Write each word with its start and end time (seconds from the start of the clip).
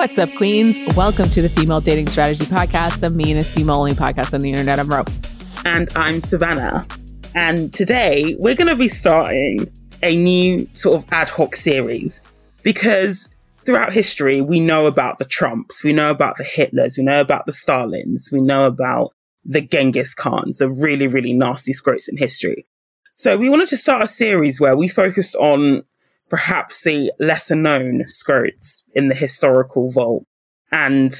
What's 0.00 0.16
up, 0.16 0.34
queens? 0.36 0.78
Welcome 0.96 1.28
to 1.28 1.42
the 1.42 1.48
Female 1.50 1.82
Dating 1.82 2.08
Strategy 2.08 2.46
Podcast, 2.46 3.00
the 3.00 3.10
meanest 3.10 3.54
female 3.54 3.76
only 3.76 3.92
podcast 3.92 4.32
on 4.32 4.40
the 4.40 4.48
internet. 4.48 4.80
I'm 4.80 4.88
Ro. 4.88 5.04
And 5.66 5.90
I'm 5.94 6.22
Savannah. 6.22 6.86
And 7.34 7.70
today 7.74 8.34
we're 8.38 8.54
going 8.54 8.68
to 8.68 8.76
be 8.76 8.88
starting 8.88 9.70
a 10.02 10.16
new 10.16 10.66
sort 10.72 10.96
of 10.96 11.12
ad 11.12 11.28
hoc 11.28 11.54
series 11.54 12.22
because 12.62 13.28
throughout 13.66 13.92
history, 13.92 14.40
we 14.40 14.58
know 14.58 14.86
about 14.86 15.18
the 15.18 15.26
Trumps, 15.26 15.84
we 15.84 15.92
know 15.92 16.10
about 16.10 16.38
the 16.38 16.44
Hitlers, 16.44 16.96
we 16.96 17.04
know 17.04 17.20
about 17.20 17.44
the 17.44 17.52
Stalins, 17.52 18.32
we 18.32 18.40
know 18.40 18.64
about 18.64 19.12
the 19.44 19.60
Genghis 19.60 20.14
Khans, 20.14 20.56
the 20.56 20.70
really, 20.70 21.08
really 21.08 21.34
nasty 21.34 21.74
scrotes 21.74 22.08
in 22.08 22.16
history. 22.16 22.66
So 23.16 23.36
we 23.36 23.50
wanted 23.50 23.68
to 23.68 23.76
start 23.76 24.02
a 24.02 24.06
series 24.06 24.58
where 24.58 24.78
we 24.78 24.88
focused 24.88 25.36
on 25.36 25.82
perhaps 26.30 26.84
the 26.84 27.12
lesser 27.18 27.56
known 27.56 28.04
scrotes 28.04 28.84
in 28.94 29.08
the 29.08 29.14
historical 29.14 29.90
vault 29.90 30.24
and 30.72 31.14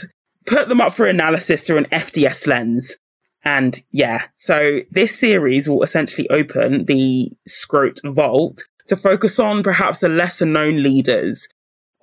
put 0.47 0.69
them 0.69 0.81
up 0.81 0.93
for 0.93 1.07
analysis 1.07 1.63
through 1.63 1.79
an 1.79 1.87
FDS 1.87 2.47
lens. 2.47 2.97
And 3.45 3.83
yeah, 3.91 4.27
so 4.35 4.81
this 4.91 5.19
series 5.19 5.69
will 5.69 5.83
essentially 5.83 6.29
open 6.31 6.85
the 6.85 7.33
scrote 7.49 8.01
vault 8.05 8.63
to 8.87 8.97
focus 8.97 9.39
on 9.39 9.63
perhaps 9.63 10.01
the 10.01 10.09
lesser 10.09 10.47
known 10.47 10.83
leaders 10.83 11.49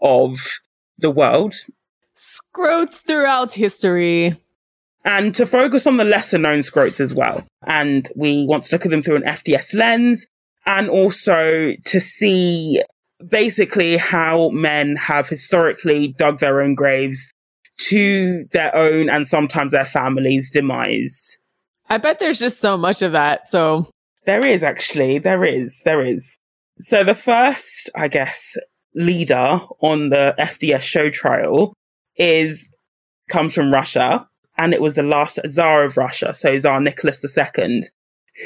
of 0.01 0.59
the 0.97 1.11
world. 1.11 1.53
Scrotes 2.15 3.05
throughout 3.05 3.53
history. 3.53 4.39
And 5.05 5.33
to 5.35 5.45
focus 5.45 5.87
on 5.87 5.97
the 5.97 6.03
lesser 6.03 6.37
known 6.37 6.59
scrotes 6.59 6.99
as 6.99 7.13
well. 7.13 7.45
And 7.65 8.09
we 8.15 8.45
want 8.45 8.65
to 8.65 8.75
look 8.75 8.85
at 8.85 8.91
them 8.91 9.01
through 9.01 9.17
an 9.17 9.23
FDS 9.23 9.73
lens 9.73 10.25
and 10.65 10.89
also 10.89 11.73
to 11.85 11.99
see 11.99 12.81
basically 13.25 13.97
how 13.97 14.49
men 14.49 14.95
have 14.95 15.27
historically 15.29 16.09
dug 16.09 16.39
their 16.39 16.61
own 16.61 16.75
graves 16.75 17.31
to 17.77 18.45
their 18.51 18.75
own 18.75 19.09
and 19.09 19.27
sometimes 19.27 19.71
their 19.71 19.85
families' 19.85 20.49
demise. 20.49 21.37
I 21.89 21.97
bet 21.97 22.19
there's 22.19 22.39
just 22.39 22.59
so 22.59 22.77
much 22.77 23.01
of 23.01 23.13
that. 23.13 23.47
So 23.47 23.89
there 24.25 24.45
is 24.45 24.63
actually, 24.63 25.19
there 25.19 25.45
is, 25.45 25.81
there 25.85 26.05
is. 26.05 26.37
So 26.79 27.03
the 27.03 27.15
first, 27.15 27.89
I 27.95 28.07
guess, 28.07 28.57
leader 28.93 29.59
on 29.81 30.09
the 30.09 30.35
FDS 30.37 30.81
show 30.81 31.09
trial 31.09 31.73
is 32.17 32.69
comes 33.29 33.53
from 33.53 33.73
Russia, 33.73 34.27
and 34.57 34.73
it 34.73 34.81
was 34.81 34.95
the 34.95 35.03
last 35.03 35.39
Tsar 35.45 35.83
of 35.83 35.97
Russia, 35.97 36.33
so 36.33 36.57
Tsar 36.57 36.79
Nicholas 36.79 37.23
II, 37.23 37.81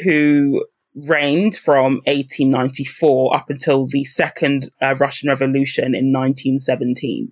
who 0.03 0.65
reigned 0.95 1.55
from 1.55 1.95
1894 2.05 3.35
up 3.35 3.49
until 3.49 3.87
the 3.87 4.03
second 4.03 4.69
uh, 4.81 4.95
Russian 4.99 5.29
Revolution 5.29 5.95
in 5.95 6.11
1917. 6.11 7.31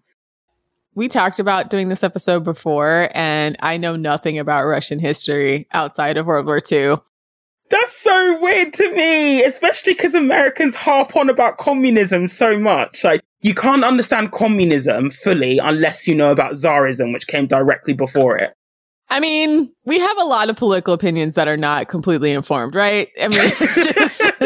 We 0.96 1.08
talked 1.08 1.40
about 1.40 1.70
doing 1.70 1.90
this 1.90 2.04
episode 2.04 2.44
before, 2.44 3.10
and 3.14 3.56
I 3.62 3.78
know 3.78 3.96
nothing 3.96 4.40
about 4.40 4.66
Russian 4.66 5.00
history 5.00 5.68
outside 5.72 6.18
of 6.18 6.26
World 6.26 6.46
War 6.46 6.62
II. 6.72 6.96
That's 7.70 7.96
so 7.96 8.42
weird 8.42 8.74
to 8.74 8.96
me, 8.96 9.44
especially 9.44 9.94
because 9.94 10.16
Americans 10.16 10.76
harp 10.76 11.16
on 11.16 11.30
about 11.30 11.58
communism 11.58 12.28
so 12.28 12.58
much. 12.58 13.04
Like, 13.04 13.22
you 13.42 13.54
can't 13.54 13.84
understand 13.84 14.32
communism 14.32 15.12
fully 15.12 15.60
unless 15.60 16.08
you 16.08 16.16
know 16.16 16.32
about 16.32 16.54
Tsarism, 16.54 17.14
which 17.14 17.28
came 17.28 17.46
directly 17.46 17.94
before 17.94 18.38
it. 18.38 18.54
I 19.10 19.20
mean, 19.20 19.72
we 19.86 20.00
have 20.00 20.18
a 20.20 20.26
lot 20.26 20.50
of 20.50 20.56
political 20.56 20.94
opinions 20.94 21.36
that 21.36 21.48
are 21.48 21.58
not 21.58 21.88
completely 21.90 22.32
informed, 22.32 22.76
right? 22.76 23.10
I 23.20 23.28
mean, 23.28 23.40
it's 23.42 23.94
just 23.94 24.22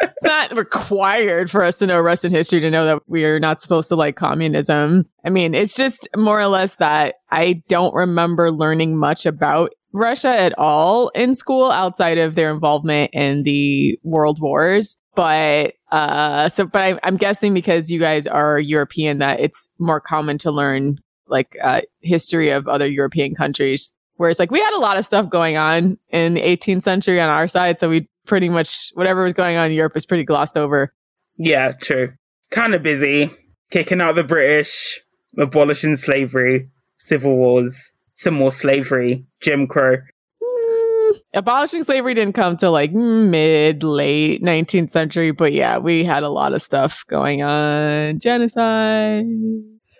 it's 0.00 0.22
not 0.22 0.56
required 0.56 1.50
for 1.50 1.64
us 1.64 1.78
to 1.78 1.86
know 1.86 1.98
Russian 2.00 2.30
history 2.30 2.60
to 2.60 2.70
know 2.70 2.84
that 2.84 3.02
we 3.08 3.24
are 3.24 3.40
not 3.40 3.60
supposed 3.60 3.88
to 3.88 3.96
like 3.96 4.16
communism. 4.16 5.06
I 5.24 5.30
mean, 5.30 5.54
it's 5.54 5.74
just 5.74 6.08
more 6.16 6.40
or 6.40 6.46
less 6.46 6.76
that 6.76 7.16
I 7.30 7.62
don't 7.68 7.94
remember 7.94 8.52
learning 8.52 8.96
much 8.96 9.26
about 9.26 9.72
Russia 9.92 10.28
at 10.28 10.56
all 10.56 11.08
in 11.08 11.34
school 11.34 11.70
outside 11.72 12.18
of 12.18 12.36
their 12.36 12.52
involvement 12.52 13.10
in 13.12 13.42
the 13.42 13.98
world 14.04 14.40
wars. 14.40 14.96
But 15.16 15.74
uh, 15.90 16.48
so, 16.50 16.66
but 16.66 16.80
I, 16.80 17.00
I'm 17.02 17.16
guessing 17.16 17.52
because 17.52 17.90
you 17.90 17.98
guys 17.98 18.28
are 18.28 18.60
European, 18.60 19.18
that 19.18 19.40
it's 19.40 19.68
more 19.80 20.00
common 20.00 20.38
to 20.38 20.52
learn 20.52 20.98
like 21.30 21.56
uh, 21.62 21.80
history 22.00 22.50
of 22.50 22.68
other 22.68 22.86
European 22.86 23.34
countries. 23.34 23.92
Whereas 24.16 24.38
like 24.38 24.50
we 24.50 24.60
had 24.60 24.74
a 24.76 24.80
lot 24.80 24.98
of 24.98 25.04
stuff 25.04 25.30
going 25.30 25.56
on 25.56 25.98
in 26.10 26.34
the 26.34 26.42
18th 26.42 26.82
century 26.82 27.20
on 27.20 27.30
our 27.30 27.48
side, 27.48 27.78
so 27.78 27.88
we 27.88 28.08
pretty 28.26 28.50
much 28.50 28.90
whatever 28.94 29.24
was 29.24 29.32
going 29.32 29.56
on 29.56 29.66
in 29.66 29.72
Europe 29.72 29.96
is 29.96 30.04
pretty 30.04 30.24
glossed 30.24 30.58
over. 30.58 30.92
Yeah, 31.38 31.72
true. 31.72 32.12
Kind 32.50 32.74
of 32.74 32.82
busy 32.82 33.30
kicking 33.70 34.00
out 34.00 34.16
the 34.16 34.24
British, 34.24 35.00
abolishing 35.38 35.96
slavery, 35.96 36.68
civil 36.98 37.36
wars, 37.36 37.92
some 38.12 38.34
more 38.34 38.52
slavery, 38.52 39.24
Jim 39.40 39.66
Crow. 39.66 39.96
Mm, 40.42 41.20
abolishing 41.34 41.84
slavery 41.84 42.14
didn't 42.14 42.34
come 42.34 42.56
till 42.56 42.72
like 42.72 42.92
mid 42.92 43.82
late 43.82 44.42
19th 44.42 44.92
century, 44.92 45.30
but 45.30 45.52
yeah, 45.52 45.78
we 45.78 46.04
had 46.04 46.22
a 46.22 46.28
lot 46.28 46.52
of 46.52 46.62
stuff 46.62 47.04
going 47.08 47.42
on. 47.42 48.18
Genocide. 48.18 49.24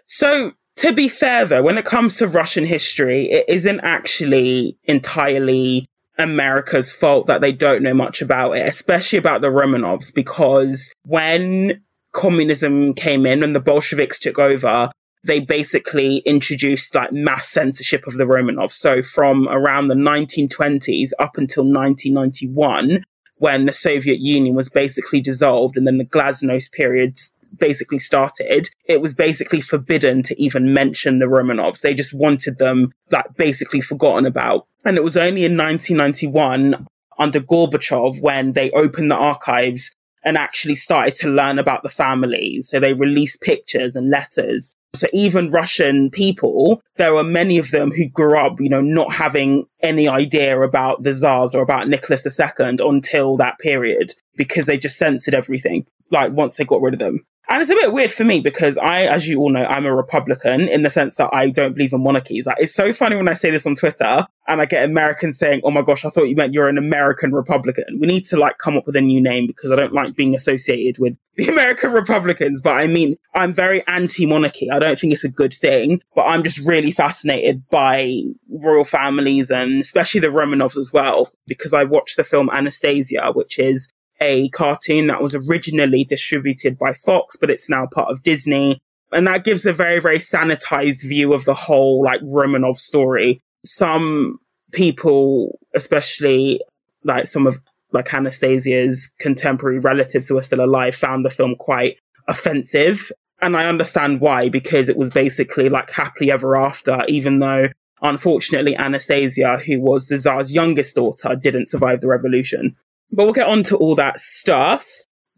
So 0.06 0.52
to 0.80 0.94
be 0.94 1.08
fair, 1.08 1.44
though, 1.44 1.62
when 1.62 1.76
it 1.76 1.84
comes 1.84 2.16
to 2.16 2.26
Russian 2.26 2.64
history, 2.64 3.30
it 3.30 3.44
isn't 3.48 3.80
actually 3.80 4.78
entirely 4.84 5.86
America's 6.18 6.90
fault 6.90 7.26
that 7.26 7.42
they 7.42 7.52
don't 7.52 7.82
know 7.82 7.92
much 7.92 8.22
about 8.22 8.52
it, 8.52 8.66
especially 8.66 9.18
about 9.18 9.42
the 9.42 9.50
Romanovs, 9.50 10.12
because 10.14 10.90
when 11.04 11.82
communism 12.12 12.94
came 12.94 13.26
in 13.26 13.42
and 13.42 13.54
the 13.54 13.60
Bolsheviks 13.60 14.18
took 14.18 14.38
over, 14.38 14.90
they 15.22 15.38
basically 15.38 16.18
introduced 16.18 16.94
like 16.94 17.12
mass 17.12 17.46
censorship 17.46 18.06
of 18.06 18.14
the 18.14 18.24
Romanovs. 18.24 18.72
So 18.72 19.02
from 19.02 19.48
around 19.48 19.88
the 19.88 19.94
1920s 19.94 21.10
up 21.18 21.36
until 21.36 21.64
1991, 21.64 23.04
when 23.36 23.66
the 23.66 23.74
Soviet 23.74 24.20
Union 24.20 24.54
was 24.54 24.70
basically 24.70 25.20
dissolved 25.20 25.76
and 25.76 25.86
then 25.86 25.98
the 25.98 26.06
Glasnost 26.06 26.72
period 26.72 27.18
basically 27.58 27.98
started, 27.98 28.68
it 28.84 29.00
was 29.00 29.14
basically 29.14 29.60
forbidden 29.60 30.22
to 30.24 30.40
even 30.40 30.72
mention 30.72 31.18
the 31.18 31.26
Romanovs. 31.26 31.80
They 31.80 31.94
just 31.94 32.14
wanted 32.14 32.58
them 32.58 32.92
like 33.10 33.36
basically 33.36 33.80
forgotten 33.80 34.26
about. 34.26 34.66
And 34.84 34.96
it 34.96 35.04
was 35.04 35.16
only 35.16 35.44
in 35.44 35.56
1991 35.56 36.86
under 37.18 37.40
Gorbachev 37.40 38.20
when 38.20 38.52
they 38.52 38.70
opened 38.70 39.10
the 39.10 39.16
archives 39.16 39.94
and 40.22 40.36
actually 40.36 40.76
started 40.76 41.14
to 41.16 41.28
learn 41.28 41.58
about 41.58 41.82
the 41.82 41.88
family. 41.88 42.60
So 42.62 42.78
they 42.78 42.92
released 42.92 43.40
pictures 43.40 43.96
and 43.96 44.10
letters. 44.10 44.74
So 44.94 45.06
even 45.12 45.50
Russian 45.50 46.10
people, 46.10 46.82
there 46.96 47.14
were 47.14 47.24
many 47.24 47.58
of 47.58 47.70
them 47.70 47.92
who 47.92 48.08
grew 48.08 48.36
up, 48.36 48.60
you 48.60 48.68
know, 48.68 48.80
not 48.80 49.12
having 49.12 49.66
any 49.82 50.08
idea 50.08 50.60
about 50.60 51.04
the 51.04 51.12
czars 51.12 51.54
or 51.54 51.62
about 51.62 51.88
Nicholas 51.88 52.26
II 52.26 52.76
until 52.80 53.36
that 53.36 53.58
period 53.60 54.14
because 54.36 54.66
they 54.66 54.76
just 54.76 54.98
censored 54.98 55.34
everything, 55.34 55.86
like 56.10 56.32
once 56.32 56.56
they 56.56 56.64
got 56.64 56.82
rid 56.82 56.94
of 56.94 57.00
them. 57.00 57.24
And 57.50 57.60
it's 57.60 57.70
a 57.70 57.74
bit 57.74 57.92
weird 57.92 58.12
for 58.12 58.24
me 58.24 58.38
because 58.38 58.78
I, 58.78 59.06
as 59.06 59.26
you 59.26 59.40
all 59.40 59.50
know, 59.50 59.64
I'm 59.64 59.84
a 59.84 59.92
Republican 59.92 60.68
in 60.68 60.84
the 60.84 60.90
sense 60.90 61.16
that 61.16 61.30
I 61.32 61.50
don't 61.50 61.74
believe 61.74 61.92
in 61.92 62.00
monarchies. 62.00 62.46
Like, 62.46 62.58
it's 62.60 62.72
so 62.72 62.92
funny 62.92 63.16
when 63.16 63.28
I 63.28 63.32
say 63.32 63.50
this 63.50 63.66
on 63.66 63.74
Twitter 63.74 64.24
and 64.46 64.60
I 64.60 64.66
get 64.66 64.84
Americans 64.84 65.40
saying, 65.40 65.62
Oh 65.64 65.72
my 65.72 65.82
gosh, 65.82 66.04
I 66.04 66.10
thought 66.10 66.28
you 66.28 66.36
meant 66.36 66.54
you're 66.54 66.68
an 66.68 66.78
American 66.78 67.32
Republican. 67.32 67.98
We 67.98 68.06
need 68.06 68.24
to 68.26 68.36
like 68.36 68.58
come 68.58 68.76
up 68.76 68.86
with 68.86 68.94
a 68.94 69.00
new 69.00 69.20
name 69.20 69.48
because 69.48 69.72
I 69.72 69.74
don't 69.74 69.92
like 69.92 70.14
being 70.14 70.32
associated 70.32 71.00
with 71.00 71.16
the 71.36 71.48
American 71.48 71.90
Republicans. 71.90 72.60
But 72.62 72.76
I 72.76 72.86
mean, 72.86 73.16
I'm 73.34 73.52
very 73.52 73.84
anti 73.88 74.26
monarchy. 74.26 74.70
I 74.70 74.78
don't 74.78 74.96
think 74.96 75.12
it's 75.12 75.24
a 75.24 75.28
good 75.28 75.52
thing, 75.52 76.02
but 76.14 76.26
I'm 76.26 76.44
just 76.44 76.64
really 76.64 76.92
fascinated 76.92 77.68
by 77.68 78.22
royal 78.48 78.84
families 78.84 79.50
and 79.50 79.80
especially 79.80 80.20
the 80.20 80.28
Romanovs 80.28 80.78
as 80.78 80.92
well 80.92 81.32
because 81.48 81.74
I 81.74 81.82
watched 81.82 82.16
the 82.16 82.22
film 82.22 82.48
Anastasia, 82.52 83.32
which 83.34 83.58
is 83.58 83.88
a 84.20 84.48
cartoon 84.50 85.06
that 85.06 85.22
was 85.22 85.34
originally 85.34 86.04
distributed 86.04 86.78
by 86.78 86.92
Fox, 86.92 87.36
but 87.36 87.50
it's 87.50 87.68
now 87.68 87.86
part 87.86 88.10
of 88.10 88.22
Disney. 88.22 88.80
And 89.12 89.26
that 89.26 89.44
gives 89.44 89.66
a 89.66 89.72
very, 89.72 89.98
very 89.98 90.18
sanitized 90.18 91.02
view 91.02 91.32
of 91.32 91.44
the 91.44 91.54
whole 91.54 92.04
like 92.04 92.20
Romanov 92.20 92.76
story. 92.76 93.40
Some 93.64 94.38
people, 94.72 95.58
especially 95.74 96.60
like 97.04 97.26
some 97.26 97.46
of 97.46 97.58
like 97.92 98.14
Anastasia's 98.14 99.10
contemporary 99.18 99.80
relatives 99.80 100.28
who 100.28 100.38
are 100.38 100.42
still 100.42 100.64
alive, 100.64 100.94
found 100.94 101.24
the 101.24 101.30
film 101.30 101.56
quite 101.56 101.96
offensive. 102.28 103.10
And 103.42 103.56
I 103.56 103.66
understand 103.66 104.20
why, 104.20 104.48
because 104.48 104.88
it 104.88 104.96
was 104.96 105.10
basically 105.10 105.68
like 105.68 105.90
happily 105.90 106.30
ever 106.30 106.56
after, 106.56 107.00
even 107.08 107.40
though 107.40 107.66
unfortunately 108.02 108.76
Anastasia, 108.76 109.58
who 109.66 109.80
was 109.80 110.06
the 110.06 110.18
Tsar's 110.18 110.54
youngest 110.54 110.94
daughter, 110.94 111.34
didn't 111.34 111.68
survive 111.68 112.00
the 112.00 112.08
revolution. 112.08 112.76
But 113.12 113.24
we'll 113.24 113.32
get 113.32 113.48
on 113.48 113.62
to 113.64 113.76
all 113.76 113.94
that 113.96 114.20
stuff 114.20 114.86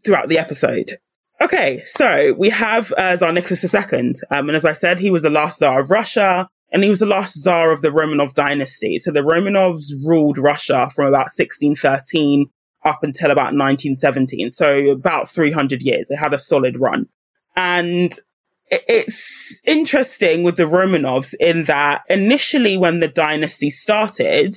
throughout 0.05 0.29
the 0.29 0.37
episode. 0.37 0.91
Okay, 1.41 1.83
so 1.85 2.33
we 2.37 2.49
have 2.49 2.93
uh, 2.97 3.17
Tsar 3.17 3.31
Nicholas 3.31 3.63
II. 3.63 4.13
Um, 4.31 4.49
and 4.49 4.55
as 4.55 4.65
I 4.65 4.73
said, 4.73 4.99
he 4.99 5.09
was 5.09 5.23
the 5.23 5.29
last 5.29 5.59
Tsar 5.59 5.79
of 5.79 5.89
Russia 5.89 6.47
and 6.71 6.83
he 6.83 6.89
was 6.89 6.99
the 6.99 7.05
last 7.05 7.43
Tsar 7.43 7.71
of 7.71 7.81
the 7.81 7.89
Romanov 7.89 8.33
dynasty. 8.33 8.97
So 8.97 9.11
the 9.11 9.19
Romanovs 9.19 9.91
ruled 10.05 10.37
Russia 10.37 10.89
from 10.93 11.07
about 11.07 11.29
1613 11.35 12.47
up 12.83 13.03
until 13.03 13.31
about 13.31 13.53
1917. 13.53 14.51
So 14.51 14.91
about 14.91 15.27
300 15.27 15.81
years. 15.81 16.07
They 16.07 16.15
had 16.15 16.33
a 16.33 16.39
solid 16.39 16.79
run. 16.79 17.07
And 17.55 18.13
it's 18.71 19.61
interesting 19.65 20.43
with 20.43 20.57
the 20.57 20.63
Romanovs 20.63 21.33
in 21.39 21.65
that 21.65 22.01
initially 22.09 22.75
when 22.75 23.01
the 23.01 23.07
dynasty 23.07 23.69
started, 23.69 24.55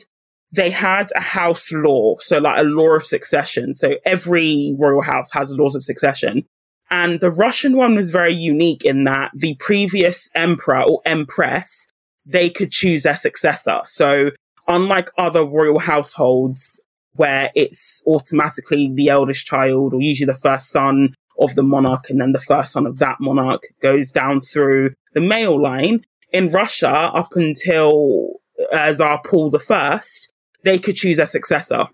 they 0.56 0.70
had 0.70 1.10
a 1.14 1.20
house 1.20 1.70
law. 1.70 2.16
So 2.18 2.38
like 2.38 2.58
a 2.58 2.64
law 2.64 2.96
of 2.96 3.04
succession. 3.04 3.74
So 3.74 3.96
every 4.04 4.74
royal 4.78 5.02
house 5.02 5.30
has 5.32 5.52
laws 5.52 5.74
of 5.74 5.84
succession. 5.84 6.44
And 6.90 7.20
the 7.20 7.30
Russian 7.30 7.76
one 7.76 7.94
was 7.94 8.10
very 8.10 8.32
unique 8.32 8.84
in 8.84 9.04
that 9.04 9.30
the 9.34 9.54
previous 9.58 10.30
emperor 10.34 10.82
or 10.82 11.00
empress, 11.04 11.86
they 12.24 12.48
could 12.48 12.70
choose 12.70 13.02
their 13.02 13.16
successor. 13.16 13.80
So 13.84 14.30
unlike 14.68 15.10
other 15.18 15.44
royal 15.44 15.78
households 15.78 16.82
where 17.14 17.50
it's 17.54 18.02
automatically 18.06 18.90
the 18.92 19.08
eldest 19.08 19.46
child 19.46 19.94
or 19.94 20.00
usually 20.00 20.26
the 20.26 20.34
first 20.34 20.70
son 20.70 21.14
of 21.38 21.54
the 21.54 21.62
monarch 21.62 22.08
and 22.08 22.20
then 22.20 22.32
the 22.32 22.40
first 22.40 22.72
son 22.72 22.86
of 22.86 22.98
that 22.98 23.16
monarch 23.20 23.62
goes 23.82 24.10
down 24.10 24.40
through 24.40 24.90
the 25.12 25.20
male 25.20 25.60
line. 25.60 26.04
In 26.32 26.48
Russia, 26.48 26.90
up 26.90 27.32
until 27.34 28.40
uh, 28.72 28.92
Tsar 28.92 29.20
Paul 29.24 29.50
the 29.50 29.58
First, 29.58 30.32
they 30.66 30.78
could 30.78 30.96
choose 30.96 31.18
a 31.20 31.26
successor. 31.26 31.86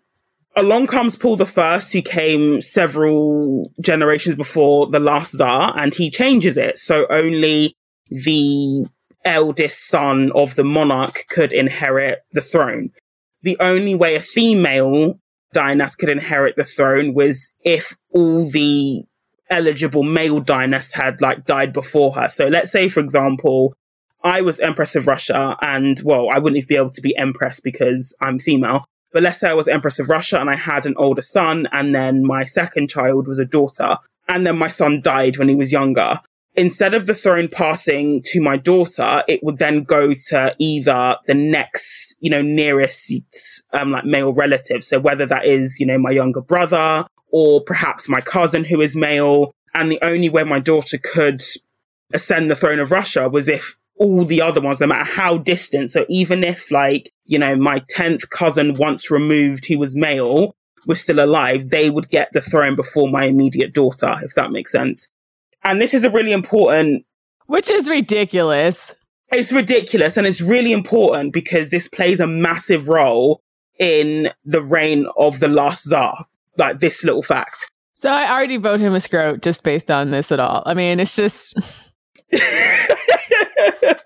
Along 0.57 0.87
comes 0.87 1.15
Paul 1.15 1.37
the 1.37 1.47
First, 1.47 1.93
who 1.93 2.03
came 2.03 2.61
several 2.61 3.71
generations 3.81 4.35
before 4.35 4.87
the 4.87 4.99
last 4.99 5.33
Tsar, 5.33 5.79
and 5.79 5.95
he 5.95 6.11
changes 6.11 6.57
it. 6.57 6.79
So 6.79 7.07
only 7.09 7.77
the 8.11 8.87
eldest 9.25 9.89
son 9.89 10.33
of 10.35 10.55
the 10.55 10.65
monarch 10.65 11.25
could 11.29 11.53
inherit 11.53 12.21
the 12.33 12.41
throne. 12.41 12.91
The 13.43 13.59
only 13.61 13.95
way 13.95 14.15
a 14.15 14.21
female 14.21 15.19
dynast 15.53 15.99
could 15.99 16.09
inherit 16.09 16.57
the 16.57 16.65
throne 16.65 17.13
was 17.13 17.53
if 17.65 17.95
all 18.11 18.51
the 18.51 19.05
eligible 19.51 20.03
male 20.03 20.41
dynasts 20.41 20.95
had 20.95 21.21
like 21.21 21.45
died 21.45 21.75
before 21.75 22.13
her. 22.13 22.29
So 22.29 22.49
let's 22.49 22.71
say, 22.71 22.89
for 22.89 23.01
example, 23.01 23.75
I 24.25 24.41
was 24.41 24.61
Empress 24.61 24.95
of 24.95 25.07
Russia 25.07 25.57
and 25.61 26.01
well, 26.05 26.29
I 26.31 26.39
wouldn't 26.39 26.67
be 26.69 26.77
able 26.77 26.91
to 26.91 27.01
be 27.01 27.17
Empress 27.17 27.61
because 27.61 28.15
I'm 28.21 28.39
female. 28.39 28.85
But 29.13 29.23
let's 29.23 29.41
say 29.41 29.51
I 29.51 29.55
was 29.55 29.69
Empress 29.69 29.99
of 29.99 30.09
Russia 30.09 30.41
and 30.41 30.49
I 30.49 30.57
had 30.57 30.87
an 30.87 30.95
older 30.97 31.23
son 31.23 31.69
and 31.73 31.95
then 31.95 32.25
my 32.25 32.45
second 32.45 32.89
child 32.89 33.29
was 33.29 33.39
a 33.39 33.45
daughter 33.45 33.99
and 34.29 34.47
then 34.47 34.57
my 34.57 34.69
son 34.69 35.01
died 35.01 35.37
when 35.37 35.49
he 35.49 35.55
was 35.55 35.73
younger. 35.73 36.21
Instead 36.55 36.93
of 36.93 37.07
the 37.07 37.15
throne 37.15 37.49
passing 37.49 38.21
to 38.23 38.41
my 38.41 38.57
daughter, 38.57 39.23
it 39.27 39.43
would 39.43 39.59
then 39.59 39.85
go 39.85 40.13
to 40.13 40.55
either 40.59 41.17
the 41.27 41.35
next, 41.35 42.15
you 42.21 42.31
know, 42.31 42.43
nearest, 42.43 43.13
um, 43.73 43.91
like 43.91 44.05
male 44.05 44.33
relative. 44.33 44.85
So 44.85 45.01
whether 45.01 45.25
that 45.27 45.47
is, 45.47 45.81
you 45.81 45.87
know, 45.87 45.99
my 45.99 46.11
younger 46.11 46.43
brother 46.43 47.07
or 47.31 47.63
perhaps 47.63 48.09
my 48.09 48.21
cousin 48.21 48.65
who 48.65 48.81
is 48.81 48.95
male. 48.95 49.53
And 49.75 49.91
the 49.91 49.99
only 50.03 50.29
way 50.29 50.45
my 50.45 50.61
daughter 50.61 50.99
could 50.99 51.43
ascend 52.13 52.51
the 52.51 52.55
throne 52.55 52.79
of 52.79 52.91
Russia 52.91 53.29
was 53.29 53.49
if 53.49 53.77
all 54.03 54.25
the 54.25 54.43
other 54.43 54.61
ones, 54.61 54.81
no 54.81 54.87
matter 54.87 55.11
how 55.11 55.39
distant. 55.39 55.91
So 55.91 56.05
even 56.09 56.43
if 56.43 56.71
like, 56.71 57.13
you 57.25 57.39
know, 57.39 57.55
my 57.57 57.81
10th 57.81 58.29
cousin 58.31 58.75
once 58.75 59.11
removed 59.11 59.67
who 59.67 59.79
was 59.79 59.97
male 59.97 60.57
was 60.87 61.01
still 61.01 61.25
alive, 61.25 61.71
they 61.71 61.89
would 61.89 62.11
get 62.11 62.29
the 62.33 62.41
throne 62.41 62.75
before 62.75 63.09
my 63.09 63.25
immediate 63.25 63.73
daughter, 63.73 64.15
if 64.23 64.35
that 64.35 64.51
makes 64.51 64.73
sense. 64.73 65.09
And 65.63 65.81
this 65.81 65.95
is 65.95 66.05
a 66.05 66.11
really 66.11 66.33
important. 66.33 67.05
Which 67.47 67.71
is 67.71 67.89
ridiculous. 67.89 68.93
It's 69.33 69.53
ridiculous. 69.53 70.17
And 70.17 70.27
it's 70.27 70.41
really 70.41 70.73
important 70.73 71.33
because 71.33 71.71
this 71.71 71.89
plays 71.89 72.19
a 72.19 72.27
massive 72.27 72.89
role 72.89 73.41
in 73.79 74.31
the 74.45 74.63
reign 74.63 75.07
of 75.17 75.39
the 75.41 75.49
last 75.49 75.89
czar. 75.89 76.27
like 76.57 76.81
this 76.81 77.05
little 77.05 77.23
fact. 77.23 77.71
So 77.95 78.11
I 78.11 78.31
already 78.31 78.57
vote 78.57 78.81
him 78.81 78.95
a 78.95 78.99
scrote 78.99 79.43
just 79.43 79.63
based 79.63 79.91
on 79.91 80.11
this 80.11 80.33
at 80.33 80.41
all. 80.41 80.63
I 80.67 80.75
mean, 80.75 80.99
it's 80.99 81.15
just 81.15 81.59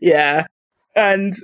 Yeah. 0.00 0.46
And 0.94 1.34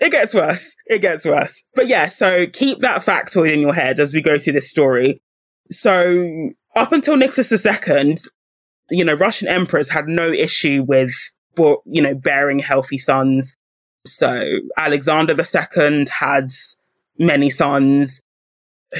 it 0.00 0.10
gets 0.10 0.34
worse. 0.34 0.74
It 0.86 1.00
gets 1.00 1.24
worse. 1.24 1.62
But 1.74 1.88
yeah, 1.88 2.08
so 2.08 2.46
keep 2.46 2.80
that 2.80 3.02
factoid 3.02 3.52
in 3.52 3.60
your 3.60 3.74
head 3.74 4.00
as 4.00 4.14
we 4.14 4.22
go 4.22 4.38
through 4.38 4.54
this 4.54 4.68
story. 4.68 5.20
So 5.70 6.50
up 6.74 6.92
until 6.92 7.16
Nicholas 7.16 7.52
II, 7.52 8.16
you 8.90 9.04
know, 9.04 9.14
Russian 9.14 9.48
emperors 9.48 9.88
had 9.88 10.08
no 10.08 10.30
issue 10.30 10.84
with, 10.86 11.12
you 11.56 12.02
know, 12.02 12.14
bearing 12.14 12.58
healthy 12.58 12.98
sons. 12.98 13.56
So 14.06 14.42
Alexander 14.76 15.34
II 15.34 16.06
had 16.10 16.50
many 17.18 17.50
sons 17.50 18.20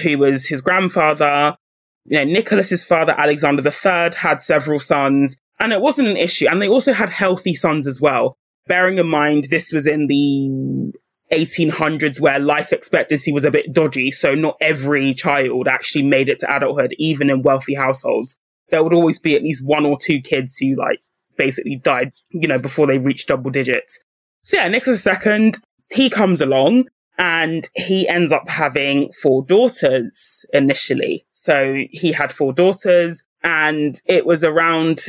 who 0.03 0.19
was 0.19 0.47
his 0.47 0.61
grandfather. 0.61 1.57
You 2.05 2.19
know, 2.19 2.33
Nicholas's 2.33 2.85
father, 2.85 3.15
Alexander 3.17 3.63
III, 3.63 4.17
had 4.17 4.43
several 4.43 4.81
sons, 4.81 5.37
and 5.59 5.73
it 5.73 5.81
wasn't 5.81 6.09
an 6.09 6.17
issue. 6.17 6.47
And 6.49 6.61
they 6.61 6.69
also 6.69 6.93
had 6.93 7.11
healthy 7.11 7.55
sons 7.55 7.87
as 7.87 8.01
well. 8.01 8.37
Bearing 8.67 8.99
in 8.99 9.09
mind, 9.09 9.45
this 9.45 9.73
was 9.73 9.87
in 9.87 10.07
the 10.07 10.93
1800s 11.33 12.21
where 12.21 12.39
life 12.39 12.73
expectancy 12.73 13.33
was 13.33 13.45
a 13.45 13.51
bit 13.51 13.73
dodgy. 13.73 14.11
So 14.11 14.35
not 14.35 14.57
every 14.61 15.15
child 15.15 15.67
actually 15.67 16.05
made 16.05 16.29
it 16.29 16.39
to 16.41 16.55
adulthood, 16.55 16.95
even 16.99 17.31
in 17.31 17.43
wealthy 17.43 17.75
households. 17.75 18.39
There 18.71 18.83
would 18.83 18.93
always 18.93 19.19
be 19.19 19.35
at 19.35 19.43
least 19.43 19.67
one 19.67 19.85
or 19.85 19.99
two 19.99 20.21
kids 20.21 20.57
who 20.57 20.77
like 20.77 21.01
basically 21.37 21.77
died, 21.77 22.13
you 22.31 22.49
know, 22.49 22.59
before 22.59 22.87
they 22.87 22.99
reached 22.99 23.29
double 23.29 23.51
digits. 23.51 24.01
So 24.45 24.57
yeah, 24.57 24.69
Nicholas 24.69 25.07
II, 25.07 25.53
he 25.93 26.11
comes 26.11 26.41
along 26.41 26.87
and 27.19 27.69
he 27.75 28.09
ends 28.09 28.33
up 28.33 28.49
having 28.49 29.13
four 29.13 29.45
daughters 29.45 30.45
initially. 30.53 31.27
So 31.33 31.85
he 31.91 32.13
had 32.13 32.33
four 32.33 32.53
daughters 32.53 33.23
and 33.43 34.01
it 34.07 34.27
was 34.27 34.45
around 34.45 35.01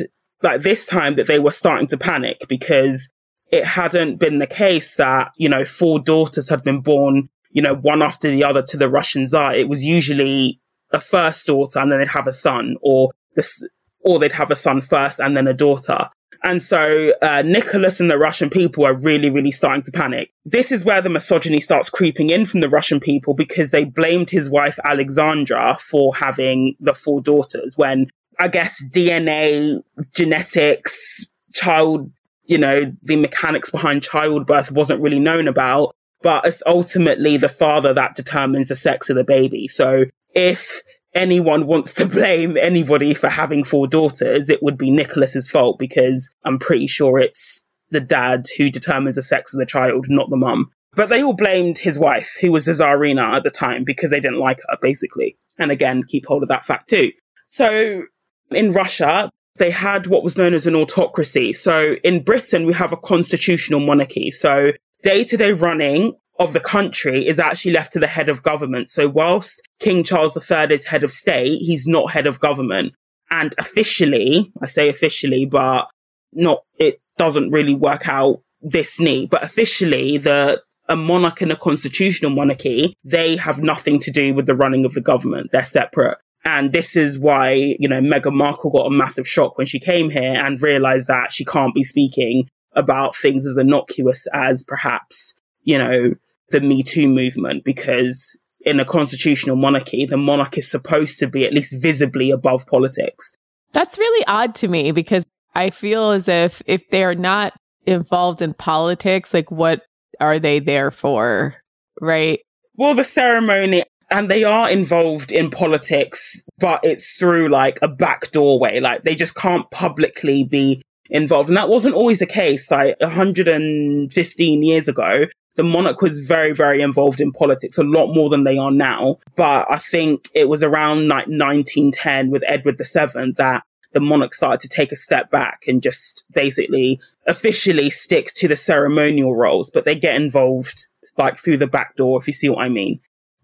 like 0.44 0.62
this 0.62 0.86
time 0.86 1.16
that 1.16 1.28
they 1.28 1.40
were 1.40 1.52
starting 1.52 1.88
to 1.88 1.98
panic 1.98 2.46
because 2.48 3.10
it 3.52 3.66
hadn't 3.66 4.18
been 4.18 4.40
the 4.40 4.48
case 4.48 4.96
that, 4.96 5.32
you 5.38 5.48
know, 5.48 5.64
four 5.64 6.00
daughters 6.00 6.50
had 6.50 6.64
been 6.64 6.82
born, 6.82 7.30
you 7.52 7.62
know, 7.62 7.76
one 7.76 8.02
after 8.02 8.30
the 8.30 8.44
other 8.44 8.62
to 8.64 8.78
the 8.78 8.90
Russian 8.90 9.28
Tsar. 9.28 9.54
It 9.54 9.70
was 9.70 9.86
usually 9.86 10.60
a 10.92 11.00
first 11.00 11.48
daughter 11.48 11.80
and 11.80 11.92
then 11.92 12.00
they'd 12.00 12.08
have 12.10 12.28
a 12.28 12.34
son 12.34 12.76
or 12.82 13.12
this, 13.36 13.64
or 14.02 14.20
they'd 14.20 14.32
have 14.32 14.52
a 14.52 14.56
son 14.56 14.82
first 14.82 15.20
and 15.20 15.38
then 15.38 15.48
a 15.48 15.54
daughter. 15.54 16.10
And 16.44 16.62
so 16.62 17.14
uh, 17.22 17.42
Nicholas 17.44 18.00
and 18.00 18.12
the 18.12 18.18
Russian 18.18 18.50
people 18.50 18.86
are 18.86 18.94
really, 18.94 19.30
really 19.30 19.52
starting 19.52 19.84
to 19.84 19.92
panic. 19.92 20.32
This 20.44 20.72
is 20.72 20.84
where 20.84 21.02
the 21.02 21.10
misogyny 21.10 21.62
starts 21.62 21.90
creeping 21.90 22.32
in 22.32 22.46
from 22.46 22.60
the 22.60 22.70
Russian 22.70 23.00
people 23.00 23.34
because 23.34 23.72
they 23.72 23.86
blamed 23.86 24.30
his 24.30 24.50
wife 24.50 24.78
Alexandra 24.84 25.78
for 25.80 26.16
having 26.16 26.76
the 26.82 26.94
four 26.94 27.22
daughters 27.22 27.78
when 27.78 28.08
I 28.40 28.48
guess 28.48 28.84
DNA, 28.94 29.82
genetics, 30.16 31.28
child, 31.54 32.12
you 32.46 32.58
know, 32.58 32.94
the 33.02 33.16
mechanics 33.16 33.70
behind 33.70 34.04
childbirth 34.04 34.72
wasn't 34.72 35.02
really 35.02 35.20
known 35.20 35.48
about. 35.48 35.96
But 36.22 36.46
it's 36.46 36.64
ultimately 36.66 37.36
the 37.36 37.50
father 37.50 37.94
that 37.94 38.16
determines 38.16 38.70
the 38.70 38.78
sex 38.78 39.10
of 39.10 39.18
the 39.18 39.26
baby. 39.26 39.68
So 39.68 40.06
if 40.34 40.82
anyone 41.14 41.68
wants 41.68 41.94
to 41.96 42.06
blame 42.08 42.58
anybody 42.58 43.14
for 43.14 43.30
having 43.30 43.64
four 43.64 43.88
daughters, 43.88 44.50
it 44.50 44.64
would 44.64 44.78
be 44.78 44.92
Nicholas's 44.92 45.50
fault 45.50 45.78
because 45.80 46.34
I'm 46.46 46.60
pretty 46.60 46.88
sure 46.88 47.20
it's 47.20 47.66
the 47.90 48.00
dad 48.00 48.46
who 48.58 48.70
determines 48.70 49.16
the 49.16 49.22
sex 49.22 49.54
of 49.54 49.60
the 49.60 49.66
child, 49.66 50.08
not 50.10 50.30
the 50.30 50.38
mum. 50.38 50.72
But 50.96 51.10
they 51.10 51.24
all 51.24 51.34
blamed 51.34 51.80
his 51.80 51.98
wife, 51.98 52.38
who 52.40 52.52
was 52.52 52.68
a 52.68 52.72
czarina 52.72 53.36
at 53.36 53.44
the 53.44 53.50
time, 53.50 53.84
because 53.84 54.12
they 54.12 54.20
didn't 54.20 54.40
like 54.40 54.60
her, 54.70 54.78
basically. 54.82 55.38
And 55.58 55.72
again, 55.72 56.04
keep 56.04 56.26
hold 56.26 56.44
of 56.44 56.50
that 56.50 56.66
fact 56.66 56.90
too. 56.90 57.12
So 57.46 58.04
in 58.52 58.74
Russia, 58.74 59.30
they 59.58 59.72
had 59.72 60.08
what 60.08 60.24
was 60.24 60.38
known 60.38 60.54
as 60.54 60.68
an 60.68 60.76
autocracy. 60.76 61.54
So 61.54 61.96
in 62.04 62.24
Britain, 62.24 62.66
we 62.66 62.74
have 62.74 62.92
a 62.92 62.98
constitutional 62.98 63.80
monarchy. 63.80 64.32
So 64.32 64.72
day 65.04 65.24
to 65.26 65.38
day 65.38 65.54
running 65.54 66.14
of 66.40 66.54
the 66.54 66.60
country 66.60 67.28
is 67.28 67.40
actually 67.40 67.72
left 67.72 67.94
to 67.94 68.00
the 68.00 68.08
head 68.08 68.30
of 68.30 68.42
government. 68.42 68.90
So 68.90 69.08
whilst 69.08 69.62
King 69.80 70.04
Charles 70.04 70.36
III 70.36 70.74
is 70.74 70.86
head 70.86 71.04
of 71.04 71.12
state, 71.12 71.60
he's 71.60 71.86
not 71.86 72.12
head 72.12 72.26
of 72.26 72.40
government. 72.40 72.94
And 73.30 73.54
officially, 73.58 74.52
I 74.62 74.68
say 74.68 74.90
officially, 74.90 75.46
but 75.46 75.88
not, 76.34 76.64
it 76.80 77.00
doesn't 77.18 77.52
really 77.52 77.76
work 77.76 78.08
out 78.08 78.42
this 78.62 79.00
neat, 79.00 79.30
but 79.30 79.44
officially 79.44 80.18
the, 80.18 80.62
a 80.90 80.96
monarch 80.96 81.42
and 81.42 81.52
a 81.52 81.56
constitutional 81.56 82.32
monarchy, 82.32 82.96
they 83.04 83.36
have 83.36 83.62
nothing 83.62 84.00
to 84.00 84.12
do 84.12 84.34
with 84.34 84.48
the 84.48 84.56
running 84.56 84.86
of 84.86 84.94
the 84.94 85.02
government. 85.02 85.52
They're 85.52 85.66
separate. 85.66 86.18
And 86.46 86.74
this 86.74 86.96
is 86.96 87.18
why, 87.18 87.76
you 87.80 87.88
know, 87.88 88.02
Meghan 88.02 88.34
Markle 88.34 88.70
got 88.70 88.88
a 88.88 88.92
massive 88.92 89.28
shock 89.28 89.58
when 89.58 89.68
she 89.68 89.80
came 89.80 90.10
here 90.10 90.34
and 90.36 90.62
realized 90.62 91.08
that 91.08 91.32
she 91.32 91.46
can't 91.46 91.74
be 91.74 91.84
speaking 91.84 92.50
about 92.74 93.16
things 93.16 93.46
as 93.46 93.58
innocuous 93.58 94.28
as 94.34 94.64
perhaps, 94.64 95.36
you 95.62 95.78
know, 95.78 96.14
the 96.50 96.60
Me 96.60 96.84
Too 96.84 97.08
movement 97.08 97.64
because 97.64 98.38
in 98.62 98.80
a 98.80 98.86
constitutional 98.86 99.56
monarchy, 99.56 100.06
the 100.06 100.18
monarch 100.18 100.58
is 100.58 100.70
supposed 100.70 101.20
to 101.20 101.28
be 101.28 101.46
at 101.46 101.54
least 101.54 101.82
visibly 101.82 102.32
above 102.32 102.66
politics. 102.68 103.32
That's 103.72 103.98
really 103.98 104.26
odd 104.28 104.56
to 104.56 104.68
me 104.68 104.92
because 104.92 105.26
I 105.56 105.70
feel 105.70 106.12
as 106.12 106.28
if 106.28 106.62
if 106.66 106.82
they're 106.90 107.16
not 107.16 107.54
involved 107.86 108.42
in 108.42 108.54
politics, 108.54 109.34
like 109.34 109.52
what 109.52 109.82
are 110.20 110.40
they 110.40 110.60
there 110.60 110.92
for? 110.92 111.56
Right? 112.00 112.40
Well, 112.76 112.96
the 112.96 113.04
ceremony 113.04 113.84
and 114.14 114.30
they 114.30 114.44
are 114.44 114.70
involved 114.70 115.32
in 115.32 115.50
politics, 115.50 116.44
but 116.60 116.80
it's 116.84 117.18
through 117.18 117.50
like 117.50 117.80
a 117.82 117.88
back 117.88 118.32
doorway. 118.32 118.80
Like 118.80 119.04
they 119.04 119.16
just 119.16 119.34
can't 119.34 119.70
publicly 119.72 120.44
be 120.44 120.84
involved. 121.10 121.50
And 121.50 121.58
that 121.58 121.68
wasn't 121.68 121.96
always 121.96 122.20
the 122.20 122.28
case. 122.28 122.70
Like 122.70 122.96
115 123.00 124.64
years 124.64 124.88
ago, 124.88 125.26
the 125.56 125.64
monarch 125.64 126.02
was 126.02 126.28
very, 126.28 126.54
very 126.54 126.82
involved 126.82 127.20
in 127.20 127.32
politics, 127.32 127.80
a 127.80 127.84
lot 127.84 128.14
more 128.14 128.30
than 128.30 128.44
they 128.44 128.56
are 128.56 128.72
now. 128.72 129.18
But 129.36 129.66
I 129.72 129.78
think 129.78 130.30
it 130.36 130.48
was 130.48 130.62
around 130.62 131.08
like 131.08 131.26
1910 131.26 132.30
with 132.30 132.44
Edward 132.48 132.78
VII 132.78 133.34
that 133.38 133.64
the 133.94 134.00
monarch 134.00 134.36
started 134.36 134.62
to 134.62 134.70
take 134.70 134.92
a 134.92 134.96
step 134.96 135.32
back 135.32 135.64
and 135.68 135.82
just 135.82 136.24
basically 136.34 137.00
officially 137.26 137.90
stick 137.90 138.32
to 138.36 138.48
the 138.48 138.56
ceremonial 138.56 139.36
roles, 139.36 139.72
but 139.72 139.86
they 139.86 139.96
get 139.96 140.16
involved 140.16 140.88
like 141.18 141.36
through 141.36 141.58
the 141.58 141.68
back 141.68 141.96
door, 141.96 142.20
if 142.20 142.28
you 142.28 142.34
see 142.34 142.50
what 142.50 142.64
I 142.64 142.70
mean. 142.70 143.00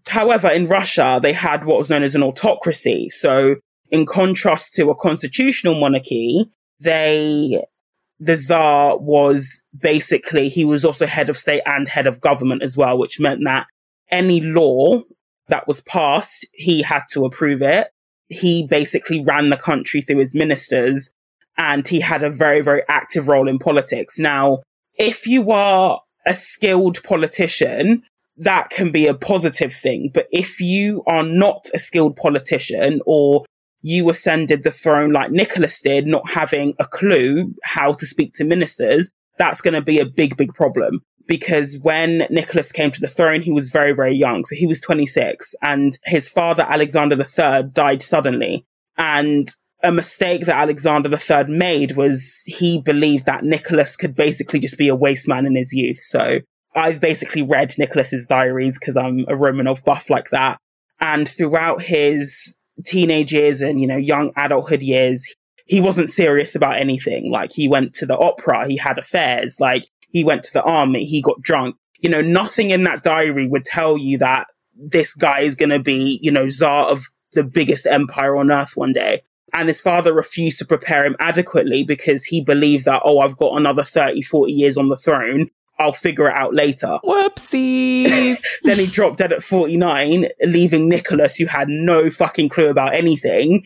However, 0.08 0.48
in 0.48 0.66
Russia, 0.66 1.20
they 1.22 1.32
had 1.32 1.64
what 1.64 1.78
was 1.78 1.90
known 1.90 2.02
as 2.02 2.14
an 2.14 2.22
autocracy. 2.22 3.08
So 3.08 3.56
in 3.90 4.06
contrast 4.06 4.74
to 4.74 4.90
a 4.90 4.94
constitutional 4.94 5.78
monarchy, 5.78 6.46
they 6.80 7.62
the 8.20 8.36
Tsar 8.36 8.98
was 8.98 9.62
basically, 9.76 10.50
he 10.50 10.64
was 10.64 10.84
also 10.84 11.06
head 11.06 11.30
of 11.30 11.38
state 11.38 11.62
and 11.64 11.88
head 11.88 12.06
of 12.06 12.20
government 12.20 12.62
as 12.62 12.76
well, 12.76 12.98
which 12.98 13.18
meant 13.18 13.40
that 13.44 13.66
any 14.10 14.42
law 14.42 15.02
that 15.48 15.66
was 15.66 15.80
passed, 15.80 16.46
he 16.52 16.82
had 16.82 17.02
to 17.12 17.24
approve 17.24 17.62
it. 17.62 17.88
He 18.28 18.66
basically 18.66 19.24
ran 19.24 19.48
the 19.48 19.56
country 19.56 20.02
through 20.02 20.18
his 20.18 20.34
ministers 20.34 21.12
and 21.56 21.88
he 21.88 22.00
had 22.00 22.22
a 22.22 22.30
very, 22.30 22.60
very 22.60 22.82
active 22.88 23.26
role 23.26 23.48
in 23.48 23.58
politics. 23.58 24.18
Now, 24.18 24.62
if 24.98 25.26
you 25.26 25.50
are 25.50 26.00
a 26.26 26.34
skilled 26.34 27.02
politician, 27.02 28.02
that 28.40 28.70
can 28.70 28.90
be 28.90 29.06
a 29.06 29.14
positive 29.14 29.72
thing. 29.72 30.10
But 30.12 30.26
if 30.32 30.60
you 30.60 31.02
are 31.06 31.22
not 31.22 31.68
a 31.74 31.78
skilled 31.78 32.16
politician 32.16 33.00
or 33.04 33.44
you 33.82 34.08
ascended 34.10 34.62
the 34.62 34.70
throne 34.70 35.12
like 35.12 35.30
Nicholas 35.30 35.80
did, 35.80 36.06
not 36.06 36.28
having 36.30 36.74
a 36.78 36.86
clue 36.86 37.54
how 37.64 37.92
to 37.92 38.06
speak 38.06 38.32
to 38.34 38.44
ministers, 38.44 39.10
that's 39.38 39.60
going 39.60 39.74
to 39.74 39.82
be 39.82 39.98
a 39.98 40.06
big, 40.06 40.36
big 40.36 40.54
problem. 40.54 41.00
Because 41.26 41.78
when 41.82 42.26
Nicholas 42.30 42.72
came 42.72 42.90
to 42.90 43.00
the 43.00 43.06
throne, 43.06 43.42
he 43.42 43.52
was 43.52 43.68
very, 43.68 43.92
very 43.92 44.14
young. 44.14 44.44
So 44.46 44.56
he 44.56 44.66
was 44.66 44.80
26 44.80 45.54
and 45.62 45.96
his 46.04 46.28
father, 46.28 46.66
Alexander 46.68 47.16
III, 47.16 47.70
died 47.72 48.02
suddenly. 48.02 48.66
And 48.96 49.48
a 49.82 49.92
mistake 49.92 50.46
that 50.46 50.56
Alexander 50.56 51.10
III 51.10 51.44
made 51.44 51.92
was 51.92 52.42
he 52.46 52.80
believed 52.80 53.26
that 53.26 53.44
Nicholas 53.44 53.96
could 53.96 54.14
basically 54.14 54.60
just 54.60 54.78
be 54.78 54.88
a 54.88 54.94
waste 54.94 55.28
man 55.28 55.46
in 55.46 55.56
his 55.56 55.72
youth. 55.72 55.98
So 55.98 56.40
I've 56.74 57.00
basically 57.00 57.42
read 57.42 57.74
Nicholas's 57.78 58.26
diaries 58.26 58.78
because 58.78 58.96
I'm 58.96 59.20
a 59.20 59.32
Romanov 59.32 59.84
buff 59.84 60.08
like 60.08 60.30
that. 60.30 60.58
And 61.00 61.28
throughout 61.28 61.82
his 61.82 62.56
teenage 62.84 63.32
years 63.32 63.60
and, 63.60 63.80
you 63.80 63.86
know, 63.86 63.96
young 63.96 64.32
adulthood 64.36 64.82
years, 64.82 65.26
he 65.66 65.80
wasn't 65.80 66.10
serious 66.10 66.54
about 66.54 66.80
anything. 66.80 67.30
Like 67.30 67.52
he 67.52 67.68
went 67.68 67.94
to 67.94 68.06
the 68.06 68.18
opera, 68.18 68.66
he 68.68 68.76
had 68.76 68.98
affairs, 68.98 69.58
like 69.60 69.86
he 70.08 70.24
went 70.24 70.42
to 70.44 70.52
the 70.52 70.62
army, 70.62 71.04
he 71.04 71.22
got 71.22 71.40
drunk. 71.40 71.76
You 71.98 72.10
know, 72.10 72.22
nothing 72.22 72.70
in 72.70 72.84
that 72.84 73.02
diary 73.02 73.46
would 73.46 73.64
tell 73.64 73.98
you 73.98 74.18
that 74.18 74.46
this 74.74 75.14
guy 75.14 75.40
is 75.40 75.56
going 75.56 75.70
to 75.70 75.78
be, 75.78 76.18
you 76.22 76.30
know, 76.30 76.48
czar 76.48 76.86
of 76.86 77.04
the 77.32 77.44
biggest 77.44 77.86
empire 77.86 78.36
on 78.36 78.50
earth 78.50 78.76
one 78.76 78.92
day. 78.92 79.22
And 79.52 79.68
his 79.68 79.80
father 79.80 80.12
refused 80.12 80.58
to 80.58 80.64
prepare 80.64 81.04
him 81.04 81.16
adequately 81.18 81.82
because 81.82 82.24
he 82.24 82.42
believed 82.42 82.84
that, 82.84 83.02
oh, 83.04 83.18
I've 83.18 83.36
got 83.36 83.56
another 83.56 83.82
30, 83.82 84.22
40 84.22 84.52
years 84.52 84.76
on 84.76 84.88
the 84.88 84.96
throne. 84.96 85.50
I'll 85.80 85.92
figure 85.92 86.28
it 86.28 86.34
out 86.34 86.54
later. 86.54 86.98
Whoopsies. 87.04 88.38
then 88.62 88.78
he 88.78 88.86
dropped 88.86 89.16
dead 89.16 89.32
at 89.32 89.42
49, 89.42 90.28
leaving 90.44 90.88
Nicholas, 90.88 91.36
who 91.36 91.46
had 91.46 91.68
no 91.68 92.10
fucking 92.10 92.50
clue 92.50 92.68
about 92.68 92.94
anything, 92.94 93.64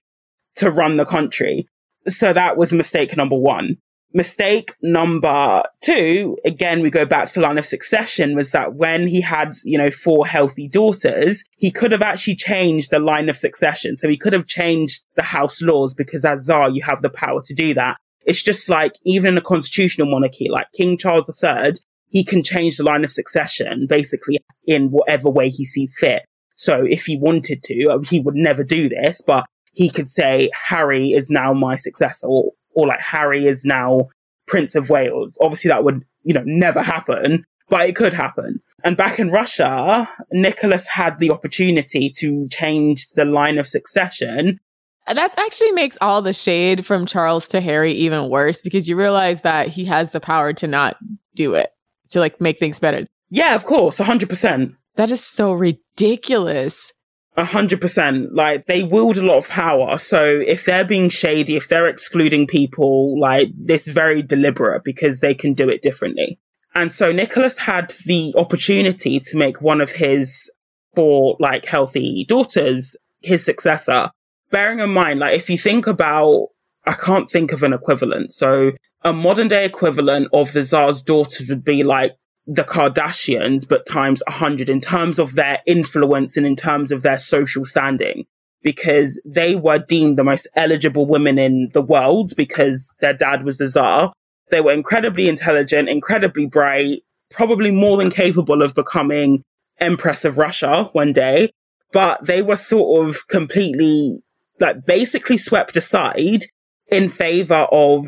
to 0.56 0.70
run 0.70 0.96
the 0.96 1.04
country. 1.04 1.68
So 2.06 2.32
that 2.32 2.56
was 2.56 2.72
mistake 2.72 3.16
number 3.16 3.36
one. 3.36 3.78
Mistake 4.16 4.76
number 4.80 5.64
two, 5.82 6.38
again, 6.44 6.82
we 6.82 6.88
go 6.88 7.04
back 7.04 7.26
to 7.26 7.34
the 7.34 7.40
line 7.40 7.58
of 7.58 7.66
succession, 7.66 8.36
was 8.36 8.52
that 8.52 8.74
when 8.74 9.08
he 9.08 9.20
had, 9.20 9.54
you 9.64 9.76
know, 9.76 9.90
four 9.90 10.24
healthy 10.24 10.68
daughters, 10.68 11.42
he 11.58 11.72
could 11.72 11.90
have 11.90 12.02
actually 12.02 12.36
changed 12.36 12.92
the 12.92 13.00
line 13.00 13.28
of 13.28 13.36
succession. 13.36 13.96
So 13.96 14.08
he 14.08 14.16
could 14.16 14.32
have 14.32 14.46
changed 14.46 15.04
the 15.16 15.24
house 15.24 15.60
laws 15.60 15.94
because 15.94 16.24
as 16.24 16.44
czar, 16.44 16.70
you 16.70 16.80
have 16.84 17.02
the 17.02 17.10
power 17.10 17.42
to 17.42 17.54
do 17.54 17.74
that. 17.74 17.96
It's 18.24 18.42
just 18.42 18.68
like, 18.68 18.92
even 19.04 19.32
in 19.32 19.38
a 19.38 19.42
constitutional 19.42 20.08
monarchy, 20.08 20.48
like 20.48 20.68
King 20.76 20.96
Charles 20.96 21.28
III, 21.42 21.72
he 22.08 22.24
can 22.24 22.42
change 22.42 22.76
the 22.76 22.84
line 22.84 23.04
of 23.04 23.12
succession 23.12 23.86
basically 23.88 24.38
in 24.66 24.90
whatever 24.90 25.28
way 25.28 25.48
he 25.48 25.64
sees 25.64 25.96
fit. 25.98 26.24
So 26.56 26.84
if 26.88 27.06
he 27.06 27.16
wanted 27.16 27.62
to, 27.64 27.86
uh, 27.88 27.98
he 27.98 28.20
would 28.20 28.36
never 28.36 28.62
do 28.62 28.88
this, 28.88 29.20
but 29.20 29.44
he 29.72 29.90
could 29.90 30.08
say, 30.08 30.50
Harry 30.68 31.12
is 31.12 31.30
now 31.30 31.52
my 31.52 31.74
successor, 31.74 32.28
or, 32.28 32.52
or 32.74 32.86
like 32.86 33.00
Harry 33.00 33.46
is 33.46 33.64
now 33.64 34.08
Prince 34.46 34.74
of 34.74 34.90
Wales. 34.90 35.36
Obviously 35.40 35.68
that 35.68 35.84
would, 35.84 36.04
you 36.22 36.32
know, 36.32 36.44
never 36.46 36.80
happen, 36.82 37.44
but 37.68 37.88
it 37.88 37.96
could 37.96 38.12
happen. 38.12 38.60
And 38.84 38.96
back 38.96 39.18
in 39.18 39.30
Russia, 39.30 40.08
Nicholas 40.30 40.86
had 40.86 41.18
the 41.18 41.30
opportunity 41.30 42.10
to 42.18 42.46
change 42.48 43.08
the 43.10 43.24
line 43.24 43.58
of 43.58 43.66
succession. 43.66 44.60
That 45.06 45.34
actually 45.36 45.72
makes 45.72 45.98
all 46.00 46.22
the 46.22 46.32
shade 46.32 46.86
from 46.86 47.06
Charles 47.06 47.48
to 47.48 47.60
Harry 47.60 47.92
even 47.92 48.28
worse 48.30 48.60
because 48.60 48.88
you 48.88 48.96
realize 48.96 49.40
that 49.40 49.68
he 49.68 49.84
has 49.86 50.12
the 50.12 50.20
power 50.20 50.52
to 50.54 50.66
not 50.66 50.96
do 51.34 51.54
it 51.54 51.73
to 52.14 52.20
like 52.20 52.40
make 52.40 52.58
things 52.58 52.80
better. 52.80 53.06
Yeah, 53.30 53.54
of 53.54 53.64
course, 53.64 53.98
100%. 53.98 54.74
That 54.96 55.10
is 55.10 55.22
so 55.22 55.52
ridiculous. 55.52 56.92
A 57.36 57.44
hundred 57.44 57.80
percent. 57.80 58.32
Like 58.32 58.66
they 58.66 58.84
wield 58.84 59.16
a 59.16 59.26
lot 59.26 59.38
of 59.38 59.48
power. 59.48 59.98
So 59.98 60.24
if 60.24 60.64
they're 60.64 60.84
being 60.84 61.08
shady, 61.08 61.56
if 61.56 61.66
they're 61.66 61.88
excluding 61.88 62.46
people, 62.46 63.18
like 63.18 63.48
this 63.56 63.88
very 63.88 64.22
deliberate 64.22 64.84
because 64.84 65.18
they 65.18 65.34
can 65.34 65.52
do 65.52 65.68
it 65.68 65.82
differently. 65.82 66.38
And 66.76 66.92
so 66.92 67.10
Nicholas 67.10 67.58
had 67.58 67.92
the 68.06 68.32
opportunity 68.36 69.18
to 69.18 69.36
make 69.36 69.60
one 69.60 69.80
of 69.80 69.90
his 69.90 70.48
four 70.94 71.36
like 71.40 71.64
healthy 71.64 72.24
daughters 72.28 72.94
his 73.22 73.44
successor. 73.44 74.10
Bearing 74.50 74.78
in 74.78 74.90
mind, 74.90 75.18
like 75.18 75.34
if 75.34 75.50
you 75.50 75.58
think 75.58 75.88
about, 75.88 76.48
I 76.86 76.92
can't 76.92 77.28
think 77.28 77.50
of 77.50 77.64
an 77.64 77.72
equivalent. 77.72 78.32
So 78.32 78.72
a 79.04 79.12
modern 79.12 79.48
day 79.48 79.64
equivalent 79.64 80.28
of 80.32 80.52
the 80.52 80.62
Tsar's 80.62 81.02
daughters 81.02 81.50
would 81.50 81.64
be 81.64 81.82
like 81.82 82.16
the 82.46 82.64
Kardashians, 82.64 83.68
but 83.68 83.86
times 83.86 84.22
a 84.26 84.32
hundred 84.32 84.68
in 84.68 84.80
terms 84.80 85.18
of 85.18 85.34
their 85.34 85.60
influence 85.66 86.36
and 86.36 86.46
in 86.46 86.56
terms 86.56 86.90
of 86.90 87.02
their 87.02 87.18
social 87.18 87.64
standing, 87.64 88.24
because 88.62 89.20
they 89.24 89.54
were 89.54 89.78
deemed 89.78 90.16
the 90.18 90.24
most 90.24 90.48
eligible 90.56 91.06
women 91.06 91.38
in 91.38 91.68
the 91.72 91.82
world 91.82 92.32
because 92.36 92.90
their 93.00 93.14
dad 93.14 93.44
was 93.44 93.58
the 93.58 93.68
Tsar. 93.68 94.12
They 94.50 94.60
were 94.60 94.72
incredibly 94.72 95.28
intelligent, 95.28 95.88
incredibly 95.88 96.46
bright, 96.46 97.02
probably 97.30 97.70
more 97.70 97.96
than 97.96 98.10
capable 98.10 98.62
of 98.62 98.74
becoming 98.74 99.42
Empress 99.80 100.24
of 100.24 100.38
Russia 100.38 100.84
one 100.92 101.12
day, 101.12 101.50
but 101.92 102.24
they 102.24 102.42
were 102.42 102.56
sort 102.56 103.06
of 103.08 103.26
completely, 103.28 104.20
like, 104.60 104.86
basically 104.86 105.36
swept 105.36 105.76
aside 105.76 106.44
in 106.90 107.08
favor 107.08 107.66
of 107.72 108.06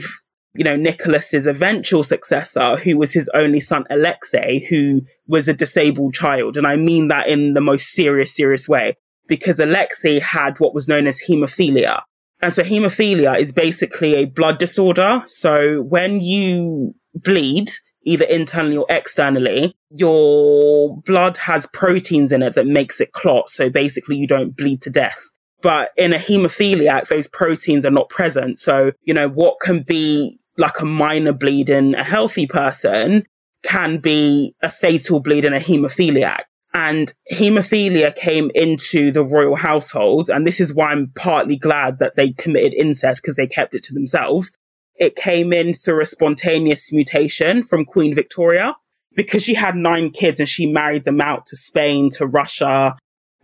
you 0.57 0.65
know, 0.65 0.77
Nicholas's 0.77 1.47
eventual 1.47 2.03
successor, 2.03 2.77
who 2.77 2.97
was 2.97 3.13
his 3.13 3.29
only 3.35 3.61
son, 3.61 3.85
Alexei, 3.91 4.67
who 4.69 5.03
was 5.27 5.49
a 5.49 5.55
disabled 5.55 6.15
child. 6.15 6.57
And 6.57 6.67
I 6.67 6.77
mean 6.77 7.09
that 7.09 7.29
in 7.29 7.55
the 7.55 7.61
most 7.61 7.89
serious, 7.89 8.35
serious 8.35 8.69
way, 8.69 8.97
because 9.29 9.59
Alexei 9.61 10.21
had 10.21 10.59
what 10.59 10.75
was 10.75 10.89
known 10.89 11.07
as 11.07 11.21
hemophilia. 11.29 12.03
And 12.41 12.53
so 12.53 12.63
hemophilia 12.63 13.39
is 13.39 13.53
basically 13.53 14.15
a 14.15 14.27
blood 14.27 14.59
disorder. 14.59 15.23
So 15.27 15.83
when 15.83 16.21
you 16.21 16.95
bleed, 17.15 17.71
either 18.05 18.25
internally 18.27 18.77
or 18.77 18.87
externally, 18.89 19.75
your 19.91 21.01
blood 21.03 21.37
has 21.39 21.67
proteins 21.73 22.31
in 22.31 22.43
it 22.43 22.55
that 22.55 22.67
makes 22.67 23.01
it 23.01 23.13
clot. 23.13 23.49
So 23.49 23.69
basically 23.69 24.17
you 24.17 24.27
don't 24.27 24.57
bleed 24.57 24.83
to 24.83 24.91
death. 24.91 25.21
But 25.63 25.91
in 25.97 26.13
a 26.13 26.19
hemophiliac, 26.19 27.09
those 27.09 27.27
proteins 27.27 27.85
are 27.85 27.91
not 27.91 28.09
present. 28.09 28.59
So, 28.59 28.93
you 29.03 29.15
know, 29.15 29.29
what 29.29 29.59
can 29.61 29.83
be 29.83 30.39
like 30.59 30.81
a 30.81 30.85
minor 30.85 31.33
bleed 31.33 31.71
in 31.71 31.95
a 31.95 32.05
healthy 32.05 32.47
person 32.47 33.27
can 33.63 33.99
be 33.99 34.55
a 34.63 34.71
fatal 34.71 35.21
bleed 35.21 35.45
in 35.45 35.53
a 35.53 35.59
hemophiliac. 35.59 36.43
And 36.73 37.13
hemophilia 37.33 38.15
came 38.15 38.51
into 38.55 39.11
the 39.11 39.25
royal 39.25 39.57
household. 39.57 40.29
And 40.29 40.47
this 40.47 40.61
is 40.61 40.75
why 40.75 40.93
I'm 40.93 41.11
partly 41.17 41.57
glad 41.57 41.99
that 42.01 42.17
they 42.17 42.33
committed 42.33 42.75
incest 42.75 43.23
because 43.23 43.37
they 43.37 43.47
kept 43.47 43.75
it 43.75 43.83
to 43.85 43.95
themselves. 43.95 44.55
It 44.97 45.17
came 45.17 45.53
in 45.53 45.75
through 45.75 46.03
a 46.03 46.07
spontaneous 46.07 46.93
mutation 46.93 47.63
from 47.63 47.85
Queen 47.85 48.15
Victoria 48.15 48.77
because 49.15 49.43
she 49.43 49.55
had 49.55 49.75
nine 49.75 50.11
kids 50.11 50.39
and 50.39 50.49
she 50.49 50.71
married 50.71 51.05
them 51.05 51.21
out 51.21 51.47
to 51.47 51.57
Spain, 51.57 52.11
to 52.11 52.27
Russia. 52.27 52.95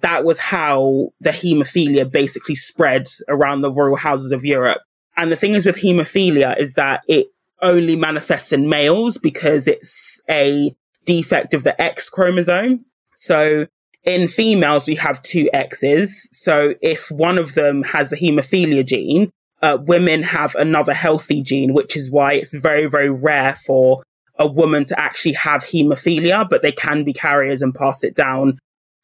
That 0.00 0.24
was 0.24 0.38
how 0.38 1.10
the 1.20 1.30
hemophilia 1.30 2.10
basically 2.10 2.54
spread 2.54 3.06
around 3.28 3.62
the 3.62 3.72
royal 3.72 3.96
houses 3.96 4.30
of 4.32 4.44
Europe. 4.44 4.82
And 5.16 5.30
the 5.30 5.36
thing 5.36 5.54
is 5.54 5.66
with 5.66 5.76
hemophilia 5.76 6.58
is 6.58 6.74
that 6.74 7.02
it 7.08 7.26
only 7.60 7.96
manifests 7.96 8.52
in 8.52 8.68
males 8.68 9.18
because 9.18 9.68
it's 9.68 10.20
a 10.28 10.74
defect 11.04 11.54
of 11.54 11.64
the 11.64 11.80
X 11.80 12.08
chromosome. 12.08 12.84
So 13.14 13.66
in 14.04 14.28
females, 14.28 14.88
we 14.88 14.96
have 14.96 15.22
two 15.22 15.48
X's. 15.52 16.28
So 16.32 16.74
if 16.80 17.10
one 17.10 17.38
of 17.38 17.54
them 17.54 17.82
has 17.84 18.10
the 18.10 18.16
hemophilia 18.16 18.84
gene, 18.84 19.30
uh, 19.62 19.78
women 19.80 20.22
have 20.24 20.54
another 20.56 20.92
healthy 20.92 21.40
gene, 21.40 21.72
which 21.72 21.96
is 21.96 22.10
why 22.10 22.32
it's 22.32 22.52
very, 22.52 22.86
very 22.86 23.10
rare 23.10 23.54
for 23.54 24.02
a 24.38 24.46
woman 24.46 24.84
to 24.86 24.98
actually 24.98 25.34
have 25.34 25.64
hemophilia, 25.64 26.48
but 26.48 26.62
they 26.62 26.72
can 26.72 27.04
be 27.04 27.12
carriers 27.12 27.62
and 27.62 27.74
pass 27.74 28.02
it 28.02 28.16
down 28.16 28.58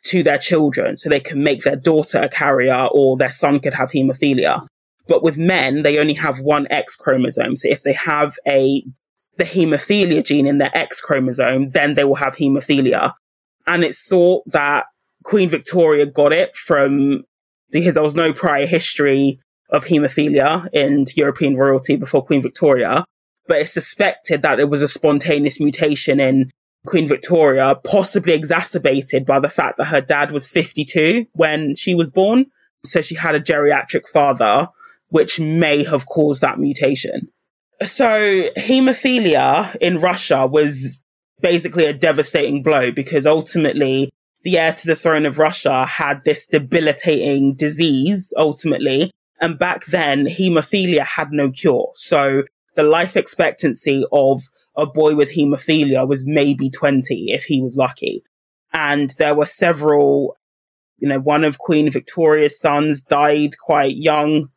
to 0.04 0.22
their 0.22 0.38
children. 0.38 0.96
So 0.96 1.08
they 1.08 1.20
can 1.20 1.44
make 1.44 1.62
their 1.62 1.76
daughter 1.76 2.18
a 2.18 2.28
carrier 2.28 2.88
or 2.90 3.16
their 3.16 3.30
son 3.30 3.60
could 3.60 3.74
have 3.74 3.90
hemophilia. 3.90 4.66
But 5.08 5.22
with 5.22 5.36
men, 5.36 5.82
they 5.82 5.98
only 5.98 6.14
have 6.14 6.40
one 6.40 6.66
X 6.70 6.94
chromosome. 6.94 7.56
So 7.56 7.68
if 7.68 7.82
they 7.82 7.94
have 7.94 8.36
a 8.46 8.84
the 9.38 9.44
hemophilia 9.44 10.24
gene 10.24 10.46
in 10.46 10.58
their 10.58 10.76
X 10.76 11.00
chromosome, 11.00 11.70
then 11.70 11.94
they 11.94 12.04
will 12.04 12.16
have 12.16 12.36
hemophilia. 12.36 13.14
And 13.66 13.84
it's 13.84 14.06
thought 14.06 14.42
that 14.46 14.86
Queen 15.24 15.48
Victoria 15.48 16.06
got 16.06 16.32
it 16.32 16.56
from 16.56 17.24
because 17.70 17.94
there 17.94 18.02
was 18.02 18.14
no 18.14 18.32
prior 18.32 18.66
history 18.66 19.38
of 19.70 19.84
haemophilia 19.84 20.68
in 20.72 21.04
European 21.14 21.56
royalty 21.56 21.96
before 21.96 22.24
Queen 22.24 22.42
Victoria, 22.42 23.04
but 23.46 23.58
it's 23.60 23.72
suspected 23.72 24.42
that 24.42 24.60
it 24.60 24.68
was 24.68 24.82
a 24.82 24.88
spontaneous 24.88 25.60
mutation 25.60 26.20
in 26.20 26.50
Queen 26.86 27.06
Victoria, 27.06 27.74
possibly 27.84 28.32
exacerbated 28.32 29.26
by 29.26 29.38
the 29.38 29.48
fact 29.48 29.76
that 29.76 29.86
her 29.86 30.00
dad 30.00 30.32
was 30.32 30.48
52 30.48 31.26
when 31.32 31.74
she 31.74 31.94
was 31.94 32.10
born. 32.10 32.46
So 32.84 33.00
she 33.02 33.14
had 33.14 33.34
a 33.34 33.40
geriatric 33.40 34.06
father, 34.08 34.68
which 35.08 35.40
may 35.40 35.84
have 35.84 36.06
caused 36.06 36.40
that 36.42 36.58
mutation. 36.58 37.28
So 37.82 38.50
haemophilia 38.56 39.76
in 39.80 40.00
Russia 40.00 40.46
was 40.46 40.98
basically 41.40 41.84
a 41.84 41.92
devastating 41.92 42.62
blow 42.62 42.90
because 42.90 43.26
ultimately 43.26 44.10
the 44.42 44.58
heir 44.58 44.72
to 44.72 44.86
the 44.86 44.96
throne 44.96 45.26
of 45.26 45.38
Russia 45.38 45.86
had 45.86 46.24
this 46.24 46.46
debilitating 46.46 47.54
disease 47.54 48.32
ultimately. 48.36 49.10
And 49.40 49.58
back 49.58 49.86
then, 49.86 50.26
hemophilia 50.26 51.04
had 51.04 51.30
no 51.30 51.50
cure. 51.50 51.90
So 51.94 52.42
the 52.74 52.82
life 52.82 53.16
expectancy 53.16 54.04
of 54.12 54.42
a 54.76 54.86
boy 54.86 55.14
with 55.14 55.34
hemophilia 55.34 56.06
was 56.06 56.26
maybe 56.26 56.70
20 56.70 57.32
if 57.32 57.44
he 57.44 57.62
was 57.62 57.76
lucky. 57.76 58.22
And 58.72 59.10
there 59.18 59.34
were 59.34 59.46
several, 59.46 60.36
you 60.98 61.08
know, 61.08 61.20
one 61.20 61.44
of 61.44 61.58
Queen 61.58 61.90
Victoria's 61.90 62.58
sons 62.58 63.00
died 63.00 63.58
quite 63.58 63.96
young 63.96 64.48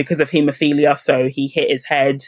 because 0.00 0.20
of 0.20 0.30
hemophilia. 0.30 0.98
So 0.98 1.28
he 1.28 1.46
hit 1.46 1.70
his 1.70 1.84
head. 1.84 2.22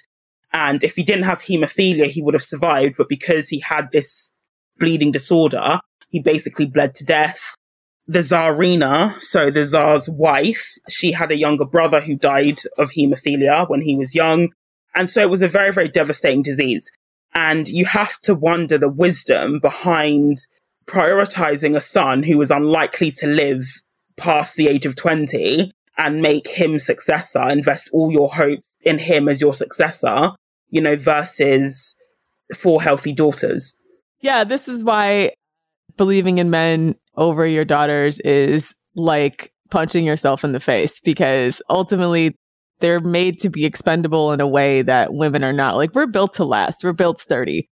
And 0.52 0.84
if 0.84 0.96
he 0.96 1.02
didn't 1.02 1.24
have 1.24 1.42
hemophilia, 1.42 2.06
he 2.06 2.20
would 2.20 2.34
have 2.34 2.42
survived. 2.42 2.96
But 2.98 3.08
because 3.08 3.48
he 3.48 3.60
had 3.60 3.90
this 3.90 4.30
bleeding 4.78 5.10
disorder, 5.10 5.80
he 6.08 6.20
basically 6.20 6.66
bled 6.66 6.94
to 6.96 7.04
death. 7.04 7.54
The 8.06 8.18
Tsarina, 8.18 9.20
so 9.22 9.50
the 9.50 9.64
Tsar's 9.64 10.10
wife, 10.10 10.74
she 10.90 11.12
had 11.12 11.30
a 11.30 11.38
younger 11.38 11.64
brother 11.64 12.00
who 12.00 12.16
died 12.16 12.60
of 12.76 12.90
hemophilia 12.90 13.68
when 13.70 13.80
he 13.80 13.96
was 13.96 14.14
young. 14.14 14.48
And 14.94 15.08
so 15.08 15.22
it 15.22 15.30
was 15.30 15.40
a 15.40 15.48
very, 15.48 15.72
very 15.72 15.88
devastating 15.88 16.42
disease. 16.42 16.92
And 17.34 17.66
you 17.68 17.86
have 17.86 18.20
to 18.20 18.34
wonder 18.34 18.76
the 18.76 18.90
wisdom 18.90 19.58
behind 19.60 20.46
prioritizing 20.86 21.74
a 21.74 21.80
son 21.80 22.22
who 22.22 22.36
was 22.36 22.50
unlikely 22.50 23.12
to 23.12 23.26
live 23.26 23.64
past 24.16 24.56
the 24.56 24.68
age 24.68 24.84
of 24.84 24.96
20 24.96 25.72
and 25.98 26.22
make 26.22 26.48
him 26.48 26.78
successor, 26.78 27.48
invest 27.48 27.90
all 27.92 28.10
your 28.10 28.28
hope 28.28 28.60
in 28.82 28.98
him 28.98 29.28
as 29.28 29.40
your 29.40 29.54
successor, 29.54 30.30
you 30.70 30.80
know, 30.80 30.96
versus 30.96 31.94
four 32.56 32.82
healthy 32.82 33.12
daughters. 33.12 33.76
Yeah, 34.20 34.44
this 34.44 34.68
is 34.68 34.84
why 34.84 35.32
believing 35.96 36.38
in 36.38 36.50
men 36.50 36.94
over 37.16 37.46
your 37.46 37.64
daughters 37.64 38.20
is 38.20 38.74
like 38.94 39.52
punching 39.70 40.04
yourself 40.04 40.44
in 40.44 40.52
the 40.52 40.60
face 40.60 41.00
because 41.00 41.62
ultimately 41.68 42.36
they're 42.80 43.00
made 43.00 43.38
to 43.40 43.48
be 43.48 43.64
expendable 43.64 44.32
in 44.32 44.40
a 44.40 44.46
way 44.46 44.82
that 44.82 45.14
women 45.14 45.44
are 45.44 45.52
not. 45.52 45.76
Like 45.76 45.94
we're 45.94 46.06
built 46.06 46.34
to 46.34 46.44
last. 46.44 46.84
We're 46.84 46.92
built 46.92 47.20
sturdy. 47.20 47.68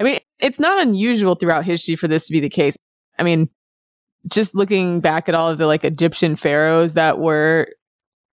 I 0.00 0.02
mean, 0.02 0.18
it's 0.40 0.58
not 0.58 0.80
unusual 0.80 1.34
throughout 1.34 1.64
history 1.64 1.96
for 1.96 2.08
this 2.08 2.26
to 2.26 2.32
be 2.32 2.40
the 2.40 2.48
case. 2.48 2.76
I 3.18 3.22
mean, 3.22 3.48
just 4.28 4.54
looking 4.54 5.00
back 5.00 5.28
at 5.28 5.34
all 5.34 5.50
of 5.50 5.58
the 5.58 5.66
like 5.66 5.84
Egyptian 5.84 6.36
pharaohs 6.36 6.94
that 6.94 7.18
were 7.18 7.68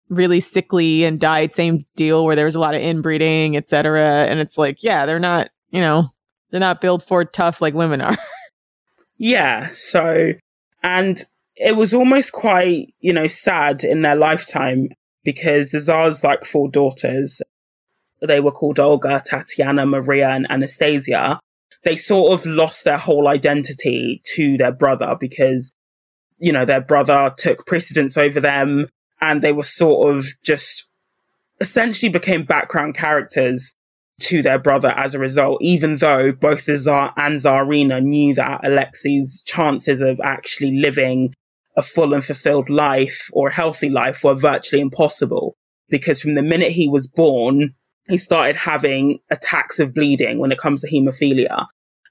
really 0.09 0.39
sickly 0.39 1.03
and 1.03 1.19
died, 1.19 1.53
same 1.55 1.85
deal 1.95 2.25
where 2.25 2.35
there 2.35 2.45
was 2.45 2.55
a 2.55 2.59
lot 2.59 2.75
of 2.75 2.81
inbreeding, 2.81 3.57
etc. 3.57 4.25
And 4.25 4.39
it's 4.39 4.57
like, 4.57 4.83
yeah, 4.83 5.05
they're 5.05 5.19
not, 5.19 5.49
you 5.71 5.81
know, 5.81 6.13
they're 6.51 6.59
not 6.59 6.81
built 6.81 7.03
for 7.03 7.25
tough 7.25 7.61
like 7.61 7.73
women 7.73 8.01
are. 8.01 8.17
Yeah. 9.17 9.69
So, 9.73 10.33
and 10.81 11.23
it 11.55 11.77
was 11.77 11.93
almost 11.93 12.33
quite, 12.33 12.93
you 12.99 13.13
know, 13.13 13.27
sad 13.27 13.83
in 13.83 14.01
their 14.01 14.17
lifetime 14.17 14.89
because 15.23 15.69
the 15.69 15.79
Tsar's 15.79 16.23
like 16.23 16.43
four 16.43 16.69
daughters. 16.69 17.41
They 18.21 18.39
were 18.39 18.51
called 18.51 18.79
Olga, 18.79 19.21
Tatiana, 19.25 19.85
Maria, 19.85 20.29
and 20.29 20.45
Anastasia. 20.49 21.39
They 21.83 21.95
sort 21.95 22.33
of 22.33 22.45
lost 22.45 22.83
their 22.83 22.97
whole 22.97 23.27
identity 23.27 24.21
to 24.35 24.57
their 24.57 24.71
brother 24.71 25.15
because, 25.17 25.73
you 26.43 26.51
know, 26.51 26.65
their 26.65 26.81
brother 26.81 27.33
took 27.37 27.65
precedence 27.65 28.17
over 28.17 28.41
them 28.41 28.89
and 29.21 29.41
they 29.41 29.53
were 29.53 29.63
sort 29.63 30.13
of 30.13 30.25
just 30.43 30.89
essentially 31.61 32.09
became 32.09 32.43
background 32.43 32.95
characters 32.95 33.73
to 34.19 34.41
their 34.41 34.59
brother 34.59 34.89
as 34.89 35.15
a 35.15 35.19
result, 35.19 35.57
even 35.61 35.95
though 35.95 36.33
both 36.33 36.65
the 36.65 36.75
Tsar 36.75 37.13
and 37.15 37.39
Tsarina 37.39 38.03
knew 38.03 38.35
that 38.35 38.59
Alexei's 38.61 39.41
chances 39.43 40.01
of 40.01 40.19
actually 40.21 40.77
living 40.77 41.33
a 41.77 41.81
full 41.81 42.13
and 42.13 42.23
fulfilled 42.23 42.69
life 42.69 43.29
or 43.31 43.47
a 43.47 43.53
healthy 43.53 43.89
life 43.89 44.21
were 44.21 44.35
virtually 44.35 44.81
impossible. 44.81 45.55
Because 45.87 46.21
from 46.21 46.35
the 46.35 46.43
minute 46.43 46.73
he 46.73 46.89
was 46.89 47.07
born, 47.07 47.73
he 48.09 48.17
started 48.17 48.57
having 48.57 49.19
attacks 49.31 49.79
of 49.79 49.93
bleeding 49.93 50.39
when 50.39 50.51
it 50.51 50.57
comes 50.57 50.81
to 50.81 50.91
hemophilia. 50.91 51.67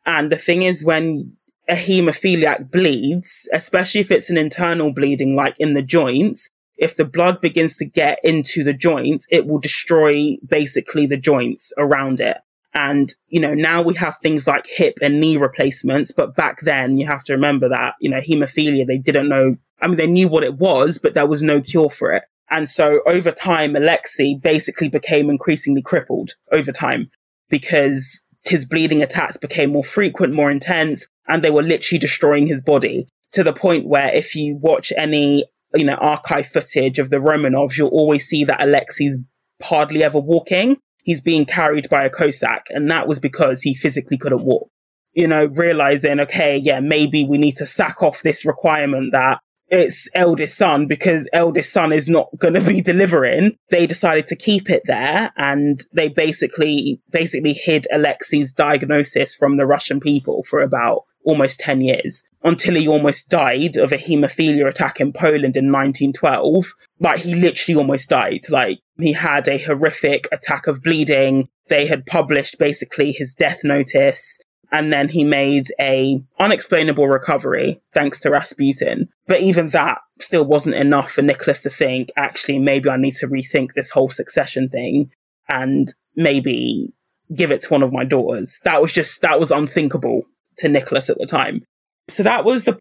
And 0.07 0.33
the 0.33 0.39
thing 0.39 0.63
is, 0.63 0.83
when 0.83 1.37
a 1.69 1.75
hemophiliac 1.75 2.71
bleeds, 2.71 3.49
especially 3.53 4.01
if 4.01 4.11
it's 4.11 4.31
an 4.31 4.39
internal 4.39 4.93
bleeding, 4.93 5.37
like 5.37 5.55
in 5.59 5.75
the 5.75 5.83
joints, 5.83 6.49
if 6.77 6.97
the 6.97 7.05
blood 7.05 7.41
begins 7.41 7.77
to 7.77 7.85
get 7.85 8.19
into 8.25 8.65
the 8.65 8.73
joints, 8.73 9.27
it 9.31 9.47
will 9.47 9.61
destroy 9.61 10.37
basically 10.47 11.07
the 11.07 11.17
joints 11.17 11.73
around 11.79 12.21
it. 12.21 12.39
And, 12.75 13.13
you 13.29 13.39
know, 13.39 13.55
now 13.55 13.83
we 13.83 13.95
have 13.95 14.17
things 14.17 14.47
like 14.47 14.67
hip 14.67 14.99
and 15.03 15.21
knee 15.21 15.37
replacements, 15.37 16.11
but 16.11 16.35
back 16.35 16.61
then 16.63 16.97
you 16.97 17.07
have 17.07 17.23
to 17.25 17.35
remember 17.35 17.69
that, 17.69 17.95
you 18.01 18.11
know, 18.11 18.21
hemophilia, 18.21 18.87
they 18.87 18.99
didn't 18.99 19.29
know, 19.29 19.57
I 19.81 19.87
mean, 19.87 19.97
they 19.97 20.07
knew 20.07 20.29
what 20.29 20.45
it 20.45 20.57
was, 20.57 20.99
but 20.99 21.15
there 21.15 21.27
was 21.27 21.43
no 21.43 21.61
cure 21.61 21.91
for 21.91 22.13
it. 22.13 22.25
And 22.51 22.69
so 22.69 23.01
over 23.07 23.31
time, 23.31 23.77
Alexei 23.77 24.35
basically 24.35 24.89
became 24.89 25.31
increasingly 25.31 25.83
crippled 25.83 26.33
over 26.51 26.73
time 26.73 27.11
because 27.49 28.23
his 28.45 28.67
bleeding 28.67 29.03
attacks 29.03 29.37
became 29.37 29.71
more 29.71 29.85
frequent, 29.85 30.35
more 30.35 30.51
intense, 30.51 31.07
and 31.29 31.43
they 31.43 31.51
were 31.51 31.63
literally 31.63 31.99
destroying 31.99 32.47
his 32.47 32.61
body 32.61 33.07
to 33.33 33.43
the 33.43 33.53
point 33.53 33.87
where 33.87 34.13
if 34.13 34.35
you 34.35 34.57
watch 34.57 34.93
any 34.97 35.47
you 35.75 35.85
know, 35.85 35.95
archive 35.95 36.47
footage 36.47 36.99
of 36.99 37.11
the 37.11 37.17
Romanovs, 37.17 37.79
you'll 37.79 37.89
always 37.89 38.27
see 38.27 38.45
that 38.45 38.61
Alexei's 38.61 39.19
hardly 39.63 40.03
ever 40.03 40.19
walking. 40.19 40.77
He's 41.03 41.21
being 41.21 41.47
carried 41.47 41.89
by 41.89 42.05
a 42.05 42.11
Cossack. 42.11 42.67
And 42.71 42.91
that 42.91 43.09
was 43.09 43.19
because 43.19 43.63
he 43.63 43.75
physically 43.75 44.19
couldn't 44.19 44.45
walk. 44.45 44.69
You 45.15 45.27
know, 45.27 45.47
realizing, 45.47 46.21
okay, 46.21 46.57
yeah, 46.57 46.81
maybe 46.81 47.25
we 47.25 47.39
need 47.39 47.57
to 47.57 47.67
sack 47.67 48.03
off 48.03 48.23
this 48.23 48.47
requirement 48.47 49.13
that 49.13 49.41
it's 49.73 50.07
eldest 50.15 50.57
son 50.57 50.87
because 50.87 51.29
eldest 51.33 51.73
son 51.73 51.93
is 51.93 52.07
not 52.07 52.29
going 52.39 52.55
to 52.55 52.61
be 52.61 52.81
delivering. 52.93 53.57
They 53.71 53.87
decided 53.87 54.27
to 54.29 54.37
keep 54.37 54.69
it 54.69 54.83
there 54.85 55.33
and 55.37 55.81
they 55.95 56.09
basically, 56.09 57.01
basically 57.11 57.55
hid 57.55 57.87
Alexei's 57.93 58.53
diagnosis 58.53 59.35
from 59.35 59.57
the 59.57 59.67
Russian 59.67 59.99
people 59.99 60.43
for 60.43 60.61
about 60.61 61.05
almost 61.25 61.61
10 61.61 61.81
years 61.81 62.23
until 62.43 62.75
he 62.75 62.87
almost 62.87 63.31
died 63.31 63.77
of 63.79 63.93
a 63.93 63.97
hemophilia 63.97 64.69
attack 64.69 65.01
in 65.01 65.13
Poland 65.13 65.57
in 65.57 65.73
1912. 65.73 66.75
Like 67.01 67.21
he 67.21 67.35
literally 67.35 67.79
almost 67.79 68.11
died. 68.11 68.41
Like 68.51 68.81
he 69.01 69.15
had 69.15 69.49
a 69.49 69.59
horrific 69.59 70.29
attack 70.31 70.67
of 70.67 70.83
bleeding. 70.83 71.49
They 71.69 71.87
had 71.87 72.05
published 72.05 72.59
basically 72.59 73.13
his 73.13 73.33
death 73.33 73.61
notice 73.65 74.39
and 74.73 74.93
then 74.93 75.11
he 75.11 75.23
made 75.23 75.67
a 75.79 76.21
unexplainable 76.41 77.07
recovery 77.07 77.81
thanks 77.93 78.19
to 78.21 78.31
Rasputin. 78.31 79.09
But 79.27 79.41
even 79.41 79.69
that 79.69 79.99
still 80.19 80.45
wasn't 80.45 80.77
enough 80.77 81.13
for 81.13 81.23
Nicholas 81.23 81.61
to 81.63 81.71
think, 81.71 82.11
actually, 82.17 82.59
maybe 82.59 82.89
I 82.89 82.97
need 82.97 83.15
to 83.17 83.29
rethink 83.29 83.75
this 83.75 83.91
whole 83.91 84.09
succession 84.09 84.71
thing 84.71 85.11
and 85.49 85.93
maybe 86.17 86.93
give 87.35 87.53
it 87.53 87.63
to 87.63 87.69
one 87.69 87.83
of 87.83 87.93
my 87.93 88.05
daughters. 88.05 88.59
That 88.65 88.81
was 88.81 88.93
just, 88.93 89.21
that 89.21 89.39
was 89.39 89.51
unthinkable 89.51 90.23
to 90.59 90.69
Nicholas 90.69 91.11
at 91.11 91.19
the 91.19 91.27
time. 91.27 91.65
So 92.09 92.23
that 92.23 92.45
was 92.45 92.65
the 92.65 92.79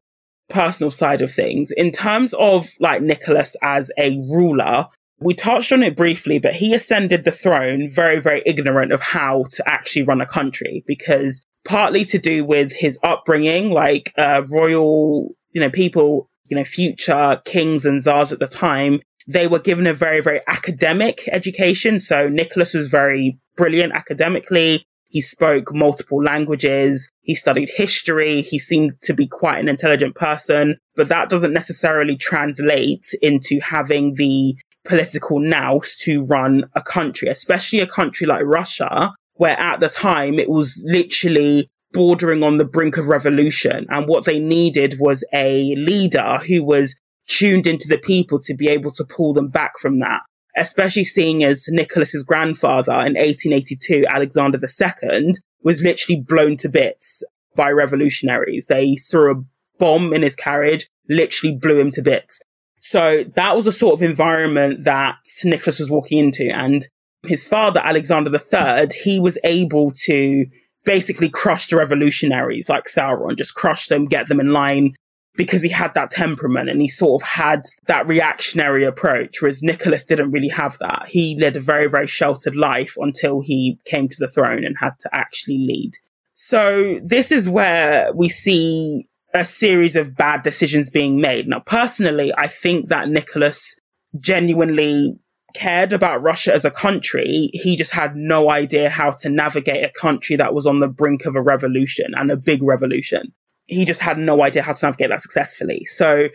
personal 0.50 0.92
side 0.92 1.22
of 1.22 1.32
things. 1.32 1.72
In 1.76 1.92
terms 1.92 2.34
of 2.34 2.70
like 2.80 3.02
Nicholas 3.02 3.56
as 3.62 3.92
a 3.98 4.18
ruler, 4.32 4.88
we 5.22 5.34
touched 5.34 5.72
on 5.72 5.84
it 5.84 5.96
briefly, 5.96 6.40
but 6.40 6.56
he 6.56 6.74
ascended 6.74 7.24
the 7.24 7.32
throne 7.32 7.90
very, 7.90 8.20
very 8.20 8.42
ignorant 8.46 8.92
of 8.92 9.02
how 9.02 9.46
to 9.52 9.64
actually 9.70 10.04
run 10.04 10.22
a 10.22 10.26
country 10.26 10.84
because 10.88 11.46
partly 11.64 12.04
to 12.06 12.18
do 12.18 12.44
with 12.44 12.74
his 12.74 12.98
upbringing, 13.04 13.70
like 13.72 14.14
uh, 14.18 14.42
royal, 14.52 15.36
you 15.52 15.62
know, 15.62 15.70
people, 15.70 16.28
you 16.46 16.58
know, 16.58 16.64
future 16.64 17.42
kings 17.46 17.86
and 17.86 18.02
czars 18.02 18.34
at 18.34 18.40
the 18.40 18.48
time 18.48 19.00
They 19.28 19.48
were 19.48 19.60
given 19.60 19.88
a 19.88 19.94
very, 19.94 20.22
very 20.22 20.42
academic 20.48 21.28
education. 21.32 22.00
So 22.00 22.28
Nicholas 22.28 22.74
was 22.74 22.88
very 22.88 23.38
brilliant 23.56 23.94
academically. 23.94 24.84
He 25.10 25.22
spoke 25.22 25.74
multiple 25.74 26.24
languages. 26.24 27.10
He 27.22 27.36
studied 27.36 27.70
history. 27.76 28.42
He 28.42 28.58
seemed 28.58 28.94
to 29.04 29.14
be 29.14 29.28
quite 29.28 29.60
an 29.60 29.68
intelligent 29.68 30.16
person, 30.16 30.78
but 30.96 31.10
that 31.10 31.30
doesn't 31.30 31.54
necessarily 31.54 32.16
translate 32.16 33.14
into 33.22 33.60
having 33.62 34.14
the 34.16 34.56
political 34.86 35.40
nous 35.40 35.96
to 36.04 36.24
run 36.26 36.66
a 36.76 36.82
country, 36.82 37.28
especially 37.30 37.80
a 37.80 37.88
country 37.88 38.28
like 38.28 38.44
Russia, 38.44 39.14
where 39.36 39.60
at 39.60 39.80
the 39.80 39.90
time 39.90 40.40
it 40.40 40.50
was 40.50 40.82
literally 40.86 41.68
bordering 41.94 42.44
on 42.44 42.58
the 42.58 42.66
brink 42.66 42.98
of 42.98 43.08
revolution. 43.08 43.86
And 43.90 44.08
what 44.08 44.26
they 44.26 44.40
needed 44.40 44.98
was 45.00 45.24
a 45.34 45.76
leader 45.76 46.40
who 46.48 46.64
was 46.64 46.96
tuned 47.28 47.68
into 47.68 47.88
the 47.88 47.98
people 47.98 48.40
to 48.40 48.54
be 48.54 48.68
able 48.68 48.92
to 48.94 49.06
pull 49.06 49.34
them 49.34 49.50
back 49.50 49.74
from 49.80 50.00
that. 50.00 50.22
Especially 50.58 51.06
seeing 51.06 51.44
as 51.44 51.66
Nicholas's 51.70 52.24
grandfather 52.24 52.92
in 52.92 53.16
1882, 53.16 54.04
Alexander 54.10 54.60
II, 54.62 55.32
was 55.64 55.82
literally 55.82 56.22
blown 56.22 56.58
to 56.58 56.68
bits 56.68 57.24
by 57.56 57.70
revolutionaries. 57.70 58.68
They 58.68 58.96
threw 58.96 59.32
a 59.32 59.44
bomb 59.80 60.14
in 60.14 60.24
his 60.24 60.36
carriage, 60.36 60.88
literally 61.10 61.56
blew 61.56 61.80
him 61.80 61.92
to 61.92 62.02
bits. 62.02 62.42
So 62.82 63.24
that 63.36 63.56
was 63.56 63.66
the 63.66 63.72
sort 63.72 63.94
of 63.94 64.02
environment 64.02 64.84
that 64.84 65.18
Nicholas 65.44 65.80
was 65.80 65.90
walking 65.90 66.18
into. 66.18 66.50
And 66.50 66.86
his 67.24 67.46
father, 67.46 67.80
Alexander 67.84 68.32
III, 68.32 68.90
he 69.04 69.20
was 69.20 69.38
able 69.44 69.92
to 70.06 70.46
basically 70.84 71.30
crush 71.30 71.68
the 71.68 71.76
revolutionaries 71.76 72.68
like 72.68 72.86
Sauron, 72.86 73.38
just 73.38 73.54
crush 73.54 73.88
them, 73.88 74.06
get 74.06 74.28
them 74.28 74.40
in 74.40 74.52
line 74.52 74.96
because 75.36 75.62
he 75.62 75.70
had 75.70 75.94
that 75.94 76.12
temperament 76.12 76.70
and 76.70 76.82
he 76.82 76.88
sort 76.88 77.22
of 77.22 77.28
had 77.28 77.62
that 77.86 78.08
reactionary 78.08 78.84
approach, 78.84 79.42
whereas 79.42 79.62
Nicholas 79.62 80.04
didn't 80.04 80.32
really 80.32 80.50
have 80.50 80.78
that. 80.80 81.06
He 81.08 81.38
led 81.40 81.56
a 81.56 81.62
very, 81.62 81.88
very 81.88 82.08
sheltered 82.08 82.56
life 82.56 82.96
until 82.98 83.42
he 83.42 83.80
came 83.86 84.10
to 84.10 84.18
the 84.20 84.28
throne 84.28 84.66
and 84.66 84.76
had 84.78 84.94
to 85.02 85.10
actually 85.16 85.60
lead. 85.60 85.92
So 86.34 87.00
this 87.04 87.32
is 87.32 87.48
where 87.48 88.12
we 88.14 88.28
see 88.28 89.08
a 89.34 89.46
series 89.46 89.96
of 89.96 90.16
bad 90.16 90.44
decisions 90.44 90.90
being 90.90 91.22
made. 91.22 91.48
Now, 91.48 91.60
personally, 91.60 92.34
I 92.38 92.48
think 92.48 92.90
that 92.90 93.10
Nicholas 93.10 93.76
genuinely 94.20 95.18
cared 95.54 95.94
about 95.94 96.22
Russia 96.22 96.54
as 96.54 96.66
a 96.66 96.72
country. 96.72 97.50
He 97.54 97.76
just 97.76 97.92
had 97.92 98.16
no 98.16 98.50
idea 98.50 98.90
how 98.90 99.12
to 99.12 99.30
navigate 99.30 99.86
a 99.86 99.92
country 100.00 100.36
that 100.38 100.54
was 100.54 100.66
on 100.66 100.80
the 100.80 100.88
brink 100.88 101.26
of 101.26 101.36
a 101.36 101.42
revolution 101.42 102.14
and 102.16 102.32
a 102.32 102.38
big 102.38 102.62
revolution. 102.64 103.34
He 103.68 103.86
just 103.86 104.02
had 104.02 104.18
no 104.18 104.44
idea 104.44 104.64
how 104.64 104.74
to 104.74 104.86
navigate 104.86 105.10
that 105.10 105.22
successfully. 105.22 105.86
So 105.86 106.28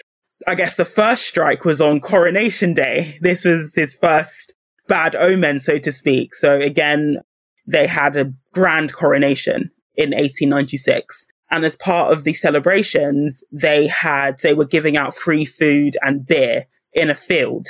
I 0.46 0.54
guess 0.54 0.76
the 0.76 0.84
first 0.84 1.26
strike 1.26 1.64
was 1.64 1.80
on 1.80 2.00
coronation 2.00 2.74
day. 2.74 3.18
This 3.22 3.44
was 3.44 3.74
his 3.74 3.94
first 3.94 4.54
bad 4.88 5.16
omen, 5.16 5.60
so 5.60 5.78
to 5.78 5.92
speak. 5.92 6.34
So 6.34 6.58
again, 6.58 7.18
they 7.66 7.86
had 7.86 8.16
a 8.16 8.32
grand 8.52 8.92
coronation 8.92 9.70
in 9.96 10.10
1896. 10.10 11.26
And 11.50 11.64
as 11.64 11.76
part 11.76 12.12
of 12.12 12.24
the 12.24 12.32
celebrations, 12.32 13.44
they 13.52 13.86
had, 13.86 14.38
they 14.42 14.54
were 14.54 14.64
giving 14.64 14.96
out 14.96 15.14
free 15.14 15.44
food 15.44 15.96
and 16.02 16.26
beer 16.26 16.66
in 16.92 17.10
a 17.10 17.14
field 17.14 17.66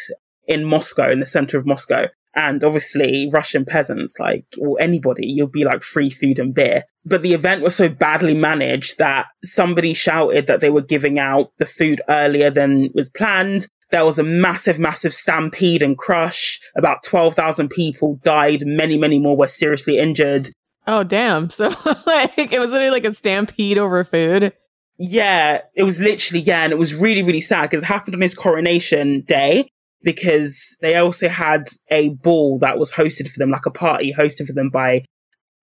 in 0.46 0.64
Moscow, 0.64 1.10
in 1.10 1.20
the 1.20 1.26
center 1.26 1.58
of 1.58 1.66
Moscow. 1.66 2.06
And 2.34 2.62
obviously, 2.62 3.28
Russian 3.32 3.64
peasants, 3.64 4.20
like, 4.20 4.44
or 4.60 4.76
anybody, 4.80 5.26
you'll 5.26 5.46
be 5.46 5.64
like 5.64 5.82
free 5.82 6.10
food 6.10 6.38
and 6.38 6.54
beer. 6.54 6.84
But 7.04 7.22
the 7.22 7.32
event 7.32 7.62
was 7.62 7.74
so 7.74 7.88
badly 7.88 8.34
managed 8.34 8.98
that 8.98 9.26
somebody 9.42 9.94
shouted 9.94 10.46
that 10.46 10.60
they 10.60 10.68
were 10.68 10.82
giving 10.82 11.18
out 11.18 11.52
the 11.58 11.64
food 11.64 12.02
earlier 12.10 12.50
than 12.50 12.90
was 12.94 13.08
planned. 13.08 13.66
There 13.90 14.04
was 14.04 14.18
a 14.18 14.22
massive, 14.22 14.78
massive 14.78 15.14
stampede 15.14 15.82
and 15.82 15.96
crush. 15.96 16.60
About 16.76 17.02
12,000 17.04 17.70
people 17.70 18.20
died. 18.22 18.64
Many, 18.66 18.98
many 18.98 19.18
more 19.18 19.36
were 19.36 19.46
seriously 19.46 19.96
injured. 19.98 20.50
Oh, 20.87 21.03
damn. 21.03 21.51
So, 21.57 21.68
like, 22.07 22.53
it 22.53 22.59
was 22.59 22.70
literally 22.70 22.90
like 22.90 23.05
a 23.05 23.14
stampede 23.14 23.79
over 23.79 24.05
food. 24.05 24.53
Yeah, 24.99 25.61
it 25.75 25.83
was 25.83 26.01
literally, 26.01 26.42
yeah. 26.42 26.62
And 26.62 26.72
it 26.72 26.79
was 26.79 26.94
really, 26.94 27.22
really 27.22 27.40
sad 27.40 27.62
because 27.62 27.83
it 27.83 27.87
happened 27.87 28.14
on 28.14 28.20
his 28.22 28.35
coronation 28.35 29.22
day 29.22 29.68
because 30.03 30.77
they 30.81 30.96
also 30.96 31.29
had 31.29 31.68
a 31.90 32.11
ball 32.11 32.59
that 32.61 32.79
was 32.79 32.92
hosted 32.92 33.29
for 33.29 33.38
them, 33.38 33.51
like 33.51 33.66
a 33.66 33.70
party 33.70 34.12
hosted 34.12 34.46
for 34.46 34.53
them 34.53 34.70
by 34.70 35.05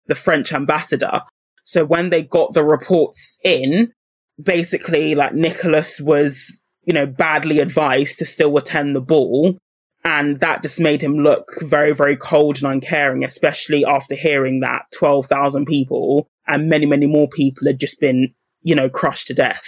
the 0.08 0.16
French 0.16 0.52
ambassador. 0.52 1.22
So 1.64 1.86
when 1.86 2.10
they 2.10 2.24
got 2.24 2.54
the 2.54 2.64
reports 2.64 3.40
in, 3.44 3.92
basically, 4.42 5.16
like 5.16 5.34
Nicholas 5.34 6.02
was, 6.02 6.60
you 6.84 6.94
know, 6.94 7.06
badly 7.06 7.60
advised 7.60 8.20
to 8.20 8.26
still 8.26 8.56
attend 8.58 8.96
the 8.96 9.02
ball 9.02 9.58
and 10.06 10.40
that 10.42 10.62
just 10.62 10.80
made 10.80 11.02
him 11.02 11.14
look 11.14 11.50
very, 11.62 11.94
very 11.94 12.18
cold 12.18 12.62
and 12.62 12.72
uncaring, 12.72 13.24
especially 13.24 13.86
after 13.86 14.16
hearing 14.16 14.60
that 14.60 14.84
12,000 14.98 15.66
people 15.66 16.28
and 16.46 16.70
many, 16.70 16.86
many 16.86 17.08
more 17.08 17.28
people 17.28 17.68
had 17.68 17.80
just 17.80 18.00
been, 18.00 18.34
you 18.62 18.76
know, 18.76 18.90
crushed 18.90 19.28
to 19.28 19.34
death. 19.34 19.66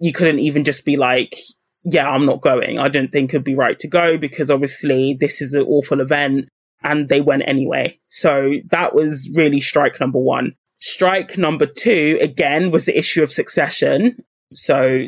You 0.00 0.12
couldn't 0.12 0.40
even 0.40 0.64
just 0.64 0.84
be 0.84 0.96
like, 0.96 1.36
yeah, 1.84 2.08
I'm 2.08 2.26
not 2.26 2.40
going. 2.40 2.78
I 2.78 2.88
didn't 2.88 3.12
think 3.12 3.30
it'd 3.30 3.44
be 3.44 3.54
right 3.54 3.78
to 3.78 3.88
go 3.88 4.18
because 4.18 4.50
obviously 4.50 5.16
this 5.18 5.40
is 5.40 5.54
an 5.54 5.62
awful 5.62 6.00
event 6.00 6.48
and 6.82 7.08
they 7.08 7.20
went 7.20 7.44
anyway. 7.46 7.98
So 8.08 8.54
that 8.70 8.94
was 8.94 9.30
really 9.34 9.60
strike 9.60 10.00
number 10.00 10.18
one. 10.18 10.54
Strike 10.80 11.38
number 11.38 11.66
two, 11.66 12.18
again, 12.20 12.70
was 12.70 12.86
the 12.86 12.98
issue 12.98 13.22
of 13.22 13.30
succession. 13.30 14.24
So 14.52 15.04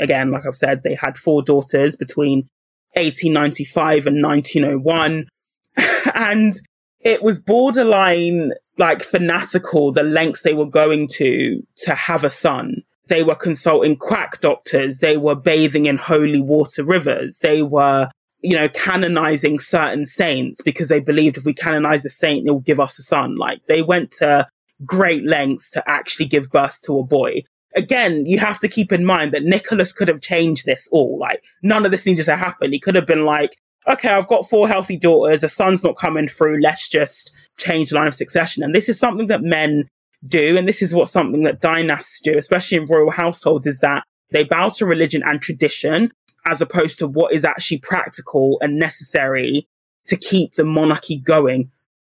again, 0.00 0.32
like 0.32 0.44
I've 0.46 0.54
said, 0.54 0.82
they 0.82 0.94
had 0.94 1.16
four 1.16 1.42
daughters 1.42 1.96
between 1.96 2.48
1895 2.94 4.06
and 4.06 4.22
1901. 4.22 5.28
and 6.14 6.54
it 7.00 7.22
was 7.22 7.40
borderline 7.40 8.52
like 8.78 9.02
fanatical, 9.02 9.92
the 9.92 10.02
lengths 10.02 10.42
they 10.42 10.54
were 10.54 10.66
going 10.66 11.08
to 11.08 11.62
to 11.76 11.94
have 11.94 12.24
a 12.24 12.30
son. 12.30 12.82
They 13.08 13.22
were 13.22 13.34
consulting 13.34 13.96
quack 13.96 14.40
doctors. 14.40 14.98
They 14.98 15.16
were 15.16 15.34
bathing 15.34 15.86
in 15.86 15.98
holy 15.98 16.40
water 16.40 16.84
rivers. 16.84 17.38
They 17.40 17.62
were, 17.62 18.08
you 18.40 18.56
know, 18.56 18.68
canonizing 18.68 19.58
certain 19.58 20.06
saints 20.06 20.62
because 20.62 20.88
they 20.88 21.00
believed 21.00 21.36
if 21.36 21.44
we 21.44 21.52
canonize 21.52 22.04
a 22.04 22.10
saint, 22.10 22.46
it 22.46 22.50
will 22.50 22.60
give 22.60 22.80
us 22.80 22.98
a 22.98 23.02
son. 23.02 23.36
Like 23.36 23.60
they 23.66 23.82
went 23.82 24.12
to 24.12 24.46
great 24.84 25.24
lengths 25.24 25.70
to 25.70 25.90
actually 25.90 26.26
give 26.26 26.50
birth 26.50 26.80
to 26.82 26.98
a 26.98 27.04
boy 27.04 27.42
again, 27.76 28.26
you 28.26 28.38
have 28.38 28.58
to 28.60 28.68
keep 28.68 28.92
in 28.92 29.04
mind 29.04 29.32
that 29.32 29.44
Nicholas 29.44 29.92
could 29.92 30.08
have 30.08 30.20
changed 30.20 30.66
this 30.66 30.88
all. 30.92 31.18
Like, 31.18 31.42
none 31.62 31.84
of 31.84 31.90
this 31.90 32.06
needed 32.06 32.24
to 32.24 32.36
happen. 32.36 32.72
He 32.72 32.80
could 32.80 32.94
have 32.94 33.06
been 33.06 33.24
like, 33.24 33.58
okay, 33.88 34.10
I've 34.10 34.28
got 34.28 34.48
four 34.48 34.68
healthy 34.68 34.96
daughters, 34.96 35.42
a 35.42 35.48
son's 35.48 35.82
not 35.82 35.96
coming 35.96 36.28
through, 36.28 36.60
let's 36.60 36.88
just 36.88 37.32
change 37.58 37.90
the 37.90 37.96
line 37.96 38.06
of 38.06 38.14
succession. 38.14 38.62
And 38.62 38.74
this 38.74 38.88
is 38.88 38.98
something 38.98 39.26
that 39.26 39.42
men 39.42 39.88
do, 40.26 40.56
and 40.56 40.68
this 40.68 40.82
is 40.82 40.94
what 40.94 41.08
something 41.08 41.42
that 41.42 41.60
dynasts 41.60 42.20
do, 42.20 42.36
especially 42.38 42.78
in 42.78 42.86
royal 42.86 43.10
households, 43.10 43.66
is 43.66 43.80
that 43.80 44.04
they 44.30 44.44
bow 44.44 44.68
to 44.70 44.86
religion 44.86 45.22
and 45.26 45.42
tradition 45.42 46.12
as 46.46 46.60
opposed 46.60 46.98
to 46.98 47.06
what 47.06 47.32
is 47.32 47.44
actually 47.44 47.78
practical 47.78 48.58
and 48.60 48.78
necessary 48.78 49.66
to 50.06 50.16
keep 50.16 50.52
the 50.54 50.64
monarchy 50.64 51.18
going. 51.18 51.70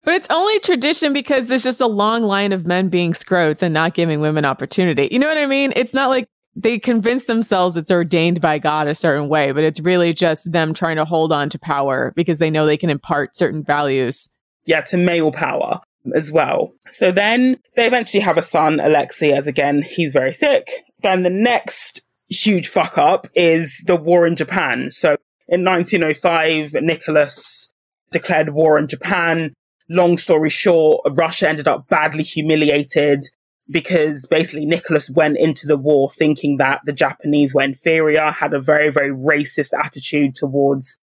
But 0.07 0.15
it's 0.15 0.29
only 0.31 0.61
tradition 0.61 1.13
because 1.13 1.49
there's 1.49 1.65
just 1.65 1.81
a 1.81 1.89
long 1.89 2.23
line 2.23 2.53
of 2.53 2.65
men 2.65 2.89
being 2.89 3.13
scrotes 3.13 3.61
and 3.61 3.75
not 3.75 3.93
giving 3.93 4.21
women 4.21 4.45
opportunity. 4.45 5.09
You 5.11 5.19
know 5.19 5.27
what 5.27 5.37
I 5.37 5.47
mean? 5.47 5.73
It's 5.75 5.93
not 5.93 6.11
like 6.11 6.29
they 6.55 6.79
convince 6.79 7.25
themselves 7.25 7.77
it's 7.77 7.91
ordained 7.91 8.41
by 8.41 8.61
God 8.61 8.87
a 8.87 8.95
certain 8.95 9.29
way, 9.29 9.51
but 9.51 9.65
it's 9.65 9.81
really 9.81 10.15
just 10.15 10.51
them 10.53 10.75
trying 10.75 10.95
to 10.95 11.05
hold 11.05 11.33
on 11.33 11.51
to 11.51 11.59
power 11.59 12.13
because 12.15 12.39
they 12.39 12.51
know 12.51 12.67
they 12.67 12.77
can 12.77 12.89
impart 12.89 13.35
certain 13.35 13.65
values. 13.65 14.29
Yeah, 14.65 14.83
to 14.83 14.97
male 14.97 15.33
power 15.33 15.81
as 16.15 16.31
well. 16.31 16.73
So 16.87 17.11
then 17.11 17.59
they 17.75 17.89
eventually 17.89 18.21
have 18.21 18.39
a 18.39 18.43
son, 18.43 18.79
Alexei, 18.79 19.33
as 19.33 19.49
again, 19.49 19.83
he's 19.83 20.13
very 20.13 20.33
sick. 20.33 20.71
Then 21.03 21.25
the 21.25 21.31
next 21.31 22.01
huge 22.29 22.69
fuck 22.69 22.97
up 22.97 23.27
is 23.35 23.83
the 23.87 23.97
war 23.97 24.25
in 24.25 24.37
Japan. 24.37 24.93
So 24.93 25.17
in 25.49 25.65
1905, 25.65 26.75
Nicholas 26.75 27.73
declared 28.13 28.51
war 28.51 28.79
on 28.79 28.87
Japan 28.87 29.53
long 29.89 30.19
story 30.19 30.51
short, 30.51 31.03
Russia 31.17 31.49
ended 31.49 31.69
up 31.69 31.89
badly 31.89 32.23
humiliated 32.23 33.25
because 33.69 34.27
basically 34.27 34.65
Nicholas 34.65 35.11
went 35.11 35.39
into 35.39 35.67
the 35.67 35.77
war 35.77 36.09
thinking 36.09 36.59
that 36.59 36.81
the 36.85 36.93
Japanese 36.93 37.55
were 37.55 37.63
inferior, 37.63 38.31
had 38.31 38.55
a 38.55 38.61
very, 38.61 38.91
very 38.91 39.11
racist 39.11 39.73
attitude 39.77 40.35
towards 40.35 40.99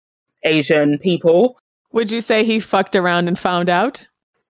Asian 0.44 0.98
people. 0.98 1.58
Would 1.92 2.10
you 2.10 2.20
say 2.20 2.44
he 2.44 2.60
fucked 2.60 2.96
around 2.96 3.28
and 3.28 3.38
found 3.38 3.68
out? 3.68 4.06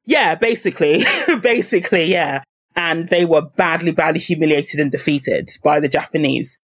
Yeah, 0.07 0.35
basically. 0.35 1.05
basically, 1.43 2.11
yeah. 2.11 2.43
And 2.75 3.09
they 3.09 3.25
were 3.25 3.43
badly, 3.43 3.93
badly 3.93 4.21
humiliated 4.21 4.81
and 4.81 4.91
defeated 4.91 5.51
by 5.63 5.81
the 5.81 5.89
Japanese. 5.89 6.59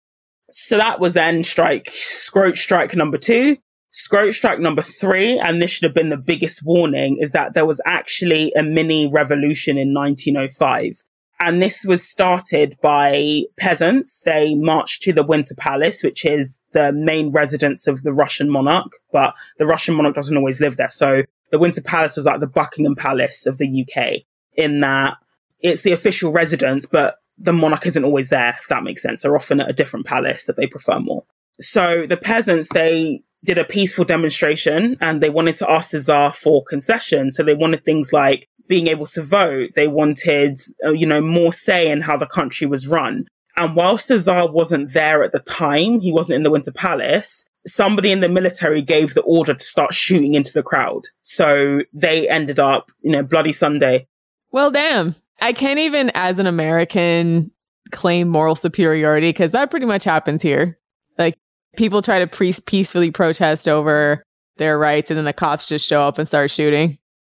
So 0.50 0.78
that 0.78 1.00
was 1.00 1.14
then 1.14 1.42
strike, 1.42 1.86
scrote 1.86 2.56
strike 2.56 2.94
number 2.94 3.18
two. 3.18 3.58
Scrote 3.94 4.34
strike 4.34 4.58
number 4.58 4.82
three, 4.82 5.38
and 5.38 5.62
this 5.62 5.70
should 5.70 5.84
have 5.84 5.94
been 5.94 6.08
the 6.08 6.16
biggest 6.16 6.64
warning, 6.64 7.18
is 7.20 7.30
that 7.30 7.54
there 7.54 7.64
was 7.64 7.80
actually 7.86 8.52
a 8.54 8.62
mini 8.62 9.06
revolution 9.06 9.78
in 9.78 9.94
1905. 9.94 11.04
And 11.38 11.62
this 11.62 11.84
was 11.84 12.02
started 12.02 12.76
by 12.82 13.42
peasants. 13.56 14.20
They 14.20 14.56
marched 14.56 15.02
to 15.02 15.12
the 15.12 15.22
Winter 15.22 15.54
Palace, 15.54 16.02
which 16.02 16.24
is 16.24 16.58
the 16.72 16.90
main 16.90 17.30
residence 17.30 17.86
of 17.86 18.02
the 18.02 18.12
Russian 18.12 18.50
monarch, 18.50 18.92
but 19.12 19.34
the 19.58 19.66
Russian 19.66 19.94
monarch 19.94 20.16
doesn't 20.16 20.36
always 20.36 20.60
live 20.60 20.76
there. 20.76 20.90
So 20.90 21.22
the 21.52 21.58
Winter 21.60 21.82
Palace 21.82 22.18
is 22.18 22.24
like 22.24 22.40
the 22.40 22.48
Buckingham 22.48 22.96
Palace 22.96 23.46
of 23.46 23.58
the 23.58 23.86
UK 23.86 24.22
in 24.56 24.80
that 24.80 25.18
it's 25.60 25.82
the 25.82 25.92
official 25.92 26.32
residence, 26.32 26.84
but 26.84 27.18
the 27.38 27.52
monarch 27.52 27.86
isn't 27.86 28.04
always 28.04 28.30
there, 28.30 28.56
if 28.58 28.66
that 28.68 28.82
makes 28.82 29.02
sense. 29.02 29.22
They're 29.22 29.36
often 29.36 29.60
at 29.60 29.70
a 29.70 29.72
different 29.72 30.06
palace 30.06 30.46
that 30.46 30.56
they 30.56 30.66
prefer 30.66 30.98
more. 30.98 31.24
So 31.60 32.06
the 32.06 32.16
peasants, 32.16 32.68
they 32.72 33.22
did 33.44 33.58
a 33.58 33.64
peaceful 33.64 34.04
demonstration 34.04 34.96
and 35.00 35.20
they 35.20 35.30
wanted 35.30 35.56
to 35.56 35.70
ask 35.70 35.90
the 35.90 36.00
Tsar 36.00 36.32
for 36.32 36.64
concessions. 36.64 37.36
So 37.36 37.42
they 37.42 37.54
wanted 37.54 37.84
things 37.84 38.12
like 38.12 38.48
being 38.68 38.86
able 38.86 39.06
to 39.06 39.22
vote. 39.22 39.70
They 39.74 39.88
wanted, 39.88 40.58
uh, 40.84 40.92
you 40.92 41.06
know, 41.06 41.20
more 41.20 41.52
say 41.52 41.90
in 41.90 42.00
how 42.00 42.16
the 42.16 42.26
country 42.26 42.66
was 42.66 42.88
run. 42.88 43.26
And 43.56 43.76
whilst 43.76 44.08
the 44.08 44.18
Tsar 44.18 44.50
wasn't 44.50 44.92
there 44.94 45.22
at 45.22 45.32
the 45.32 45.38
time, 45.38 46.00
he 46.00 46.12
wasn't 46.12 46.36
in 46.36 46.42
the 46.42 46.50
Winter 46.50 46.72
Palace, 46.72 47.44
somebody 47.66 48.10
in 48.10 48.20
the 48.20 48.28
military 48.28 48.82
gave 48.82 49.14
the 49.14 49.22
order 49.22 49.54
to 49.54 49.64
start 49.64 49.94
shooting 49.94 50.34
into 50.34 50.52
the 50.52 50.62
crowd. 50.62 51.02
So 51.22 51.80
they 51.92 52.28
ended 52.28 52.58
up, 52.58 52.90
you 53.02 53.12
know, 53.12 53.22
Bloody 53.22 53.52
Sunday. 53.52 54.06
Well, 54.50 54.70
damn. 54.70 55.14
I 55.40 55.52
can't 55.52 55.78
even, 55.78 56.10
as 56.14 56.38
an 56.38 56.46
American, 56.46 57.50
claim 57.90 58.28
moral 58.28 58.56
superiority 58.56 59.28
because 59.28 59.52
that 59.52 59.70
pretty 59.70 59.86
much 59.86 60.04
happens 60.04 60.42
here. 60.42 60.78
Like 61.18 61.38
people 61.76 62.02
try 62.02 62.18
to 62.18 62.26
pre- 62.26 62.54
peacefully 62.66 63.10
protest 63.10 63.68
over 63.68 64.22
their 64.56 64.78
rights 64.78 65.10
and 65.10 65.18
then 65.18 65.24
the 65.24 65.32
cops 65.32 65.68
just 65.68 65.86
show 65.86 66.02
up 66.02 66.18
and 66.18 66.28
start 66.28 66.50
shooting. 66.50 66.98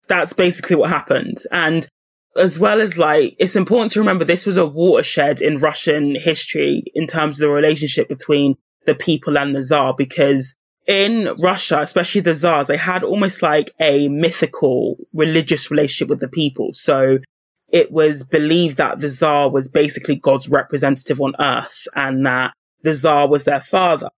That's 0.09 0.33
basically 0.33 0.77
what 0.77 0.91
happened. 0.91 1.39
And 1.51 1.87
as 2.37 2.59
well 2.59 2.81
as 2.81 2.99
like, 2.99 3.37
it's 3.39 3.57
important 3.57 3.93
to 3.93 4.01
remember 4.01 4.25
this 4.25 4.47
was 4.47 4.57
a 4.57 4.67
watershed 4.67 5.41
in 5.41 5.59
Russian 5.59 6.17
history 6.17 6.85
in 6.95 7.07
terms 7.07 7.37
of 7.37 7.47
the 7.47 7.51
relationship 7.51 8.09
between 8.09 8.57
the 8.87 8.95
people 8.95 9.39
and 9.39 9.55
the 9.55 9.63
Tsar 9.63 9.95
because 9.97 10.55
in 10.87 11.35
Russia, 11.39 11.81
especially 11.81 12.21
the 12.21 12.35
Tsars, 12.35 12.67
they 12.67 12.77
had 12.77 13.03
almost 13.03 13.43
like 13.43 13.73
a 13.81 14.09
mythical 14.09 14.97
religious 15.15 15.71
relationship 15.71 16.11
with 16.11 16.21
the 16.21 16.29
people. 16.29 16.71
So 16.73 17.19
it 17.71 17.91
was 17.91 18.23
believed 18.23 18.77
that 18.77 18.99
the 18.99 19.09
Tsar 19.09 19.51
was 19.51 19.69
basically 19.69 20.17
God's 20.17 20.49
representative 20.49 21.21
on 21.21 21.35
earth 21.41 21.87
and 21.95 22.27
that 22.27 22.53
the 22.83 22.93
Tsar 22.93 23.29
was 23.29 23.45
their 23.45 23.61
father. 23.61 24.11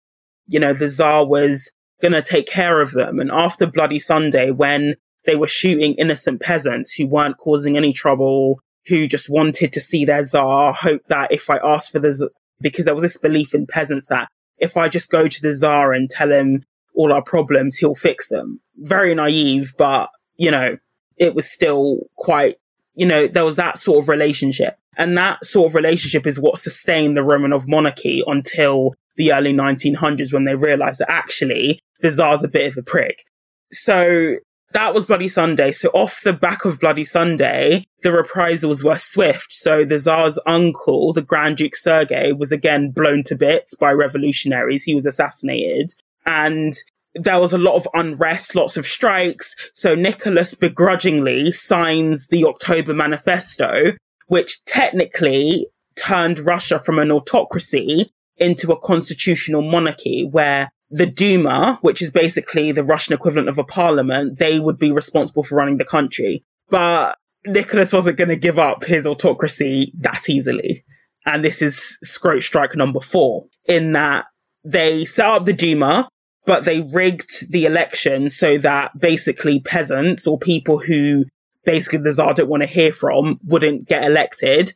You 0.48 0.60
know, 0.60 0.74
the 0.74 0.88
Tsar 0.88 1.26
was 1.26 1.72
going 2.02 2.14
to 2.14 2.22
take 2.22 2.48
care 2.48 2.82
of 2.82 2.92
them. 2.92 3.20
And 3.20 3.32
after 3.32 3.66
Bloody 3.66 4.00
Sunday, 4.00 4.52
when 4.52 4.96
they 5.26 5.36
were 5.36 5.48
shooting 5.48 5.96
innocent 5.96 6.42
peasants 6.42 6.94
who 6.94 7.08
weren't 7.08 7.38
causing 7.38 7.78
any 7.78 7.94
trouble, 7.94 8.60
who 8.88 9.08
just 9.08 9.30
wanted 9.30 9.74
to 9.74 9.82
see 9.82 10.06
their 10.06 10.24
Tsar, 10.24 10.74
hoped 10.74 11.08
that 11.08 11.32
if 11.32 11.50
I 11.50 11.58
asked 11.58 11.92
for 11.92 12.00
the 12.00 12.30
because 12.62 12.86
there 12.86 12.94
was 12.94 13.02
this 13.02 13.18
belief 13.18 13.54
in 13.54 13.68
peasants 13.68 14.08
that 14.08 14.28
if 14.58 14.78
I 14.78 14.88
just 14.88 15.10
go 15.10 15.28
to 15.28 15.42
the 15.42 15.52
Tsar 15.52 15.94
and 15.94 16.10
tell 16.10 16.32
him 16.32 16.64
all 16.96 17.12
our 17.12 17.22
problems, 17.22 17.78
he'll 17.78 17.96
fix 17.96 18.30
them. 18.30 18.62
Very 18.78 19.14
naive, 19.14 19.74
but, 19.78 20.10
you 20.38 20.52
know, 20.52 20.78
it 21.18 21.36
was 21.36 21.50
still 21.50 22.02
quite, 22.16 22.56
you 22.94 23.06
know, 23.06 23.28
there 23.28 23.46
was 23.46 23.58
that 23.58 23.78
sort 23.78 24.04
of 24.04 24.10
relationship. 24.10 24.78
And 24.98 25.18
that 25.18 25.46
sort 25.46 25.72
of 25.72 25.76
relationship 25.76 26.26
is 26.26 26.40
what 26.40 26.58
sustained 26.58 27.18
the 27.18 27.22
Romanov 27.22 27.68
monarchy 27.68 28.24
until 28.26 28.96
the 29.16 29.34
early 29.34 29.54
1900s 29.54 30.34
when 30.34 30.46
they 30.46 30.56
realized 30.56 31.00
that 31.00 31.12
actually 31.12 31.80
the 32.00 32.12
Tsar's 32.12 32.44
a 32.44 32.48
bit 32.48 32.72
of 32.72 32.78
a 32.78 32.84
prick. 32.84 33.24
So 33.72 34.36
that 34.74 34.94
was 34.94 35.06
Bloody 35.06 35.30
Sunday. 35.30 35.72
So 35.72 35.90
off 35.90 36.22
the 36.22 36.34
back 36.34 36.66
of 36.66 36.80
Bloody 36.80 37.06
Sunday, 37.06 37.86
the 38.02 38.12
reprisals 38.12 38.84
were 38.84 38.98
swift. 38.98 39.54
So 39.54 39.86
the 39.86 39.98
Tsar's 39.98 40.38
uncle, 40.46 41.14
the 41.14 41.22
Grand 41.22 41.58
Duke 41.58 41.76
Sergei, 41.76 42.34
was 42.34 42.52
again 42.52 42.92
blown 42.92 43.24
to 43.24 43.36
bits 43.36 43.74
by 43.74 43.92
revolutionaries. 43.92 44.84
He 44.84 44.96
was 44.96 45.06
assassinated. 45.06 45.94
And 46.26 46.74
there 47.14 47.40
was 47.40 47.54
a 47.54 47.58
lot 47.58 47.76
of 47.76 47.88
unrest, 47.94 48.56
lots 48.56 48.76
of 48.76 48.86
strikes. 48.86 49.56
So 49.74 49.96
Nicholas 49.96 50.54
begrudgingly 50.54 51.54
signs 51.54 52.28
the 52.28 52.44
October 52.44 52.94
Manifesto, 52.94 53.94
which 54.28 54.64
technically 54.66 55.68
turned 55.96 56.40
Russia 56.40 56.78
from 56.78 57.00
an 57.00 57.12
autocracy 57.12 58.12
into 58.38 58.72
a 58.72 58.80
constitutional 58.80 59.62
monarchy 59.62 60.26
where 60.26 60.72
the 60.90 61.06
Duma, 61.06 61.80
which 61.82 62.02
is 62.02 62.12
basically 62.12 62.72
the 62.72 62.84
Russian 62.84 63.14
equivalent 63.14 63.50
of 63.50 63.58
a 63.58 63.64
parliament, 63.64 64.40
they 64.40 64.60
would 64.60 64.78
be 64.78 64.92
responsible 64.92 65.44
for 65.44 65.56
running 65.56 65.78
the 65.78 65.86
country. 65.86 66.44
But 66.70 67.18
Nicholas 67.46 67.94
wasn't 67.94 68.18
going 68.18 68.30
to 68.30 68.36
give 68.36 68.60
up 68.60 68.86
his 68.86 69.08
autocracy 69.08 69.92
that 70.00 70.30
easily. 70.30 70.84
And 71.26 71.44
this 71.44 71.62
is 71.62 71.98
Scrote 72.06 72.44
Strike 72.44 72.76
number 72.76 73.00
four, 73.00 73.46
in 73.66 73.94
that 73.94 74.26
they 74.64 75.06
set 75.06 75.26
up 75.26 75.46
the 75.46 75.54
Duma, 75.54 76.08
but 76.46 76.66
they 76.66 76.82
rigged 76.82 77.52
the 77.52 77.66
election 77.66 78.30
so 78.30 78.58
that 78.60 79.00
basically 79.00 79.60
peasants 79.60 80.28
or 80.28 80.38
people 80.38 80.78
who 80.78 81.26
basically 81.66 82.00
the 82.00 82.12
Tsar 82.12 82.36
didn't 82.36 82.50
want 82.50 82.62
to 82.62 82.68
hear 82.68 82.94
from 82.94 83.40
wouldn't 83.44 83.88
get 83.88 84.04
elected. 84.04 84.74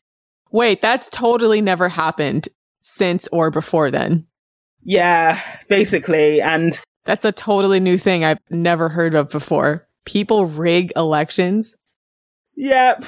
Wait, 0.52 0.82
that's 0.82 1.08
totally 1.10 1.62
never 1.62 1.90
happened 1.90 2.48
since 2.90 3.28
or 3.32 3.52
before 3.52 3.92
then. 3.92 4.26
Yeah, 4.84 5.42
basically. 5.68 6.42
And 6.42 6.80
that's 7.06 7.26
a 7.26 7.32
totally 7.32 7.80
new 7.80 7.98
thing 7.98 8.24
I've 8.24 8.40
never 8.50 8.90
heard 8.90 9.16
of 9.16 9.30
before. 9.30 9.88
People 10.06 10.46
rig 10.46 10.92
elections. 10.96 11.76
Yep. 12.56 13.06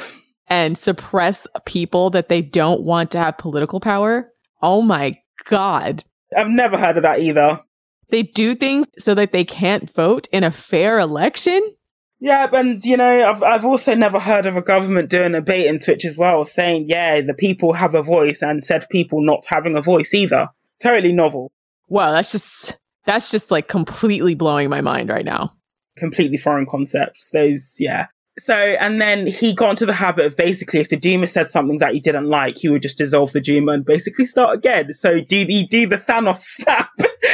And 0.47 0.77
suppress 0.77 1.47
people 1.65 2.09
that 2.11 2.29
they 2.29 2.41
don't 2.41 2.83
want 2.83 3.11
to 3.11 3.19
have 3.19 3.37
political 3.37 3.79
power. 3.79 4.31
Oh 4.61 4.81
my 4.81 5.17
God. 5.45 6.03
I've 6.35 6.49
never 6.49 6.77
heard 6.77 6.97
of 6.97 7.03
that 7.03 7.19
either. 7.19 7.61
They 8.09 8.23
do 8.23 8.55
things 8.55 8.87
so 8.99 9.13
that 9.15 9.31
they 9.31 9.45
can't 9.45 9.93
vote 9.93 10.27
in 10.31 10.43
a 10.43 10.51
fair 10.51 10.99
election? 10.99 11.61
Yeah, 12.23 12.47
and 12.53 12.85
you 12.85 12.97
know, 12.97 13.29
I've 13.29 13.41
I've 13.41 13.65
also 13.65 13.95
never 13.95 14.19
heard 14.19 14.45
of 14.45 14.55
a 14.55 14.61
government 14.61 15.09
doing 15.09 15.33
a 15.33 15.41
bait 15.41 15.67
and 15.67 15.81
switch 15.81 16.05
as 16.05 16.19
well, 16.19 16.45
saying, 16.45 16.85
yeah, 16.87 17.19
the 17.19 17.33
people 17.33 17.73
have 17.73 17.95
a 17.95 18.03
voice 18.03 18.43
and 18.43 18.63
said 18.63 18.85
people 18.91 19.25
not 19.25 19.43
having 19.47 19.75
a 19.75 19.81
voice 19.81 20.13
either. 20.13 20.49
Totally 20.79 21.13
novel. 21.13 21.51
Wow, 21.89 22.11
that's 22.11 22.31
just 22.31 22.77
that's 23.07 23.31
just 23.31 23.49
like 23.49 23.67
completely 23.67 24.35
blowing 24.35 24.69
my 24.69 24.81
mind 24.81 25.09
right 25.09 25.25
now. 25.25 25.53
Completely 25.97 26.37
foreign 26.37 26.67
concepts. 26.67 27.31
Those, 27.31 27.75
yeah. 27.79 28.05
So, 28.37 28.55
and 28.55 29.01
then 29.01 29.27
he 29.27 29.53
got 29.53 29.71
into 29.71 29.85
the 29.85 29.93
habit 29.93 30.25
of 30.25 30.37
basically, 30.37 30.79
if 30.79 30.89
the 30.89 30.97
Duma 30.97 31.27
said 31.27 31.51
something 31.51 31.79
that 31.79 31.93
he 31.93 31.99
didn't 31.99 32.29
like, 32.29 32.59
he 32.59 32.69
would 32.69 32.81
just 32.81 32.97
dissolve 32.97 33.33
the 33.33 33.41
Duma 33.41 33.73
and 33.73 33.85
basically 33.85 34.25
start 34.25 34.55
again. 34.55 34.93
So, 34.93 35.19
do 35.19 35.45
he 35.45 35.65
do 35.65 35.87
the 35.87 35.97
Thanos 35.97 36.37
snap? 36.37 36.91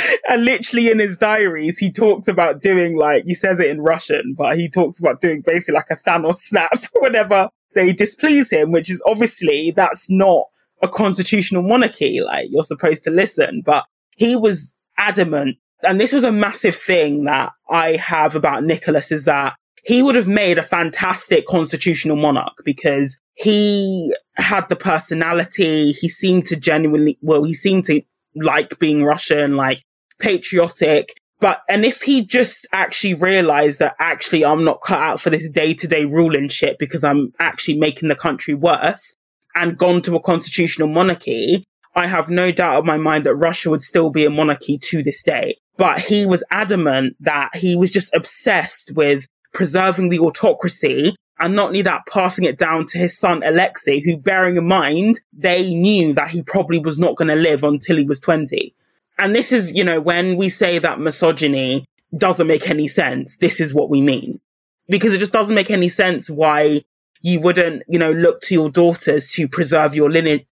and 0.29 0.45
literally 0.45 0.89
in 0.89 0.99
his 0.99 1.17
diaries, 1.17 1.77
he 1.77 1.91
talks 1.91 2.27
about 2.27 2.61
doing 2.61 2.97
like 2.97 3.23
he 3.25 3.33
says 3.33 3.59
it 3.59 3.69
in 3.69 3.81
Russian, 3.81 4.35
but 4.37 4.57
he 4.57 4.69
talks 4.69 4.99
about 4.99 5.21
doing 5.21 5.41
basically 5.45 5.75
like 5.75 5.89
a 5.91 5.95
Thanos 5.95 6.35
snap 6.35 6.77
whenever 6.95 7.49
they 7.73 7.93
displease 7.93 8.51
him, 8.51 8.71
which 8.71 8.89
is 8.89 9.01
obviously 9.05 9.71
that's 9.71 10.09
not 10.09 10.45
a 10.81 10.87
constitutional 10.87 11.63
monarchy. 11.63 12.21
Like 12.21 12.47
you're 12.49 12.63
supposed 12.63 13.03
to 13.03 13.11
listen, 13.11 13.61
but 13.65 13.85
he 14.15 14.35
was 14.35 14.73
adamant. 14.97 15.57
And 15.83 15.99
this 16.01 16.11
was 16.11 16.23
a 16.23 16.31
massive 16.31 16.75
thing 16.75 17.25
that 17.25 17.51
I 17.69 17.97
have 17.97 18.35
about 18.35 18.63
Nicholas 18.63 19.11
is 19.11 19.25
that 19.25 19.55
he 19.83 20.01
would 20.01 20.15
have 20.15 20.27
made 20.27 20.57
a 20.57 20.63
fantastic 20.63 21.45
constitutional 21.45 22.17
monarch 22.17 22.61
because 22.65 23.17
he 23.35 24.13
had 24.35 24.67
the 24.69 24.75
personality. 24.75 25.91
He 25.91 26.09
seemed 26.09 26.45
to 26.45 26.55
genuinely, 26.55 27.17
well, 27.21 27.43
he 27.43 27.53
seemed 27.53 27.85
to 27.85 28.01
like 28.35 28.77
being 28.79 29.05
Russian, 29.05 29.55
like 29.55 29.83
patriotic. 30.19 31.19
But, 31.39 31.61
and 31.69 31.85
if 31.85 32.01
he 32.01 32.25
just 32.25 32.65
actually 32.71 33.13
realized 33.13 33.79
that 33.79 33.95
actually 33.99 34.43
I'm 34.43 34.63
not 34.63 34.81
cut 34.81 34.99
out 34.99 35.21
for 35.21 35.29
this 35.29 35.49
day 35.49 35.73
to 35.75 35.87
day 35.87 36.05
ruling 36.05 36.49
shit 36.49 36.79
because 36.79 37.03
I'm 37.03 37.33
actually 37.39 37.77
making 37.77 38.09
the 38.09 38.15
country 38.15 38.53
worse 38.53 39.15
and 39.55 39.77
gone 39.77 40.01
to 40.03 40.15
a 40.15 40.21
constitutional 40.21 40.87
monarchy, 40.87 41.63
I 41.95 42.07
have 42.07 42.29
no 42.29 42.51
doubt 42.51 42.81
in 42.81 42.85
my 42.85 42.97
mind 42.97 43.25
that 43.25 43.35
Russia 43.35 43.69
would 43.69 43.81
still 43.81 44.09
be 44.09 44.25
a 44.25 44.29
monarchy 44.29 44.77
to 44.79 45.03
this 45.03 45.21
day. 45.23 45.57
But 45.77 45.99
he 45.99 46.25
was 46.25 46.43
adamant 46.49 47.15
that 47.19 47.55
he 47.55 47.75
was 47.75 47.91
just 47.91 48.13
obsessed 48.15 48.93
with 48.95 49.27
preserving 49.53 50.09
the 50.09 50.19
autocracy 50.19 51.15
and 51.39 51.55
not 51.55 51.67
only 51.67 51.83
that, 51.83 52.07
passing 52.07 52.45
it 52.45 52.57
down 52.57 52.85
to 52.85 52.97
his 52.97 53.17
son 53.17 53.43
Alexei, 53.45 53.99
who, 53.99 54.17
bearing 54.17 54.57
in 54.57 54.67
mind, 54.67 55.19
they 55.31 55.73
knew 55.73 56.13
that 56.13 56.31
he 56.31 56.41
probably 56.41 56.79
was 56.79 56.97
not 56.97 57.15
going 57.15 57.27
to 57.27 57.35
live 57.35 57.63
until 57.63 57.97
he 57.97 58.05
was 58.05 58.19
20. 58.19 58.73
And 59.17 59.35
this 59.35 59.51
is, 59.51 59.71
you 59.71 59.83
know, 59.83 59.99
when 59.99 60.35
we 60.35 60.49
say 60.49 60.79
that 60.79 60.99
misogyny 60.99 61.85
doesn't 62.15 62.47
make 62.47 62.69
any 62.69 62.87
sense, 62.87 63.37
this 63.37 63.59
is 63.59 63.73
what 63.73 63.89
we 63.89 64.01
mean. 64.01 64.39
Because 64.87 65.13
it 65.13 65.19
just 65.19 65.33
doesn't 65.33 65.55
make 65.55 65.71
any 65.71 65.89
sense 65.89 66.29
why 66.29 66.83
you 67.21 67.39
wouldn't, 67.39 67.83
you 67.87 67.99
know, 67.99 68.11
look 68.11 68.41
to 68.41 68.53
your 68.53 68.69
daughters 68.69 69.27
to 69.33 69.47
preserve 69.47 69.95
your 69.95 70.09
lineage, 70.09 70.45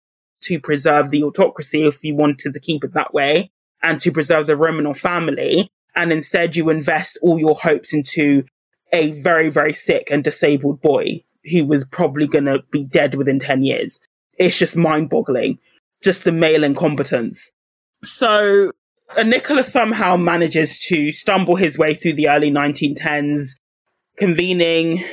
to 0.42 0.61
preserve 0.61 1.11
the 1.11 1.22
autocracy 1.22 1.85
if 1.85 2.03
you 2.05 2.14
wanted 2.14 2.53
to 2.53 2.61
keep 2.61 2.85
it 2.85 2.94
that 2.94 3.12
way 3.12 3.51
and 3.83 4.01
to 4.01 4.12
preserve 4.12 4.46
the 4.46 4.55
Romanov 4.55 4.96
family. 4.96 5.70
And 5.94 6.12
instead 6.12 6.57
you 6.57 6.70
invest 6.70 7.18
all 7.20 7.38
your 7.38 7.57
hopes 7.57 7.92
into 7.92 8.44
a 8.92 9.11
very, 9.11 9.51
very 9.51 9.72
sick 9.72 10.09
and 10.11 10.22
disabled 10.22 10.81
boy. 10.81 11.25
who 11.51 11.64
was 11.64 11.85
probably 11.85 12.27
going 12.27 12.44
to 12.44 12.62
be 12.70 12.85
dead 12.85 13.14
within 13.14 13.38
10 13.38 13.62
years. 13.62 14.01
It's 14.38 14.59
just 14.59 14.77
mind 14.77 15.11
boggling, 15.11 15.59
just 16.03 16.25
the 16.25 16.33
male 16.33 16.64
incompetence. 16.64 17.53
So 18.04 18.72
uh, 19.16 19.22
Nicholas 19.22 19.72
somehow 19.72 20.16
manages 20.16 20.78
to 20.86 21.12
stumble 21.12 21.56
his 21.56 21.78
way 21.78 21.94
through 21.94 22.14
the 22.14 22.28
early 22.28 22.50
1910s, 22.50 23.56
convening 24.16 25.04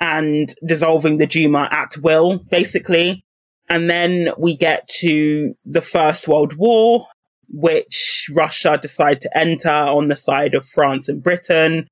and 0.00 0.52
dissolving 0.66 1.18
the 1.18 1.26
Duma 1.26 1.68
at 1.70 1.96
will, 1.98 2.38
basically. 2.38 3.24
And 3.68 3.88
then 3.88 4.30
we 4.36 4.56
get 4.56 4.88
to 5.00 5.54
the 5.64 5.80
First 5.80 6.28
World 6.28 6.56
War, 6.56 7.06
which 7.48 8.28
Russia 8.34 8.78
decided 8.80 9.20
to 9.22 9.38
enter 9.38 9.70
on 9.70 10.08
the 10.08 10.16
side 10.16 10.54
of 10.54 10.66
France 10.66 11.08
and 11.08 11.22
Britain. 11.22 11.86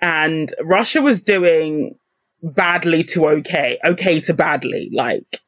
And 0.00 0.52
Russia 0.62 1.02
was 1.02 1.22
doing 1.22 1.96
badly 2.42 3.02
to 3.04 3.28
okay, 3.28 3.78
okay 3.84 4.20
to 4.20 4.34
badly, 4.34 4.90
like 4.92 5.40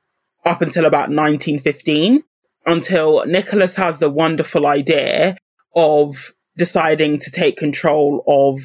up 0.45 0.62
until 0.62 0.85
about 0.85 1.11
1915, 1.11 2.23
until 2.67 3.25
Nicholas 3.27 3.77
has 3.77 3.99
the 3.99 4.11
wonderful 4.11 4.67
idea 4.67 5.37
of 5.75 6.33
deciding 6.57 7.19
to 7.19 7.31
take 7.31 7.57
control 7.57 8.25
of 8.27 8.59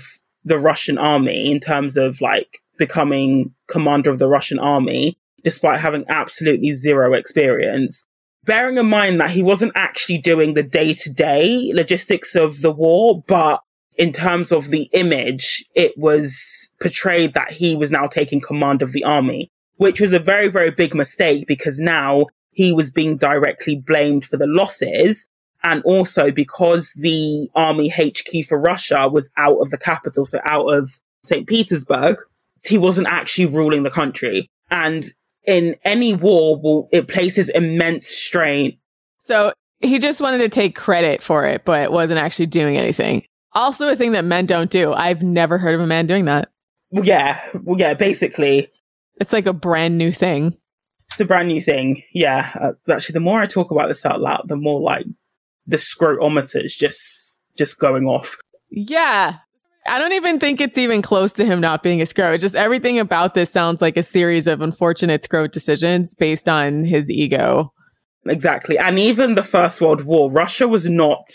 the 0.43 0.57
Russian 0.57 0.97
army 0.97 1.51
in 1.51 1.59
terms 1.59 1.97
of 1.97 2.19
like 2.19 2.59
becoming 2.77 3.53
commander 3.67 4.09
of 4.09 4.17
the 4.17 4.27
Russian 4.27 4.57
army, 4.57 5.17
despite 5.43 5.79
having 5.79 6.05
absolutely 6.09 6.71
zero 6.71 7.13
experience. 7.13 8.07
Bearing 8.43 8.77
in 8.77 8.87
mind 8.87 9.21
that 9.21 9.29
he 9.29 9.43
wasn't 9.43 9.73
actually 9.75 10.17
doing 10.17 10.55
the 10.55 10.63
day 10.63 10.93
to 10.93 11.11
day 11.11 11.71
logistics 11.75 12.35
of 12.35 12.61
the 12.61 12.71
war, 12.71 13.23
but 13.27 13.61
in 13.97 14.11
terms 14.11 14.51
of 14.51 14.71
the 14.71 14.89
image, 14.93 15.63
it 15.75 15.95
was 15.95 16.71
portrayed 16.81 17.35
that 17.35 17.51
he 17.51 17.75
was 17.75 17.91
now 17.91 18.07
taking 18.07 18.41
command 18.41 18.81
of 18.81 18.93
the 18.93 19.03
army, 19.03 19.51
which 19.75 20.01
was 20.01 20.13
a 20.13 20.19
very, 20.19 20.47
very 20.47 20.71
big 20.71 20.95
mistake 20.95 21.45
because 21.45 21.79
now 21.79 22.25
he 22.51 22.73
was 22.73 22.91
being 22.91 23.17
directly 23.17 23.75
blamed 23.75 24.25
for 24.25 24.37
the 24.37 24.47
losses. 24.47 25.25
And 25.63 25.83
also 25.83 26.31
because 26.31 26.91
the 26.95 27.49
army 27.55 27.89
HQ 27.89 28.45
for 28.47 28.59
Russia 28.59 29.07
was 29.07 29.29
out 29.37 29.57
of 29.57 29.69
the 29.69 29.77
capital, 29.77 30.25
so 30.25 30.39
out 30.43 30.67
of 30.67 30.91
St. 31.23 31.45
Petersburg, 31.47 32.17
he 32.65 32.77
wasn't 32.77 33.07
actually 33.07 33.45
ruling 33.45 33.83
the 33.83 33.91
country. 33.91 34.49
And 34.71 35.05
in 35.45 35.75
any 35.83 36.13
war, 36.13 36.59
well, 36.59 36.89
it 36.91 37.07
places 37.07 37.49
immense 37.49 38.07
strain. 38.07 38.77
So 39.19 39.53
he 39.79 39.99
just 39.99 40.21
wanted 40.21 40.39
to 40.39 40.49
take 40.49 40.75
credit 40.75 41.21
for 41.21 41.45
it, 41.45 41.63
but 41.65 41.91
wasn't 41.91 42.19
actually 42.19 42.47
doing 42.47 42.77
anything. 42.77 43.23
Also, 43.53 43.89
a 43.89 43.95
thing 43.95 44.13
that 44.13 44.25
men 44.25 44.45
don't 44.45 44.71
do. 44.71 44.93
I've 44.93 45.21
never 45.21 45.57
heard 45.57 45.75
of 45.75 45.81
a 45.81 45.87
man 45.87 46.07
doing 46.07 46.25
that. 46.25 46.49
Yeah, 46.91 47.39
well, 47.63 47.79
yeah, 47.79 47.93
basically. 47.93 48.69
It's 49.19 49.33
like 49.33 49.45
a 49.45 49.53
brand 49.53 49.97
new 49.97 50.11
thing. 50.11 50.57
It's 51.11 51.19
a 51.19 51.25
brand 51.25 51.49
new 51.49 51.61
thing. 51.61 52.03
Yeah. 52.13 52.51
Uh, 52.59 52.91
actually, 52.91 53.13
the 53.13 53.19
more 53.19 53.41
I 53.41 53.45
talk 53.45 53.71
about 53.71 53.89
this 53.89 54.05
out 54.05 54.21
loud, 54.21 54.43
the 54.47 54.55
more 54.55 54.79
like 54.79 55.05
the 55.67 55.77
scrotometers 55.77 56.77
just 56.77 57.39
just 57.57 57.79
going 57.79 58.05
off. 58.05 58.37
Yeah. 58.69 59.37
I 59.87 59.97
don't 59.97 60.13
even 60.13 60.39
think 60.39 60.61
it's 60.61 60.77
even 60.77 61.01
close 61.01 61.31
to 61.33 61.45
him 61.45 61.59
not 61.59 61.83
being 61.83 62.01
a 62.01 62.05
scrote. 62.05 62.39
Just 62.39 62.55
everything 62.55 62.99
about 62.99 63.33
this 63.33 63.51
sounds 63.51 63.81
like 63.81 63.97
a 63.97 64.03
series 64.03 64.47
of 64.47 64.61
unfortunate 64.61 65.27
scrote 65.27 65.51
decisions 65.51 66.13
based 66.13 66.47
on 66.47 66.85
his 66.85 67.09
ego. 67.09 67.73
Exactly. 68.25 68.77
And 68.77 68.99
even 68.99 69.33
the 69.33 69.43
First 69.43 69.81
World 69.81 70.03
War, 70.03 70.31
Russia 70.31 70.67
was 70.67 70.87
not 70.87 71.27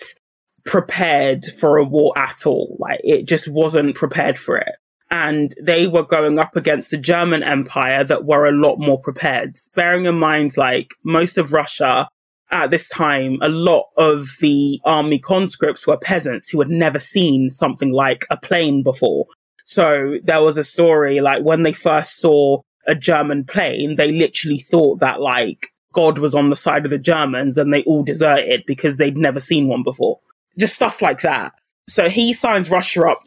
prepared 0.64 1.44
for 1.44 1.76
a 1.76 1.84
war 1.84 2.16
at 2.16 2.46
all. 2.46 2.76
Like 2.78 3.00
it 3.02 3.26
just 3.26 3.48
wasn't 3.48 3.94
prepared 3.96 4.38
for 4.38 4.56
it. 4.56 4.76
And 5.10 5.54
they 5.62 5.86
were 5.86 6.02
going 6.02 6.38
up 6.38 6.56
against 6.56 6.90
the 6.90 6.98
German 6.98 7.42
Empire 7.42 8.02
that 8.04 8.24
were 8.24 8.46
a 8.46 8.52
lot 8.52 8.78
more 8.78 8.98
prepared. 8.98 9.56
Bearing 9.74 10.04
in 10.06 10.18
mind, 10.18 10.56
like 10.56 10.94
most 11.04 11.38
of 11.38 11.52
Russia 11.52 12.08
at 12.50 12.70
this 12.70 12.88
time, 12.88 13.38
a 13.40 13.48
lot 13.48 13.86
of 13.96 14.36
the 14.40 14.80
army 14.84 15.18
conscripts 15.18 15.86
were 15.86 15.96
peasants 15.96 16.48
who 16.48 16.58
had 16.58 16.70
never 16.70 16.98
seen 16.98 17.50
something 17.50 17.92
like 17.92 18.24
a 18.30 18.36
plane 18.36 18.82
before. 18.82 19.26
So 19.64 20.18
there 20.22 20.42
was 20.42 20.58
a 20.58 20.64
story 20.64 21.20
like 21.20 21.42
when 21.42 21.64
they 21.64 21.72
first 21.72 22.18
saw 22.18 22.60
a 22.86 22.94
German 22.94 23.44
plane, 23.44 23.96
they 23.96 24.12
literally 24.12 24.58
thought 24.58 25.00
that 25.00 25.20
like 25.20 25.68
God 25.92 26.18
was 26.18 26.34
on 26.34 26.50
the 26.50 26.56
side 26.56 26.84
of 26.84 26.90
the 26.90 26.98
Germans 26.98 27.58
and 27.58 27.72
they 27.72 27.82
all 27.82 28.04
deserted 28.04 28.64
because 28.66 28.96
they'd 28.96 29.18
never 29.18 29.40
seen 29.40 29.66
one 29.66 29.82
before. 29.82 30.20
Just 30.58 30.76
stuff 30.76 31.02
like 31.02 31.22
that. 31.22 31.52
So 31.88 32.08
he 32.08 32.32
signs 32.32 32.70
Russia 32.70 33.08
up. 33.08 33.22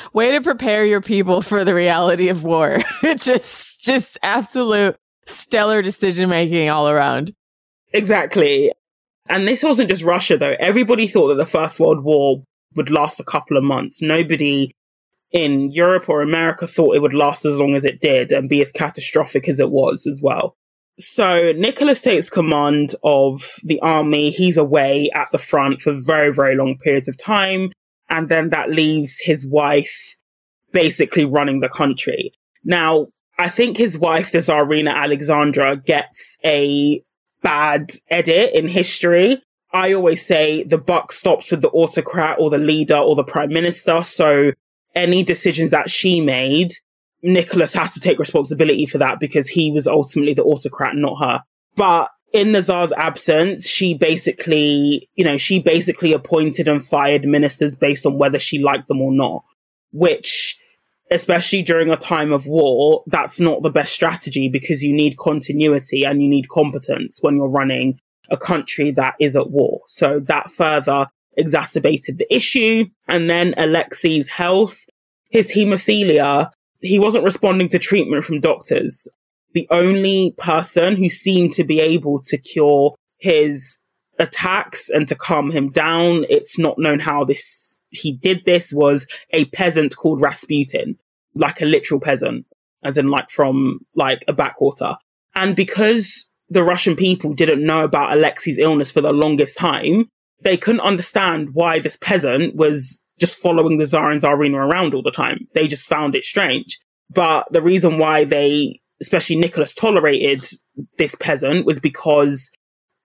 Way 0.12 0.32
to 0.32 0.40
prepare 0.40 0.84
your 0.84 1.00
people 1.00 1.42
for 1.42 1.64
the 1.64 1.74
reality 1.74 2.28
of 2.28 2.42
war. 2.42 2.80
just, 3.16 3.80
just 3.80 4.18
absolute 4.22 4.96
stellar 5.26 5.80
decision 5.80 6.28
making 6.28 6.70
all 6.70 6.88
around. 6.88 7.32
Exactly. 7.92 8.72
And 9.28 9.46
this 9.46 9.62
wasn't 9.62 9.88
just 9.88 10.02
Russia, 10.02 10.36
though. 10.36 10.56
Everybody 10.58 11.06
thought 11.06 11.28
that 11.28 11.36
the 11.36 11.46
First 11.46 11.78
World 11.78 12.02
War 12.02 12.42
would 12.74 12.90
last 12.90 13.20
a 13.20 13.24
couple 13.24 13.56
of 13.56 13.62
months. 13.64 14.02
Nobody 14.02 14.72
in 15.30 15.70
Europe 15.70 16.08
or 16.08 16.22
America 16.22 16.66
thought 16.66 16.96
it 16.96 17.02
would 17.02 17.14
last 17.14 17.44
as 17.44 17.56
long 17.56 17.76
as 17.76 17.84
it 17.84 18.00
did 18.00 18.32
and 18.32 18.48
be 18.48 18.60
as 18.60 18.72
catastrophic 18.72 19.48
as 19.48 19.60
it 19.60 19.70
was 19.70 20.06
as 20.06 20.20
well. 20.20 20.56
So 20.98 21.52
Nicholas 21.52 22.02
takes 22.02 22.28
command 22.28 22.94
of 23.04 23.54
the 23.62 23.80
army. 23.80 24.30
He's 24.30 24.56
away 24.56 25.08
at 25.14 25.30
the 25.30 25.38
front 25.38 25.80
for 25.80 25.92
very, 25.94 26.32
very 26.32 26.56
long 26.56 26.76
periods 26.78 27.08
of 27.08 27.16
time. 27.16 27.70
And 28.10 28.28
then 28.28 28.50
that 28.50 28.70
leaves 28.70 29.18
his 29.22 29.46
wife 29.46 30.16
basically 30.72 31.24
running 31.24 31.60
the 31.60 31.68
country. 31.68 32.32
Now, 32.64 33.06
I 33.38 33.48
think 33.48 33.76
his 33.76 33.96
wife, 33.96 34.32
the 34.32 34.38
Tsarina 34.38 34.92
Alexandra, 34.94 35.76
gets 35.76 36.36
a 36.44 37.02
bad 37.42 37.92
edit 38.10 38.54
in 38.54 38.68
history. 38.68 39.42
I 39.72 39.94
always 39.94 40.24
say 40.26 40.64
the 40.64 40.78
buck 40.78 41.12
stops 41.12 41.50
with 41.50 41.62
the 41.62 41.70
autocrat 41.70 42.36
or 42.38 42.50
the 42.50 42.58
leader 42.58 42.96
or 42.96 43.16
the 43.16 43.24
prime 43.24 43.52
minister. 43.52 44.02
So 44.02 44.52
any 44.94 45.22
decisions 45.22 45.70
that 45.70 45.88
she 45.88 46.20
made, 46.20 46.72
Nicholas 47.22 47.72
has 47.74 47.94
to 47.94 48.00
take 48.00 48.18
responsibility 48.18 48.86
for 48.86 48.98
that 48.98 49.20
because 49.20 49.48
he 49.48 49.70
was 49.70 49.86
ultimately 49.86 50.34
the 50.34 50.44
autocrat, 50.44 50.96
not 50.96 51.20
her. 51.20 51.42
But 51.76 52.10
in 52.32 52.52
the 52.52 52.62
Tsar's 52.62 52.92
absence, 52.92 53.68
she 53.68 53.94
basically, 53.94 55.08
you 55.14 55.24
know, 55.24 55.36
she 55.36 55.58
basically 55.58 56.12
appointed 56.12 56.68
and 56.68 56.84
fired 56.84 57.24
ministers 57.24 57.74
based 57.74 58.06
on 58.06 58.18
whether 58.18 58.38
she 58.38 58.62
liked 58.62 58.88
them 58.88 59.00
or 59.00 59.12
not, 59.12 59.44
which 59.92 60.56
especially 61.10 61.62
during 61.62 61.90
a 61.90 61.96
time 61.96 62.32
of 62.32 62.46
war, 62.46 63.02
that's 63.06 63.40
not 63.40 63.62
the 63.62 63.70
best 63.70 63.92
strategy 63.92 64.48
because 64.48 64.82
you 64.82 64.92
need 64.92 65.16
continuity 65.18 66.04
and 66.04 66.22
you 66.22 66.28
need 66.28 66.48
competence 66.48 67.18
when 67.20 67.36
you're 67.36 67.48
running 67.48 67.98
a 68.30 68.36
country 68.36 68.92
that 68.92 69.14
is 69.18 69.36
at 69.36 69.50
war. 69.50 69.80
So 69.86 70.20
that 70.20 70.50
further 70.50 71.08
exacerbated 71.36 72.18
the 72.18 72.32
issue. 72.32 72.86
And 73.08 73.28
then 73.28 73.54
Alexei's 73.56 74.28
health, 74.28 74.84
his 75.30 75.52
hemophilia, 75.52 76.50
he 76.80 77.00
wasn't 77.00 77.24
responding 77.24 77.68
to 77.70 77.78
treatment 77.78 78.22
from 78.22 78.40
doctors. 78.40 79.08
The 79.52 79.66
only 79.70 80.34
person 80.38 80.96
who 80.96 81.08
seemed 81.08 81.52
to 81.54 81.64
be 81.64 81.80
able 81.80 82.20
to 82.22 82.38
cure 82.38 82.94
his 83.18 83.78
attacks 84.18 84.88
and 84.88 85.08
to 85.08 85.14
calm 85.14 85.50
him 85.50 85.70
down, 85.70 86.24
it's 86.28 86.58
not 86.58 86.78
known 86.78 87.00
how 87.00 87.24
this 87.24 87.82
he 87.90 88.12
did 88.12 88.44
this 88.44 88.72
was 88.72 89.06
a 89.30 89.46
peasant 89.46 89.96
called 89.96 90.20
Rasputin, 90.20 90.96
like 91.34 91.60
a 91.60 91.64
literal 91.64 92.00
peasant, 92.00 92.46
as 92.84 92.96
in 92.96 93.08
like 93.08 93.30
from 93.30 93.80
like 93.96 94.24
a 94.28 94.32
backwater. 94.32 94.96
And 95.34 95.56
because 95.56 96.28
the 96.48 96.62
Russian 96.62 96.96
people 96.96 97.34
didn't 97.34 97.64
know 97.64 97.84
about 97.84 98.12
Alexei's 98.12 98.58
illness 98.58 98.90
for 98.90 99.00
the 99.00 99.12
longest 99.12 99.58
time, 99.58 100.08
they 100.42 100.56
couldn't 100.56 100.80
understand 100.80 101.50
why 101.54 101.78
this 101.78 101.96
peasant 101.96 102.56
was 102.56 103.04
just 103.18 103.38
following 103.38 103.78
the 103.78 103.86
Tsar 103.86 104.10
and 104.10 104.20
Tsarina 104.20 104.56
around 104.56 104.94
all 104.94 105.02
the 105.02 105.10
time. 105.10 105.46
They 105.54 105.66
just 105.66 105.88
found 105.88 106.14
it 106.14 106.24
strange. 106.24 106.78
But 107.12 107.46
the 107.50 107.60
reason 107.62 107.98
why 107.98 108.24
they, 108.24 108.80
especially 109.00 109.36
Nicholas, 109.36 109.74
tolerated 109.74 110.44
this 110.98 111.14
peasant 111.14 111.66
was 111.66 111.78
because 111.78 112.50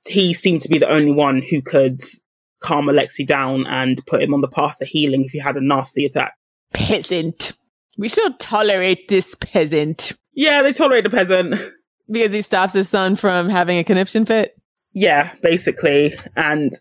he 0.08 0.34
seemed 0.34 0.62
to 0.62 0.69
be 0.69 0.77
the 0.77 0.89
only 0.89 1.12
one 1.12 1.41
who 1.41 1.62
could 1.62 2.02
calm 2.62 2.89
Alexei 2.89 3.23
down 3.23 3.65
and 3.67 4.06
put 4.06 4.21
him 4.21 4.33
on 4.33 4.41
the 4.41 4.48
path 4.48 4.77
to 4.77 4.85
healing 4.85 5.23
if 5.23 5.31
he 5.31 5.39
had 5.39 5.56
a 5.56 5.65
nasty 5.65 6.06
attack. 6.06 6.33
Peasant. 6.73 7.54
We 7.98 8.10
still 8.10 8.33
tolerate 8.33 9.08
this 9.08 9.35
peasant. 9.35 10.12
Yeah, 10.33 10.62
they 10.62 10.73
tolerate 10.73 11.04
the 11.04 11.10
peasant. 11.10 11.56
Because 12.10 12.31
he 12.31 12.41
stops 12.41 12.73
his 12.73 12.89
son 12.89 13.15
from 13.15 13.50
having 13.50 13.77
a 13.77 13.83
conniption 13.83 14.25
fit? 14.25 14.56
Yeah, 14.93 15.33
basically. 15.41 16.13
And 16.35 16.73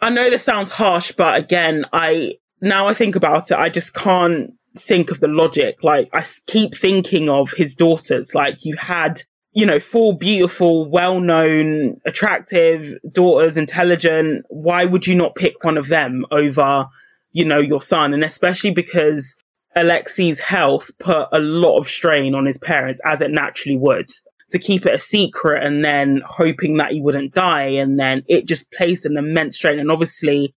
I 0.00 0.10
know 0.10 0.28
this 0.28 0.42
sounds 0.42 0.70
harsh, 0.70 1.12
but 1.12 1.38
again, 1.38 1.84
I 1.92 2.36
now 2.60 2.88
I 2.88 2.94
think 2.94 3.14
about 3.16 3.50
it, 3.50 3.58
I 3.58 3.68
just 3.68 3.94
can't 3.94 4.54
think 4.76 5.10
of 5.10 5.20
the 5.20 5.28
logic. 5.28 5.82
Like 5.82 6.08
I 6.12 6.24
keep 6.46 6.74
thinking 6.74 7.28
of 7.28 7.52
his 7.52 7.74
daughters. 7.74 8.34
Like 8.34 8.64
you 8.64 8.76
had 8.76 9.22
you 9.52 9.66
know, 9.66 9.78
four 9.78 10.16
beautiful, 10.16 10.88
well 10.88 11.20
known, 11.20 12.00
attractive 12.06 12.94
daughters, 13.10 13.56
intelligent. 13.56 14.46
Why 14.48 14.84
would 14.84 15.06
you 15.06 15.14
not 15.14 15.34
pick 15.34 15.62
one 15.62 15.76
of 15.76 15.88
them 15.88 16.24
over, 16.30 16.86
you 17.32 17.44
know, 17.44 17.58
your 17.58 17.80
son? 17.80 18.14
And 18.14 18.24
especially 18.24 18.70
because 18.70 19.36
Alexei's 19.76 20.38
health 20.38 20.90
put 20.98 21.28
a 21.32 21.38
lot 21.38 21.78
of 21.78 21.86
strain 21.86 22.34
on 22.34 22.46
his 22.46 22.58
parents, 22.58 23.00
as 23.04 23.20
it 23.20 23.30
naturally 23.30 23.76
would. 23.76 24.08
To 24.52 24.58
keep 24.58 24.84
it 24.84 24.94
a 24.94 24.98
secret 24.98 25.64
and 25.64 25.82
then 25.82 26.22
hoping 26.26 26.76
that 26.76 26.92
he 26.92 27.00
wouldn't 27.00 27.32
die. 27.32 27.68
And 27.68 27.98
then 27.98 28.22
it 28.28 28.46
just 28.46 28.70
placed 28.72 29.06
an 29.06 29.16
immense 29.16 29.56
strain. 29.56 29.78
And 29.78 29.90
obviously, 29.90 30.54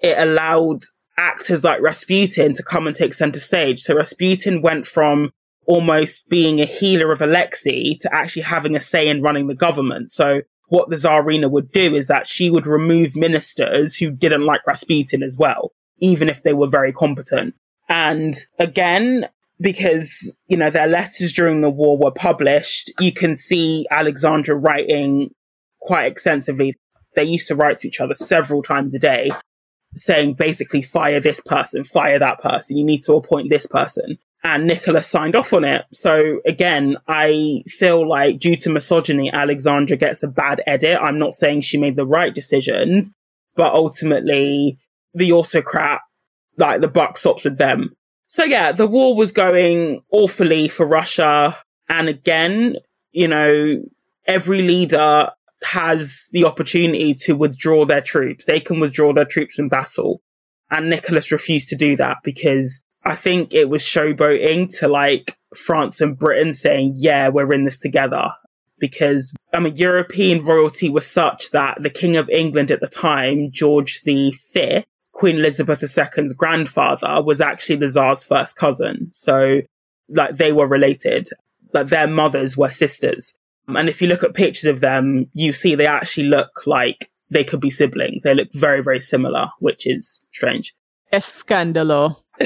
it 0.00 0.18
allowed 0.18 0.80
actors 1.18 1.64
like 1.64 1.82
Rasputin 1.82 2.54
to 2.54 2.62
come 2.62 2.86
and 2.86 2.96
take 2.96 3.12
center 3.12 3.40
stage. 3.40 3.80
So 3.80 3.94
Rasputin 3.94 4.62
went 4.62 4.86
from 4.86 5.30
almost 5.66 6.28
being 6.30 6.60
a 6.60 6.64
healer 6.64 7.12
of 7.12 7.20
Alexei 7.20 7.94
to 8.00 8.14
actually 8.14 8.42
having 8.42 8.74
a 8.74 8.80
say 8.80 9.08
in 9.08 9.20
running 9.20 9.48
the 9.48 9.54
government. 9.54 10.10
So 10.10 10.40
what 10.68 10.88
the 10.88 10.96
Tsarina 10.96 11.50
would 11.50 11.70
do 11.72 11.94
is 11.94 12.06
that 12.06 12.26
she 12.26 12.48
would 12.48 12.66
remove 12.66 13.16
ministers 13.16 13.96
who 13.96 14.10
didn't 14.10 14.46
like 14.46 14.66
Rasputin 14.66 15.22
as 15.22 15.36
well, 15.38 15.72
even 15.98 16.30
if 16.30 16.42
they 16.42 16.54
were 16.54 16.68
very 16.68 16.92
competent. 16.92 17.54
And 17.88 18.34
again, 18.58 19.28
because, 19.60 20.36
you 20.46 20.56
know, 20.56 20.70
their 20.70 20.86
letters 20.86 21.32
during 21.32 21.62
the 21.62 21.70
war 21.70 21.98
were 21.98 22.12
published, 22.12 22.92
you 23.00 23.12
can 23.12 23.34
see 23.34 23.86
Alexandra 23.90 24.54
writing 24.54 25.30
quite 25.80 26.06
extensively. 26.06 26.74
They 27.14 27.24
used 27.24 27.48
to 27.48 27.56
write 27.56 27.78
to 27.78 27.88
each 27.88 28.00
other 28.00 28.14
several 28.14 28.62
times 28.62 28.94
a 28.94 28.98
day, 28.98 29.30
saying 29.94 30.34
basically, 30.34 30.82
fire 30.82 31.20
this 31.20 31.40
person, 31.40 31.84
fire 31.84 32.18
that 32.18 32.40
person, 32.40 32.76
you 32.76 32.84
need 32.84 33.02
to 33.04 33.14
appoint 33.14 33.50
this 33.50 33.66
person. 33.66 34.18
And 34.44 34.66
Nicholas 34.66 35.08
signed 35.08 35.34
off 35.34 35.52
on 35.52 35.64
it. 35.64 35.84
So 35.92 36.40
again, 36.46 36.96
I 37.08 37.64
feel 37.66 38.08
like 38.08 38.38
due 38.38 38.54
to 38.56 38.70
misogyny, 38.70 39.32
Alexandra 39.32 39.96
gets 39.96 40.22
a 40.22 40.28
bad 40.28 40.62
edit. 40.66 40.98
I'm 41.02 41.18
not 41.18 41.34
saying 41.34 41.62
she 41.62 41.76
made 41.76 41.96
the 41.96 42.06
right 42.06 42.32
decisions, 42.32 43.12
but 43.56 43.74
ultimately 43.74 44.78
the 45.12 45.32
autocrat 45.32 46.00
like 46.56 46.80
the 46.80 46.88
buck 46.88 47.16
stops 47.16 47.44
with 47.44 47.58
them. 47.58 47.96
So 48.26 48.44
yeah, 48.44 48.72
the 48.72 48.86
war 48.86 49.16
was 49.16 49.32
going 49.32 50.02
awfully 50.12 50.68
for 50.68 50.86
Russia. 50.86 51.56
And 51.88 52.08
again, 52.08 52.76
you 53.12 53.26
know, 53.26 53.82
every 54.26 54.62
leader 54.62 55.30
has 55.64 56.28
the 56.32 56.44
opportunity 56.44 57.14
to 57.14 57.34
withdraw 57.34 57.84
their 57.84 58.00
troops. 58.00 58.44
They 58.44 58.60
can 58.60 58.80
withdraw 58.80 59.12
their 59.12 59.24
troops 59.24 59.58
in 59.58 59.68
battle. 59.68 60.20
And 60.70 60.90
Nicholas 60.90 61.32
refused 61.32 61.68
to 61.70 61.76
do 61.76 61.96
that 61.96 62.18
because 62.22 62.82
I 63.04 63.14
think 63.14 63.54
it 63.54 63.68
was 63.68 63.82
showboating 63.82 64.76
to 64.78 64.88
like 64.88 65.36
France 65.56 66.00
and 66.00 66.18
Britain 66.18 66.52
saying, 66.52 66.94
yeah, 66.96 67.28
we're 67.28 67.52
in 67.52 67.64
this 67.64 67.78
together. 67.78 68.32
Because 68.78 69.34
I 69.52 69.60
mean, 69.60 69.76
European 69.76 70.44
royalty 70.44 70.88
was 70.88 71.06
such 71.06 71.50
that 71.50 71.82
the 71.82 71.90
King 71.90 72.16
of 72.16 72.28
England 72.28 72.70
at 72.70 72.80
the 72.80 72.86
time, 72.86 73.50
George 73.50 74.02
V, 74.04 74.32
Queen 75.12 75.38
Elizabeth 75.38 75.82
II's 75.82 76.32
grandfather 76.32 77.20
was 77.22 77.40
actually 77.40 77.76
the 77.76 77.88
Tsar's 77.88 78.22
first 78.22 78.54
cousin. 78.54 79.10
So, 79.12 79.62
like, 80.08 80.36
they 80.36 80.52
were 80.52 80.68
related. 80.68 81.28
Like, 81.72 81.88
their 81.88 82.06
mothers 82.06 82.56
were 82.56 82.70
sisters. 82.70 83.34
Um, 83.68 83.76
and 83.76 83.88
if 83.88 84.00
you 84.00 84.08
look 84.08 84.24
at 84.24 84.34
pictures 84.34 84.64
of 84.64 84.80
them, 84.80 85.26
you 85.34 85.52
see 85.52 85.74
they 85.74 85.86
actually 85.86 86.28
look 86.28 86.66
like 86.66 87.10
they 87.30 87.44
could 87.44 87.60
be 87.60 87.70
siblings. 87.70 88.22
They 88.22 88.34
look 88.34 88.52
very, 88.52 88.82
very 88.82 89.00
similar, 89.00 89.48
which 89.60 89.86
is 89.86 90.24
strange. 90.32 90.74
Escandalo. 91.12 92.16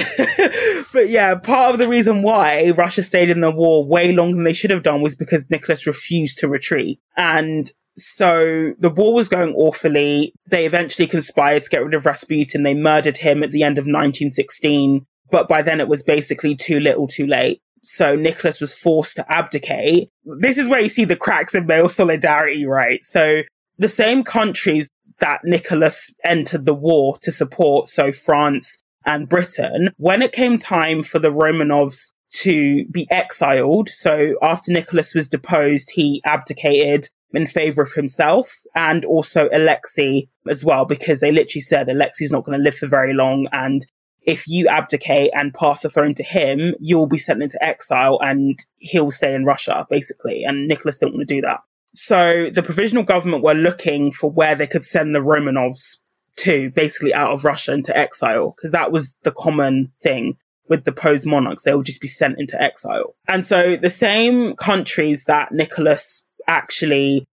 but 0.93 1.09
yeah, 1.09 1.35
part 1.35 1.73
of 1.73 1.79
the 1.79 1.87
reason 1.87 2.23
why 2.23 2.71
Russia 2.71 3.03
stayed 3.03 3.29
in 3.29 3.41
the 3.41 3.51
war 3.51 3.85
way 3.85 4.11
longer 4.11 4.35
than 4.35 4.43
they 4.43 4.53
should 4.53 4.71
have 4.71 4.83
done 4.83 5.01
was 5.01 5.15
because 5.15 5.49
Nicholas 5.49 5.87
refused 5.87 6.39
to 6.39 6.47
retreat. 6.47 6.99
And 7.15 7.69
so 7.95 8.73
the 8.79 8.89
war 8.89 9.13
was 9.13 9.29
going 9.29 9.53
awfully. 9.53 10.33
They 10.49 10.65
eventually 10.65 11.07
conspired 11.07 11.63
to 11.63 11.69
get 11.69 11.85
rid 11.85 11.93
of 11.93 12.05
Rasputin. 12.05 12.63
They 12.63 12.73
murdered 12.73 13.17
him 13.17 13.43
at 13.43 13.51
the 13.51 13.63
end 13.63 13.77
of 13.77 13.83
1916. 13.83 15.05
But 15.29 15.47
by 15.47 15.61
then 15.61 15.79
it 15.79 15.87
was 15.87 16.03
basically 16.03 16.55
too 16.55 16.79
little 16.79 17.07
too 17.07 17.27
late. 17.27 17.61
So 17.83 18.15
Nicholas 18.15 18.61
was 18.61 18.73
forced 18.73 19.17
to 19.17 19.31
abdicate. 19.31 20.09
This 20.25 20.57
is 20.57 20.69
where 20.69 20.79
you 20.79 20.89
see 20.89 21.05
the 21.05 21.15
cracks 21.15 21.53
in 21.53 21.67
male 21.67 21.89
solidarity, 21.89 22.65
right? 22.65 23.03
So 23.03 23.43
the 23.77 23.89
same 23.89 24.23
countries 24.23 24.89
that 25.19 25.41
Nicholas 25.43 26.13
entered 26.23 26.65
the 26.65 26.73
war 26.73 27.15
to 27.21 27.31
support, 27.31 27.87
so 27.87 28.11
France 28.11 28.81
and 29.05 29.27
Britain, 29.27 29.89
when 29.97 30.21
it 30.21 30.31
came 30.31 30.57
time 30.57 31.03
for 31.03 31.19
the 31.19 31.31
Romanovs 31.31 32.13
to 32.29 32.85
be 32.85 33.07
exiled, 33.11 33.89
so 33.89 34.35
after 34.41 34.71
Nicholas 34.71 35.13
was 35.13 35.27
deposed, 35.27 35.91
he 35.91 36.21
abdicated 36.25 37.09
in 37.33 37.47
favor 37.47 37.81
of 37.81 37.93
himself 37.93 38.61
and 38.75 39.05
also 39.05 39.49
Alexei 39.51 40.27
as 40.49 40.63
well, 40.63 40.85
because 40.85 41.19
they 41.19 41.31
literally 41.31 41.61
said 41.61 41.89
Alexei's 41.89 42.31
not 42.31 42.43
going 42.43 42.57
to 42.57 42.63
live 42.63 42.75
for 42.75 42.87
very 42.87 43.13
long. 43.13 43.47
And 43.51 43.85
if 44.25 44.47
you 44.47 44.67
abdicate 44.67 45.31
and 45.33 45.53
pass 45.53 45.81
the 45.81 45.89
throne 45.89 46.13
to 46.15 46.23
him, 46.23 46.75
you'll 46.79 47.07
be 47.07 47.17
sent 47.17 47.43
into 47.43 47.61
exile 47.63 48.19
and 48.21 48.57
he'll 48.77 49.11
stay 49.11 49.35
in 49.35 49.45
Russia, 49.45 49.85
basically. 49.89 50.43
And 50.43 50.67
Nicholas 50.67 50.97
didn't 50.97 51.15
want 51.15 51.27
to 51.27 51.35
do 51.35 51.41
that. 51.41 51.61
So 51.93 52.49
the 52.51 52.63
provisional 52.63 53.03
government 53.03 53.43
were 53.43 53.53
looking 53.53 54.11
for 54.11 54.31
where 54.31 54.55
they 54.55 54.67
could 54.67 54.85
send 54.85 55.13
the 55.13 55.19
Romanovs 55.19 55.97
to, 56.37 56.71
basically 56.71 57.13
out 57.13 57.31
of 57.31 57.45
Russia 57.45 57.73
into 57.73 57.95
exile, 57.95 58.53
because 58.55 58.71
that 58.71 58.91
was 58.91 59.15
the 59.23 59.31
common 59.31 59.91
thing 60.01 60.37
with 60.69 60.85
deposed 60.85 61.27
monarchs. 61.27 61.63
They 61.63 61.75
would 61.75 61.85
just 61.85 62.01
be 62.01 62.07
sent 62.07 62.39
into 62.39 62.59
exile. 62.61 63.15
And 63.27 63.45
so 63.45 63.75
the 63.75 63.89
same 63.89 64.55
countries 64.55 65.25
that 65.25 65.51
Nicholas 65.51 66.23
actually 66.47 67.25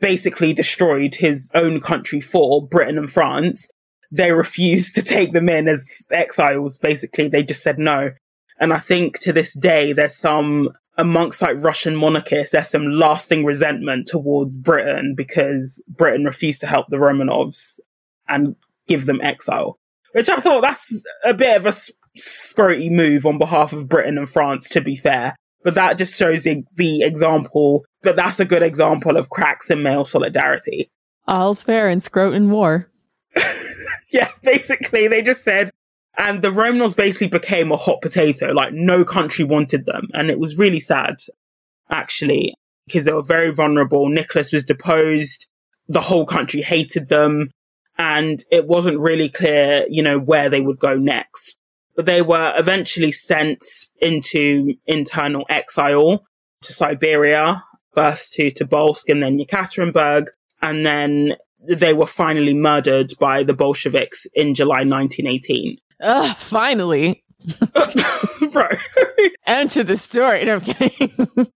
basically 0.00 0.52
destroyed 0.52 1.16
his 1.16 1.50
own 1.54 1.80
country 1.80 2.20
for, 2.20 2.66
Britain 2.66 2.98
and 2.98 3.10
France, 3.10 3.68
they 4.10 4.32
refused 4.32 4.94
to 4.94 5.02
take 5.02 5.32
them 5.32 5.48
in 5.48 5.68
as 5.68 6.06
exiles. 6.10 6.78
Basically, 6.78 7.28
they 7.28 7.42
just 7.42 7.62
said 7.62 7.78
no. 7.78 8.12
And 8.60 8.72
I 8.72 8.78
think 8.78 9.18
to 9.20 9.32
this 9.32 9.54
day, 9.54 9.92
there's 9.92 10.16
some 10.16 10.70
amongst 10.96 11.40
like 11.40 11.62
Russian 11.62 11.94
monarchists, 11.94 12.52
there's 12.52 12.68
some 12.68 12.90
lasting 12.90 13.44
resentment 13.44 14.08
towards 14.08 14.56
Britain 14.56 15.14
because 15.16 15.80
Britain 15.88 16.24
refused 16.24 16.60
to 16.60 16.66
help 16.66 16.88
the 16.88 16.96
Romanovs 16.96 17.78
and 18.28 18.56
give 18.88 19.06
them 19.06 19.20
exile. 19.22 19.78
Which 20.12 20.28
I 20.28 20.36
thought 20.36 20.62
that's 20.62 21.04
a 21.24 21.32
bit 21.34 21.56
of 21.56 21.66
a 21.66 21.72
scroty 22.18 22.90
move 22.90 23.26
on 23.26 23.38
behalf 23.38 23.72
of 23.72 23.88
Britain 23.88 24.18
and 24.18 24.28
France, 24.28 24.68
to 24.70 24.80
be 24.80 24.96
fair. 24.96 25.36
But 25.62 25.74
that 25.74 25.98
just 25.98 26.18
shows 26.18 26.44
the, 26.44 26.64
the 26.74 27.02
example, 27.02 27.84
but 28.02 28.16
that's 28.16 28.40
a 28.40 28.44
good 28.44 28.62
example 28.62 29.16
of 29.16 29.28
cracks 29.28 29.70
in 29.70 29.82
male 29.82 30.04
solidarity. 30.04 30.90
All's 31.26 31.62
fair 31.62 31.88
in 31.88 31.98
Scroton 31.98 32.48
War. 32.48 32.90
yeah, 34.12 34.30
basically, 34.42 35.08
they 35.08 35.22
just 35.22 35.44
said, 35.44 35.70
and 36.16 36.42
the 36.42 36.48
Romanovs 36.48 36.96
basically 36.96 37.28
became 37.28 37.70
a 37.70 37.76
hot 37.76 38.00
potato. 38.00 38.52
Like, 38.52 38.72
no 38.72 39.04
country 39.04 39.44
wanted 39.44 39.86
them. 39.86 40.08
And 40.14 40.30
it 40.30 40.38
was 40.38 40.58
really 40.58 40.80
sad, 40.80 41.16
actually, 41.90 42.54
because 42.86 43.04
they 43.04 43.12
were 43.12 43.22
very 43.22 43.52
vulnerable. 43.52 44.08
Nicholas 44.08 44.52
was 44.52 44.64
deposed. 44.64 45.48
The 45.86 46.00
whole 46.00 46.26
country 46.26 46.60
hated 46.60 47.08
them. 47.08 47.50
And 47.98 48.42
it 48.50 48.66
wasn't 48.66 48.98
really 48.98 49.28
clear, 49.28 49.84
you 49.88 50.02
know, 50.02 50.18
where 50.18 50.48
they 50.48 50.60
would 50.60 50.78
go 50.78 50.96
next 50.96 51.58
but 51.98 52.06
they 52.06 52.22
were 52.22 52.54
eventually 52.56 53.10
sent 53.10 53.64
into 54.00 54.72
internal 54.86 55.44
exile 55.48 56.24
to 56.62 56.72
Siberia, 56.72 57.64
first 57.92 58.34
to 58.34 58.52
Tobolsk 58.52 59.08
and 59.08 59.20
then 59.20 59.36
Yekaterinburg, 59.36 60.28
and 60.62 60.86
then 60.86 61.32
they 61.66 61.92
were 61.92 62.06
finally 62.06 62.54
murdered 62.54 63.12
by 63.18 63.42
the 63.42 63.54
Bolsheviks 63.54 64.26
in 64.34 64.54
July 64.54 64.84
1918. 64.84 65.76
Ugh, 66.00 66.36
finally. 66.36 67.24
right. 68.54 68.78
End 69.46 69.70
to 69.72 69.84
the 69.84 69.96
story. 69.96 70.44
No, 70.44 70.56
I'm 70.56 70.60
kidding. 70.60 71.50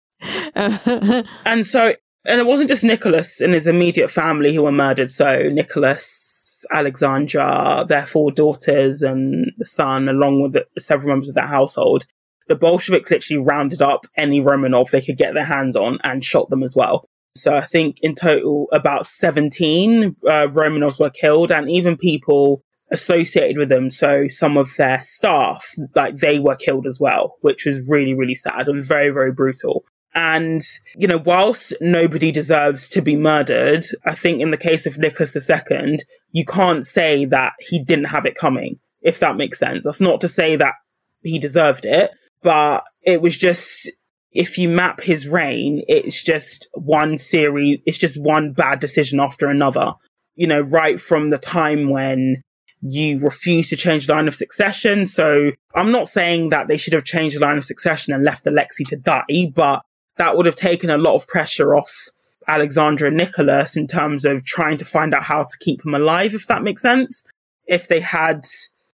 and 1.45 1.67
so, 1.67 1.95
and 2.25 2.41
it 2.41 2.47
wasn't 2.47 2.69
just 2.69 2.85
Nicholas 2.85 3.41
and 3.41 3.55
his 3.55 3.67
immediate 3.67 4.11
family 4.11 4.55
who 4.55 4.63
were 4.63 4.73
murdered. 4.73 5.11
So 5.11 5.49
Nicholas 5.51 6.33
Alexandra, 6.73 7.85
their 7.89 8.07
four 8.07 8.31
daughters, 8.31 9.03
and 9.03 9.53
the 9.59 9.67
son, 9.67 10.09
along 10.09 10.43
with 10.43 10.53
the, 10.53 10.67
several 10.79 11.09
members 11.09 11.29
of 11.29 11.35
that 11.35 11.49
household. 11.49 12.07
The 12.49 12.57
Bolsheviks 12.57 13.11
literally 13.11 13.43
rounded 13.43 13.83
up 13.83 14.07
any 14.17 14.41
Romanov 14.41 14.91
they 14.91 15.01
could 15.01 15.17
get 15.17 15.35
their 15.35 15.45
hands 15.45 15.77
on 15.77 15.99
and 16.03 16.25
shot 16.25 16.51
them 16.51 16.63
as 16.63 16.75
well. 16.77 17.09
So 17.35 17.57
I 17.57 17.63
think 17.63 17.99
in 18.03 18.15
total, 18.15 18.69
about 18.73 19.07
17 19.07 20.05
uh, 20.05 20.29
Romanovs 20.49 21.01
were 21.01 21.11
killed, 21.11 21.51
and 21.51 21.71
even 21.71 21.97
people 21.97 22.63
associated 22.91 23.57
with 23.57 23.71
them. 23.71 23.91
So 23.91 24.29
some 24.29 24.57
of 24.57 24.77
their 24.77 25.01
staff, 25.01 25.75
like 25.95 26.19
they 26.19 26.39
were 26.39 26.57
killed 26.57 26.87
as 26.87 27.01
well, 27.01 27.37
which 27.41 27.65
was 27.65 27.89
really, 27.91 28.15
really 28.15 28.35
sad 28.35 28.69
and 28.69 28.85
very, 28.85 29.09
very 29.09 29.33
brutal. 29.33 29.85
And, 30.15 30.61
you 30.95 31.09
know, 31.09 31.17
whilst 31.17 31.73
nobody 31.81 32.31
deserves 32.31 32.87
to 32.91 33.01
be 33.01 33.17
murdered, 33.17 33.87
I 34.05 34.15
think 34.15 34.43
in 34.43 34.51
the 34.51 34.59
case 34.59 34.85
of 34.85 34.99
Nicholas 34.99 35.35
II, 35.35 35.97
you 36.33 36.45
can't 36.45 36.87
say 36.87 37.25
that 37.25 37.55
he 37.61 37.83
didn't 37.83 38.11
have 38.11 38.27
it 38.27 38.35
coming, 38.35 38.79
if 39.01 39.21
that 39.21 39.37
makes 39.39 39.59
sense. 39.59 39.85
That's 39.85 40.03
not 40.03 40.21
to 40.21 40.29
say 40.29 40.55
that 40.57 40.75
he 41.23 41.39
deserved 41.39 41.87
it, 41.87 42.11
but 42.43 42.85
it 43.03 43.23
was 43.23 43.39
just, 43.39 43.91
if 44.33 44.59
you 44.59 44.69
map 44.69 45.01
his 45.01 45.29
reign, 45.29 45.83
it's 45.89 46.23
just 46.23 46.69
one 46.75 47.19
series, 47.19 47.81
it's 47.87 47.99
just 47.99 48.21
one 48.21 48.53
bad 48.53 48.81
decision 48.81 49.21
after 49.21 49.49
another. 49.49 49.95
You 50.35 50.47
know, 50.47 50.61
right 50.61 50.99
from 50.99 51.31
the 51.31 51.39
time 51.39 51.91
when 51.91 52.43
you 52.83 53.19
refuse 53.21 53.69
to 53.69 53.77
change 53.77 54.07
the 54.07 54.15
line 54.15 54.27
of 54.27 54.35
succession. 54.35 55.07
So 55.07 55.53
I'm 55.75 55.93
not 55.93 56.09
saying 56.09 56.49
that 56.49 56.67
they 56.67 56.77
should 56.77 56.95
have 56.95 57.05
changed 57.05 57.37
the 57.37 57.41
line 57.41 57.57
of 57.57 57.65
succession 57.65 58.13
and 58.13 58.25
left 58.25 58.47
Alexei 58.47 58.85
to 58.85 58.97
die, 58.97 59.53
but 59.55 59.83
that 60.17 60.37
would 60.37 60.47
have 60.47 60.57
taken 60.57 60.91
a 60.91 60.99
lot 60.99 61.15
of 61.15 61.29
pressure 61.29 61.77
off 61.77 62.09
Alexandra 62.49 63.09
and 63.09 63.17
Nicholas 63.17 63.77
in 63.77 63.87
terms 63.87 64.25
of 64.25 64.45
trying 64.45 64.77
to 64.79 64.85
find 64.85 65.15
out 65.15 65.23
how 65.23 65.45
to 65.45 65.59
keep 65.61 65.85
him 65.85 65.95
alive, 65.95 66.35
if 66.35 66.47
that 66.49 66.63
makes 66.63 66.83
sense. 66.83 67.23
If 67.67 67.87
they 67.87 68.01
had 68.01 68.45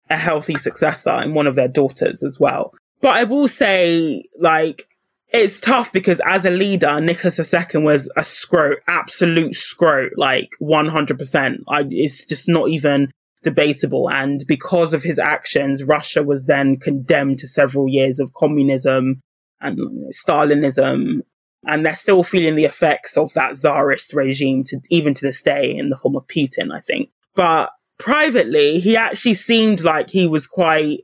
a 0.10 0.16
healthy 0.16 0.56
successor 0.56 1.22
in 1.22 1.34
one 1.34 1.48
of 1.48 1.56
their 1.56 1.68
daughters 1.68 2.24
as 2.24 2.40
well. 2.40 2.74
But 3.02 3.18
I 3.18 3.26
will 3.26 3.50
say, 3.50 4.24
like, 4.40 4.88
it's 5.34 5.60
tough 5.60 5.92
because 5.92 6.22
as 6.26 6.46
a 6.46 6.52
leader, 6.52 7.02
Nicholas 7.02 7.40
II 7.40 7.82
was 7.82 8.08
a 8.16 8.22
scrote, 8.22 8.78
absolute 8.88 9.54
scrote, 9.54 10.12
like 10.16 10.50
100%. 10.62 11.58
I, 11.68 11.86
it's 11.90 12.24
just 12.24 12.48
not 12.48 12.70
even 12.70 13.10
debatable. 13.42 14.10
And 14.12 14.44
because 14.48 14.94
of 14.94 15.02
his 15.02 15.18
actions, 15.18 15.84
Russia 15.84 16.22
was 16.22 16.46
then 16.46 16.78
condemned 16.78 17.40
to 17.40 17.48
several 17.48 17.90
years 17.90 18.20
of 18.20 18.32
communism 18.34 19.22
and 19.60 19.80
Stalinism. 20.14 21.22
And 21.66 21.86
they're 21.86 21.96
still 21.96 22.24
feeling 22.24 22.56
the 22.56 22.66
effects 22.66 23.18
of 23.18 23.34
that 23.34 23.58
czarist 23.58 24.14
regime 24.14 24.64
to 24.66 24.80
even 24.92 25.16
to 25.16 25.26
this 25.26 25.42
day 25.42 25.76
in 25.76 25.90
the 25.90 25.98
form 25.98 26.16
of 26.16 26.28
Putin, 26.28 26.72
I 26.72 26.80
think. 26.80 27.10
But 27.36 27.70
privately, 27.98 28.80
he 28.80 28.96
actually 28.96 29.34
seemed 29.34 29.82
like 29.82 30.12
he 30.12 30.28
was 30.28 30.46
quite, 30.46 31.00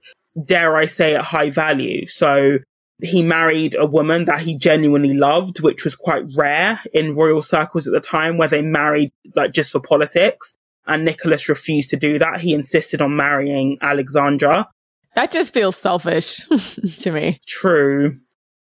dare 0.45 0.75
I 0.75 0.85
say, 0.85 1.15
at 1.15 1.23
high 1.23 1.49
value. 1.49 2.05
So 2.05 2.59
he 3.01 3.23
married 3.23 3.75
a 3.75 3.85
woman 3.85 4.25
that 4.25 4.41
he 4.41 4.57
genuinely 4.57 5.13
loved, 5.13 5.61
which 5.61 5.83
was 5.83 5.95
quite 5.95 6.25
rare 6.35 6.79
in 6.93 7.15
royal 7.15 7.41
circles 7.41 7.87
at 7.87 7.93
the 7.93 7.99
time, 7.99 8.37
where 8.37 8.47
they 8.47 8.61
married 8.61 9.11
like 9.35 9.53
just 9.53 9.71
for 9.71 9.79
politics. 9.79 10.55
And 10.85 11.05
Nicholas 11.05 11.47
refused 11.47 11.89
to 11.91 11.97
do 11.97 12.19
that. 12.19 12.41
He 12.41 12.53
insisted 12.53 13.01
on 13.01 13.15
marrying 13.15 13.77
Alexandra. 13.81 14.67
That 15.15 15.31
just 15.31 15.53
feels 15.53 15.77
selfish 15.77 16.41
to 16.99 17.11
me. 17.11 17.39
True. 17.47 18.17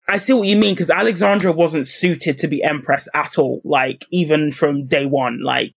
I 0.08 0.18
see 0.18 0.34
what 0.34 0.48
you 0.48 0.58
mean 0.58 0.74
because 0.74 0.90
Alexandra 0.90 1.52
wasn't 1.52 1.88
suited 1.88 2.38
to 2.40 2.48
be 2.48 2.64
empress 2.64 3.08
at 3.14 3.38
all. 3.38 3.62
Like 3.64 4.06
even 4.12 4.52
from 4.52 4.86
day 4.86 5.06
one, 5.06 5.42
like 5.42 5.74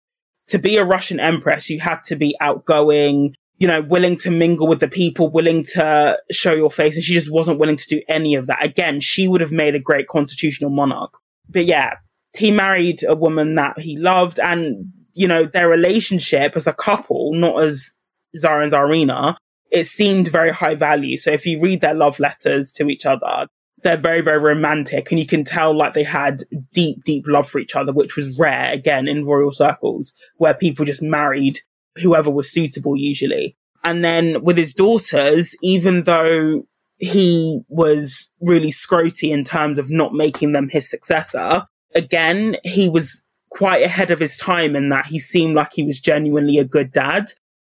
to 0.48 0.59
be 0.59 0.76
a 0.76 0.84
Russian 0.84 1.20
empress, 1.20 1.70
you 1.70 1.80
had 1.80 2.02
to 2.04 2.16
be 2.16 2.36
outgoing, 2.40 3.34
you 3.59 3.66
know, 3.66 3.80
willing 3.80 4.16
to 4.16 4.30
mingle 4.30 4.66
with 4.66 4.80
the 4.80 4.88
people, 4.88 5.30
willing 5.30 5.64
to 5.64 6.18
show 6.30 6.52
your 6.52 6.70
face. 6.70 6.96
And 6.96 7.04
she 7.04 7.14
just 7.14 7.32
wasn't 7.32 7.59
willing 7.59 7.76
to 7.76 7.88
do 7.88 8.02
any 8.09 8.34
of 8.34 8.46
that. 8.46 8.64
Again, 8.64 9.00
she 9.00 9.28
would 9.28 9.40
have 9.40 9.52
made 9.52 9.74
a 9.74 9.80
great 9.80 10.09
constitutional 10.09 10.70
monarch. 10.70 11.14
But 11.48 11.64
yeah, 11.64 11.94
he 12.36 12.50
married 12.50 13.02
a 13.04 13.14
woman 13.14 13.54
that 13.54 13.78
he 13.78 13.96
loved 13.96 14.38
and, 14.40 14.92
you 15.14 15.26
know, 15.26 15.44
their 15.44 15.68
relationship 15.68 16.54
as 16.54 16.66
a 16.66 16.72
couple, 16.72 17.32
not 17.34 17.62
as 17.62 17.96
Tsar 18.36 18.61
and 18.61 18.72
Tsarina, 18.72 19.36
it 19.70 19.84
seemed 19.84 20.28
very 20.28 20.50
high 20.50 20.74
value. 20.74 21.16
So 21.16 21.30
if 21.30 21.46
you 21.46 21.61
read 21.61 21.80
their 21.80 21.94
love 21.94 22.20
letters 22.20 22.72
to 22.72 22.88
each 22.88 23.07
other, 23.07 23.48
they're 23.82 23.96
very, 23.96 24.20
very 24.20 24.38
romantic 24.38 25.11
and 25.11 25.18
you 25.18 25.26
can 25.26 25.44
tell 25.44 25.76
like 25.76 25.92
they 25.92 26.02
had 26.02 26.42
deep, 26.72 27.04
deep 27.04 27.26
love 27.26 27.48
for 27.48 27.59
each 27.59 27.76
other, 27.76 27.92
which 27.92 28.16
was 28.16 28.38
rare 28.38 28.72
again 28.72 29.09
in 29.09 29.24
royal 29.24 29.50
circles 29.50 30.12
where 30.36 30.54
people 30.54 30.84
just 30.84 31.02
married 31.02 31.61
whoever 32.03 32.30
was 32.30 32.51
suitable 32.51 32.97
usually. 32.97 33.57
And 33.84 34.05
then 34.05 34.42
with 34.42 34.57
his 34.57 34.74
daughters, 34.74 35.55
even 35.62 36.03
though 36.03 36.66
he 36.99 37.62
was 37.68 38.30
really 38.40 38.72
scroty 38.72 39.30
in 39.30 39.44
terms 39.44 39.78
of 39.78 39.90
not 39.90 40.12
making 40.12 40.53
them 40.53 40.68
his 40.68 40.88
successor, 40.88 41.66
again, 41.94 42.57
he 42.64 42.88
was 42.88 43.24
quite 43.51 43.82
ahead 43.82 44.11
of 44.11 44.18
his 44.18 44.36
time 44.36 44.74
in 44.74 44.88
that 44.88 45.07
he 45.07 45.18
seemed 45.18 45.55
like 45.55 45.72
he 45.72 45.84
was 45.84 46.01
genuinely 46.01 46.59
a 46.59 46.64
good 46.64 46.92
dad. 46.92 47.30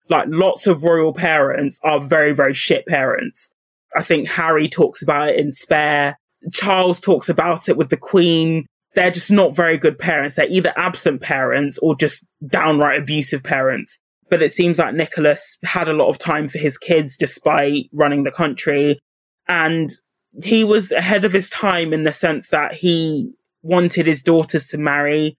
Like 0.10 0.28
lots 0.30 0.68
of 0.68 0.84
royal 0.84 1.14
parents 1.14 1.80
are 1.84 2.00
very, 2.00 2.34
very 2.34 2.54
shit 2.54 2.86
parents. 2.86 3.52
I 3.96 4.02
think 4.02 4.28
Harry 4.28 4.68
talks 4.68 5.02
about 5.02 5.30
it 5.30 5.40
in 5.40 5.52
Spare. 5.52 6.18
Charles 6.52 7.00
talks 7.00 7.30
about 7.30 7.70
it 7.70 7.78
with 7.78 7.90
the 7.90 7.98
Queen. 7.98 8.66
They're 8.94 9.12
just 9.12 9.32
not 9.32 9.56
very 9.56 9.78
good 9.78 9.98
parents. 9.98 10.36
They're 10.36 10.48
either 10.50 10.74
absent 10.78 11.22
parents 11.22 11.78
or 11.80 11.96
just 11.96 12.24
downright 12.48 13.00
abusive 13.00 13.44
parents. 13.44 14.00
But 14.30 14.42
it 14.42 14.52
seems 14.52 14.80
like 14.80 14.96
Nicholas 14.96 15.58
had 15.64 15.88
a 15.88 15.94
lot 15.94 16.10
of 16.10 16.18
time 16.18 16.48
for 16.48 16.58
his 16.58 16.78
kids 16.78 17.16
despite 17.16 17.90
running 17.92 18.24
the 18.24 18.32
country. 18.32 19.00
And 19.48 19.90
he 20.44 20.64
was 20.64 20.92
ahead 20.92 21.24
of 21.24 21.32
his 21.32 21.50
time 21.50 21.94
in 21.94 22.04
the 22.04 22.12
sense 22.12 22.50
that 22.50 22.74
he 22.74 23.34
wanted 23.62 24.08
his 24.08 24.22
daughters 24.22 24.68
to 24.68 24.78
marry 24.78 25.38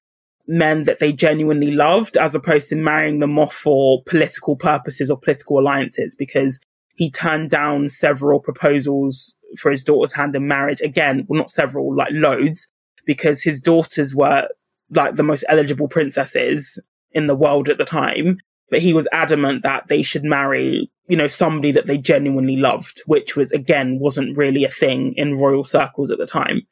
men 0.48 0.84
that 0.84 1.00
they 1.00 1.12
genuinely 1.12 1.70
loved 1.70 2.16
as 2.16 2.34
opposed 2.34 2.68
to 2.68 2.76
marrying 2.76 3.18
them 3.18 3.38
off 3.38 3.52
for 3.52 4.02
political 4.04 4.56
purposes 4.56 5.10
or 5.10 5.18
political 5.18 5.58
alliances 5.58 6.14
because 6.14 6.60
he 6.94 7.10
turned 7.10 7.50
down 7.50 7.88
several 7.88 8.40
proposals 8.40 9.36
for 9.58 9.70
his 9.70 9.84
daughter's 9.84 10.14
hand 10.14 10.34
in 10.34 10.46
marriage. 10.48 10.80
Again, 10.80 11.26
well, 11.28 11.38
not 11.38 11.50
several, 11.50 11.94
like 11.94 12.10
loads, 12.12 12.68
because 13.04 13.42
his 13.42 13.60
daughters 13.60 14.14
were 14.14 14.48
like 14.90 15.16
the 15.16 15.22
most 15.22 15.44
eligible 15.48 15.88
princesses 15.88 16.78
in 17.12 17.26
the 17.26 17.36
world 17.36 17.68
at 17.68 17.78
the 17.78 17.84
time. 17.84 18.38
But 18.70 18.80
he 18.80 18.92
was 18.92 19.08
adamant 19.12 19.62
that 19.62 19.88
they 19.88 20.02
should 20.02 20.24
marry, 20.24 20.90
you 21.08 21.16
know, 21.16 21.28
somebody 21.28 21.72
that 21.72 21.86
they 21.86 21.98
genuinely 21.98 22.56
loved, 22.56 23.02
which 23.06 23.36
was 23.36 23.52
again, 23.52 23.98
wasn't 24.00 24.36
really 24.36 24.64
a 24.64 24.70
thing 24.70 25.14
in 25.16 25.38
royal 25.38 25.64
circles 25.64 26.10
at 26.10 26.18
the 26.18 26.26
time. 26.26 26.62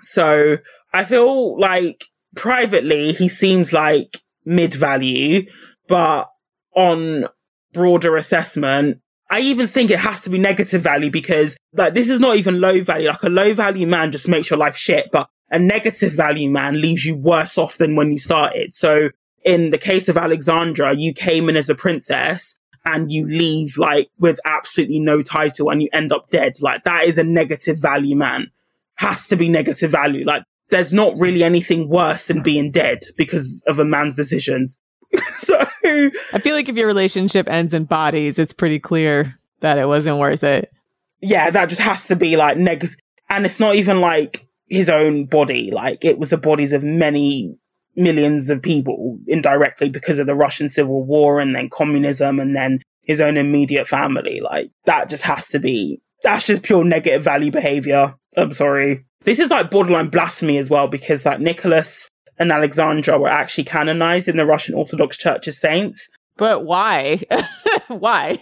So 0.00 0.56
I 0.92 1.04
feel 1.04 1.58
like 1.60 2.04
privately, 2.34 3.12
he 3.12 3.28
seems 3.28 3.72
like 3.72 4.20
mid 4.44 4.74
value, 4.74 5.46
but 5.88 6.28
on 6.74 7.26
broader 7.72 8.16
assessment, 8.16 8.98
I 9.30 9.40
even 9.40 9.66
think 9.66 9.90
it 9.90 9.98
has 9.98 10.20
to 10.20 10.30
be 10.30 10.38
negative 10.38 10.82
value 10.82 11.10
because 11.10 11.56
like 11.74 11.94
this 11.94 12.08
is 12.08 12.20
not 12.20 12.36
even 12.36 12.60
low 12.60 12.80
value. 12.82 13.08
Like 13.08 13.22
a 13.22 13.30
low 13.30 13.54
value 13.54 13.86
man 13.86 14.12
just 14.12 14.28
makes 14.28 14.50
your 14.50 14.58
life 14.58 14.76
shit, 14.76 15.08
but 15.10 15.28
a 15.50 15.58
negative 15.58 16.12
value 16.12 16.50
man 16.50 16.80
leaves 16.80 17.04
you 17.04 17.16
worse 17.16 17.56
off 17.56 17.78
than 17.78 17.96
when 17.96 18.10
you 18.10 18.18
started. 18.18 18.74
So 18.74 19.10
in 19.44 19.70
the 19.70 19.78
case 19.78 20.08
of 20.08 20.16
Alexandra, 20.16 20.96
you 20.96 21.12
came 21.12 21.48
in 21.48 21.56
as 21.56 21.68
a 21.68 21.74
princess 21.74 22.56
and 22.84 23.12
you 23.12 23.26
leave 23.26 23.76
like 23.76 24.10
with 24.18 24.38
absolutely 24.44 25.00
no 25.00 25.20
title 25.22 25.70
and 25.70 25.82
you 25.82 25.88
end 25.92 26.12
up 26.12 26.30
dead. 26.30 26.54
Like 26.60 26.84
that 26.84 27.04
is 27.04 27.18
a 27.18 27.24
negative 27.24 27.78
value 27.78 28.16
man. 28.16 28.50
Has 28.96 29.26
to 29.28 29.36
be 29.36 29.48
negative 29.48 29.90
value. 29.90 30.24
Like 30.24 30.44
there's 30.70 30.92
not 30.92 31.18
really 31.18 31.44
anything 31.44 31.88
worse 31.88 32.26
than 32.26 32.42
being 32.42 32.70
dead 32.70 33.00
because 33.16 33.62
of 33.66 33.78
a 33.78 33.84
man's 33.84 34.16
decisions. 34.16 34.78
so 35.36 35.58
I 35.84 36.38
feel 36.40 36.54
like 36.54 36.68
if 36.68 36.76
your 36.76 36.86
relationship 36.86 37.48
ends 37.48 37.74
in 37.74 37.84
bodies, 37.84 38.38
it's 38.38 38.52
pretty 38.52 38.78
clear 38.78 39.38
that 39.60 39.78
it 39.78 39.86
wasn't 39.86 40.18
worth 40.18 40.42
it. 40.42 40.72
Yeah, 41.20 41.50
that 41.50 41.68
just 41.68 41.82
has 41.82 42.06
to 42.08 42.16
be 42.16 42.36
like 42.36 42.56
negative. 42.56 42.96
And 43.28 43.46
it's 43.46 43.60
not 43.60 43.76
even 43.76 44.00
like 44.00 44.46
his 44.68 44.88
own 44.88 45.26
body. 45.26 45.70
Like 45.70 46.04
it 46.04 46.18
was 46.18 46.30
the 46.30 46.38
bodies 46.38 46.72
of 46.72 46.82
many 46.82 47.56
millions 47.96 48.50
of 48.50 48.62
people 48.62 49.18
indirectly 49.26 49.88
because 49.88 50.18
of 50.18 50.26
the 50.26 50.34
Russian 50.34 50.68
Civil 50.68 51.04
War 51.04 51.40
and 51.40 51.54
then 51.54 51.68
communism 51.68 52.40
and 52.40 52.56
then 52.56 52.80
his 53.02 53.20
own 53.20 53.36
immediate 53.36 53.88
family. 53.88 54.40
Like 54.42 54.70
that 54.84 55.08
just 55.08 55.24
has 55.24 55.48
to 55.48 55.58
be, 55.58 56.00
that's 56.22 56.46
just 56.46 56.62
pure 56.62 56.84
negative 56.84 57.22
value 57.22 57.50
behavior. 57.50 58.14
I'm 58.36 58.52
sorry. 58.52 59.04
This 59.24 59.38
is 59.38 59.50
like 59.50 59.70
borderline 59.70 60.08
blasphemy 60.08 60.58
as 60.58 60.70
well 60.70 60.88
because 60.88 61.24
like 61.24 61.40
Nicholas 61.40 62.08
and 62.38 62.50
Alexandra 62.50 63.18
were 63.18 63.28
actually 63.28 63.64
canonized 63.64 64.28
in 64.28 64.36
the 64.36 64.46
Russian 64.46 64.74
Orthodox 64.74 65.16
Church 65.16 65.48
as 65.48 65.58
saints. 65.58 66.08
But 66.36 66.64
why? 66.64 67.22
why? 67.88 68.38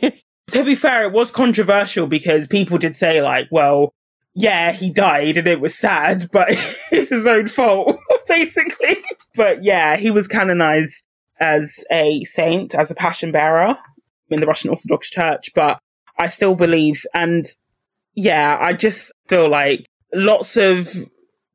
To 0.52 0.64
be 0.64 0.74
fair, 0.74 1.04
it 1.04 1.12
was 1.12 1.30
controversial 1.30 2.06
because 2.06 2.46
people 2.46 2.78
did 2.78 2.96
say, 2.96 3.20
like, 3.20 3.48
well, 3.50 3.92
yeah, 4.34 4.72
he 4.72 4.90
died 4.90 5.36
and 5.36 5.46
it 5.46 5.60
was 5.60 5.74
sad, 5.74 6.28
but 6.32 6.48
it's 6.90 7.10
his 7.10 7.26
own 7.26 7.48
fault, 7.48 7.96
basically. 8.38 8.98
But 9.34 9.64
yeah, 9.64 9.96
he 9.96 10.10
was 10.10 10.28
canonized 10.28 11.04
as 11.40 11.84
a 11.90 12.24
saint, 12.24 12.74
as 12.74 12.90
a 12.90 12.94
passion 12.94 13.32
bearer 13.32 13.76
in 14.28 14.40
the 14.40 14.46
Russian 14.46 14.70
Orthodox 14.70 15.10
Church. 15.10 15.50
But 15.54 15.80
I 16.18 16.26
still 16.26 16.54
believe, 16.54 17.04
and 17.14 17.46
yeah, 18.14 18.56
I 18.60 18.72
just 18.72 19.10
feel 19.28 19.48
like 19.48 19.86
lots 20.14 20.56
of 20.56 20.94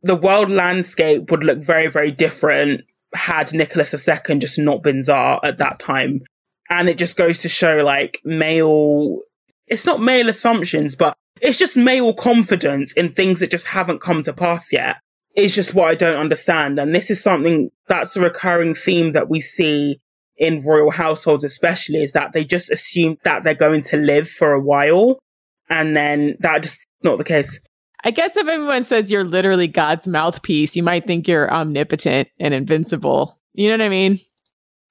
the 0.03 0.15
world 0.15 0.49
landscape 0.49 1.31
would 1.31 1.43
look 1.43 1.59
very, 1.59 1.87
very 1.87 2.11
different 2.11 2.81
had 3.13 3.53
Nicholas 3.53 3.93
II 3.93 4.37
just 4.39 4.59
not 4.59 4.83
been 4.83 5.01
Tsar 5.01 5.39
at 5.43 5.57
that 5.57 5.79
time. 5.79 6.21
And 6.69 6.89
it 6.89 6.97
just 6.97 7.15
goes 7.15 7.39
to 7.39 7.49
show 7.49 7.77
like 7.77 8.19
male, 8.25 9.21
it's 9.67 9.85
not 9.85 10.01
male 10.01 10.29
assumptions, 10.29 10.95
but 10.95 11.15
it's 11.41 11.57
just 11.57 11.77
male 11.77 12.13
confidence 12.13 12.91
in 12.93 13.13
things 13.13 13.39
that 13.39 13.51
just 13.51 13.67
haven't 13.67 14.01
come 14.01 14.23
to 14.23 14.33
pass 14.33 14.73
yet. 14.73 14.97
Is 15.35 15.53
just 15.53 15.73
what 15.73 15.89
I 15.89 15.95
don't 15.95 16.17
understand. 16.17 16.79
And 16.79 16.95
this 16.95 17.11
is 17.11 17.21
something 17.21 17.69
that's 17.87 18.15
a 18.15 18.21
recurring 18.21 18.73
theme 18.73 19.11
that 19.11 19.29
we 19.29 19.41
see 19.41 19.99
in 20.37 20.63
royal 20.65 20.91
households, 20.91 21.43
especially, 21.43 22.03
is 22.03 22.13
that 22.13 22.33
they 22.33 22.45
just 22.45 22.71
assume 22.71 23.17
that 23.23 23.43
they're 23.43 23.53
going 23.53 23.81
to 23.83 23.97
live 23.97 24.29
for 24.29 24.53
a 24.53 24.61
while. 24.61 25.19
And 25.69 25.95
then 25.95 26.37
that 26.39 26.63
just 26.63 26.85
not 27.03 27.17
the 27.17 27.23
case. 27.23 27.59
I 28.03 28.11
guess 28.11 28.37
if 28.37 28.47
everyone 28.47 28.85
says 28.85 29.09
you're 29.09 29.23
literally 29.23 29.67
God's 29.67 30.07
mouthpiece, 30.07 30.75
you 30.75 30.83
might 30.83 31.07
think 31.07 31.27
you're 31.27 31.51
omnipotent 31.51 32.27
and 32.39 32.53
invincible. 32.53 33.39
You 33.53 33.69
know 33.69 33.73
what 33.73 33.85
I 33.85 33.89
mean? 33.89 34.19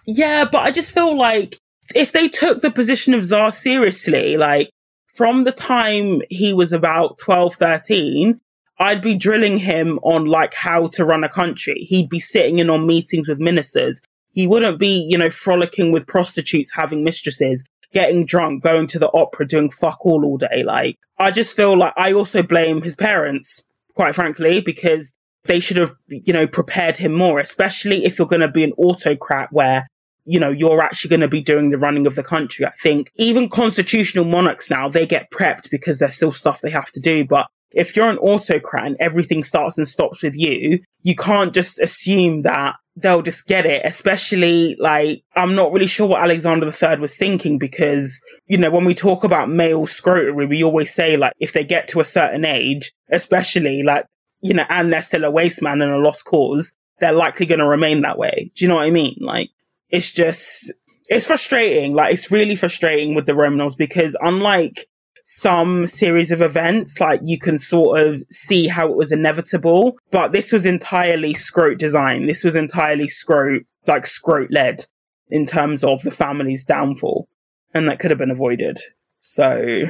Yeah, 0.06 0.44
but 0.50 0.62
I 0.62 0.70
just 0.70 0.92
feel 0.92 1.16
like 1.16 1.58
if 1.94 2.12
they 2.12 2.28
took 2.28 2.60
the 2.60 2.70
position 2.70 3.14
of 3.14 3.24
Tsar 3.24 3.50
seriously, 3.50 4.36
like 4.36 4.70
from 5.14 5.44
the 5.44 5.52
time 5.52 6.22
he 6.28 6.52
was 6.52 6.72
about 6.72 7.18
12, 7.18 7.54
13, 7.54 8.40
I'd 8.78 9.02
be 9.02 9.14
drilling 9.14 9.58
him 9.58 9.98
on 10.02 10.26
like 10.26 10.54
how 10.54 10.88
to 10.88 11.04
run 11.04 11.24
a 11.24 11.28
country. 11.28 11.86
He'd 11.88 12.08
be 12.08 12.20
sitting 12.20 12.58
in 12.58 12.70
on 12.70 12.86
meetings 12.86 13.28
with 13.28 13.38
ministers. 13.38 14.00
He 14.30 14.46
wouldn't 14.46 14.78
be, 14.78 14.96
you 14.96 15.16
know, 15.16 15.30
frolicking 15.30 15.92
with 15.92 16.08
prostitutes, 16.08 16.74
having 16.74 17.04
mistresses, 17.04 17.64
getting 17.92 18.26
drunk, 18.26 18.64
going 18.64 18.88
to 18.88 18.98
the 18.98 19.10
opera, 19.14 19.46
doing 19.46 19.70
fuck 19.70 20.04
all 20.04 20.24
all 20.24 20.38
day. 20.38 20.64
Like, 20.64 20.98
I 21.18 21.30
just 21.30 21.54
feel 21.54 21.78
like 21.78 21.92
I 21.96 22.12
also 22.12 22.42
blame 22.42 22.82
his 22.82 22.96
parents, 22.96 23.62
quite 23.94 24.14
frankly, 24.14 24.60
because 24.60 25.12
they 25.44 25.60
should 25.60 25.76
have, 25.76 25.92
you 26.08 26.32
know, 26.32 26.48
prepared 26.48 26.96
him 26.96 27.12
more, 27.12 27.38
especially 27.38 28.04
if 28.04 28.18
you're 28.18 28.26
going 28.26 28.40
to 28.40 28.48
be 28.48 28.64
an 28.64 28.72
autocrat 28.72 29.52
where 29.52 29.86
you 30.26 30.40
know, 30.40 30.50
you're 30.50 30.82
actually 30.82 31.10
going 31.10 31.20
to 31.20 31.28
be 31.28 31.42
doing 31.42 31.70
the 31.70 31.78
running 31.78 32.06
of 32.06 32.14
the 32.14 32.22
country. 32.22 32.64
I 32.64 32.72
think 32.82 33.10
even 33.16 33.48
constitutional 33.48 34.24
monarchs 34.24 34.70
now, 34.70 34.88
they 34.88 35.06
get 35.06 35.30
prepped 35.30 35.70
because 35.70 35.98
there's 35.98 36.14
still 36.14 36.32
stuff 36.32 36.60
they 36.60 36.70
have 36.70 36.90
to 36.92 37.00
do. 37.00 37.24
But 37.24 37.46
if 37.74 37.96
you're 37.96 38.08
an 38.08 38.18
autocrat 38.18 38.86
and 38.86 38.96
everything 39.00 39.42
starts 39.42 39.76
and 39.76 39.86
stops 39.86 40.22
with 40.22 40.36
you, 40.36 40.80
you 41.02 41.14
can't 41.14 41.52
just 41.52 41.80
assume 41.80 42.42
that 42.42 42.76
they'll 42.96 43.22
just 43.22 43.46
get 43.46 43.66
it. 43.66 43.82
Especially 43.84 44.76
like, 44.78 45.22
I'm 45.36 45.54
not 45.54 45.72
really 45.72 45.86
sure 45.86 46.06
what 46.06 46.22
Alexander 46.22 46.66
III 46.66 47.00
was 47.00 47.16
thinking 47.16 47.58
because, 47.58 48.20
you 48.46 48.56
know, 48.56 48.70
when 48.70 48.84
we 48.84 48.94
talk 48.94 49.24
about 49.24 49.50
male 49.50 49.86
scrotery, 49.86 50.48
we 50.48 50.62
always 50.62 50.94
say 50.94 51.16
like, 51.16 51.32
if 51.38 51.52
they 51.52 51.64
get 51.64 51.88
to 51.88 52.00
a 52.00 52.04
certain 52.04 52.44
age, 52.44 52.92
especially 53.10 53.82
like, 53.82 54.06
you 54.40 54.54
know, 54.54 54.66
and 54.68 54.92
they're 54.92 55.02
still 55.02 55.24
a 55.24 55.30
waste 55.30 55.62
man 55.62 55.82
and 55.82 55.92
a 55.92 55.98
lost 55.98 56.24
cause, 56.24 56.74
they're 57.00 57.12
likely 57.12 57.46
going 57.46 57.58
to 57.58 57.66
remain 57.66 58.02
that 58.02 58.18
way. 58.18 58.50
Do 58.54 58.64
you 58.64 58.68
know 58.68 58.76
what 58.76 58.84
I 58.84 58.90
mean? 58.90 59.16
Like, 59.20 59.50
it's 59.90 60.12
just, 60.12 60.72
it's 61.08 61.26
frustrating. 61.26 61.94
Like, 61.94 62.14
it's 62.14 62.30
really 62.30 62.54
frustrating 62.54 63.14
with 63.14 63.26
the 63.26 63.32
Romanovs 63.32 63.76
because 63.76 64.16
unlike 64.20 64.86
some 65.24 65.86
series 65.86 66.30
of 66.30 66.42
events, 66.42 67.00
like 67.00 67.20
you 67.24 67.38
can 67.38 67.58
sort 67.58 68.00
of 68.00 68.22
see 68.30 68.68
how 68.68 68.88
it 68.88 68.96
was 68.96 69.10
inevitable, 69.10 69.96
but 70.10 70.32
this 70.32 70.52
was 70.52 70.66
entirely 70.66 71.32
scrote 71.32 71.78
design. 71.78 72.26
This 72.26 72.44
was 72.44 72.54
entirely 72.54 73.06
scrote, 73.06 73.64
like 73.86 74.04
scrote 74.04 74.48
led 74.50 74.84
in 75.28 75.46
terms 75.46 75.82
of 75.82 76.02
the 76.02 76.10
family's 76.10 76.62
downfall. 76.62 77.26
And 77.72 77.88
that 77.88 77.98
could 77.98 78.10
have 78.10 78.18
been 78.18 78.30
avoided. 78.30 78.78
So 79.20 79.84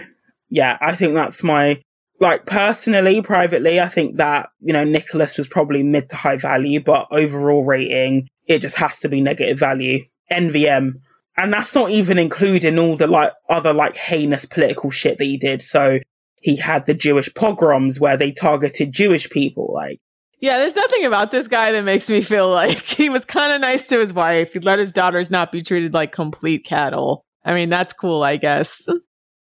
yeah, 0.48 0.78
I 0.80 0.94
think 0.94 1.14
that's 1.14 1.42
my, 1.42 1.82
like 2.20 2.46
personally, 2.46 3.20
privately, 3.20 3.80
I 3.80 3.88
think 3.88 4.18
that, 4.18 4.50
you 4.60 4.72
know, 4.72 4.84
Nicholas 4.84 5.36
was 5.36 5.48
probably 5.48 5.82
mid 5.82 6.08
to 6.10 6.16
high 6.16 6.36
value, 6.36 6.80
but 6.80 7.08
overall 7.10 7.64
rating, 7.64 8.28
it 8.46 8.60
just 8.60 8.76
has 8.76 9.00
to 9.00 9.08
be 9.08 9.20
negative 9.20 9.58
value. 9.58 10.04
NVM, 10.32 11.00
and 11.36 11.52
that's 11.52 11.74
not 11.74 11.90
even 11.90 12.18
including 12.18 12.78
all 12.78 12.96
the 12.96 13.06
like 13.06 13.32
other 13.48 13.72
like 13.72 13.96
heinous 13.96 14.44
political 14.44 14.90
shit 14.90 15.18
that 15.18 15.24
he 15.24 15.36
did. 15.36 15.62
So 15.62 15.98
he 16.40 16.56
had 16.56 16.86
the 16.86 16.94
Jewish 16.94 17.32
pogroms 17.34 17.98
where 17.98 18.16
they 18.16 18.30
targeted 18.30 18.92
Jewish 18.92 19.28
people. 19.30 19.72
Like, 19.74 19.98
yeah, 20.40 20.58
there's 20.58 20.76
nothing 20.76 21.04
about 21.04 21.30
this 21.30 21.48
guy 21.48 21.72
that 21.72 21.84
makes 21.84 22.08
me 22.08 22.20
feel 22.20 22.50
like 22.50 22.78
he 22.82 23.08
was 23.08 23.24
kind 23.24 23.52
of 23.52 23.60
nice 23.60 23.88
to 23.88 23.98
his 23.98 24.12
wife. 24.12 24.52
He 24.52 24.60
let 24.60 24.78
his 24.78 24.92
daughters 24.92 25.30
not 25.30 25.50
be 25.50 25.62
treated 25.62 25.94
like 25.94 26.12
complete 26.12 26.64
cattle. 26.64 27.24
I 27.44 27.54
mean, 27.54 27.68
that's 27.68 27.94
cool, 27.94 28.22
I 28.22 28.36
guess. 28.36 28.86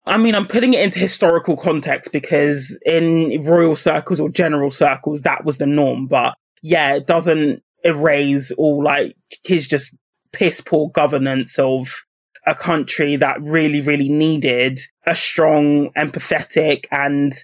I 0.06 0.18
mean, 0.18 0.34
I'm 0.34 0.46
putting 0.46 0.74
it 0.74 0.80
into 0.80 0.98
historical 0.98 1.56
context 1.56 2.12
because 2.12 2.78
in 2.84 3.42
royal 3.42 3.74
circles 3.74 4.20
or 4.20 4.28
general 4.28 4.70
circles, 4.70 5.22
that 5.22 5.44
was 5.44 5.58
the 5.58 5.66
norm. 5.66 6.06
But 6.06 6.34
yeah, 6.62 6.94
it 6.94 7.06
doesn't 7.06 7.62
erase 7.84 8.52
all 8.52 8.82
like 8.82 9.16
his 9.44 9.68
just 9.68 9.94
piss 10.32 10.60
poor 10.60 10.90
governance 10.90 11.58
of 11.58 12.06
a 12.46 12.54
country 12.54 13.16
that 13.16 13.42
really, 13.42 13.80
really 13.80 14.08
needed 14.08 14.78
a 15.04 15.14
strong, 15.14 15.90
empathetic, 15.94 16.86
and 16.90 17.34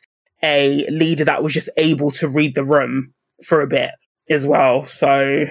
a 0.42 0.86
leader 0.90 1.24
that 1.24 1.42
was 1.42 1.52
just 1.52 1.68
able 1.76 2.10
to 2.12 2.28
read 2.28 2.54
the 2.54 2.64
room 2.64 3.12
for 3.44 3.60
a 3.60 3.66
bit 3.66 3.90
as 4.30 4.46
well. 4.46 4.84
So 4.84 5.46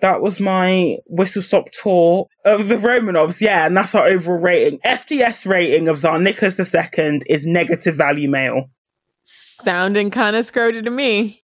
that 0.00 0.20
was 0.20 0.40
my 0.40 0.96
whistle 1.06 1.42
stop 1.42 1.70
tour 1.70 2.26
of 2.44 2.68
the 2.68 2.76
Romanovs. 2.76 3.40
Yeah, 3.40 3.66
and 3.66 3.76
that's 3.76 3.94
our 3.94 4.06
overall 4.06 4.38
rating. 4.38 4.78
FDS 4.80 5.46
rating 5.46 5.88
of 5.88 5.98
Tsar 5.98 6.18
Nicholas 6.18 6.58
II 6.58 7.20
is 7.26 7.46
negative 7.46 7.96
value 7.96 8.28
male. 8.28 8.70
Sounding 9.24 10.10
kind 10.10 10.36
of 10.36 10.50
scroty 10.50 10.82
to 10.84 10.90
me. 10.90 11.42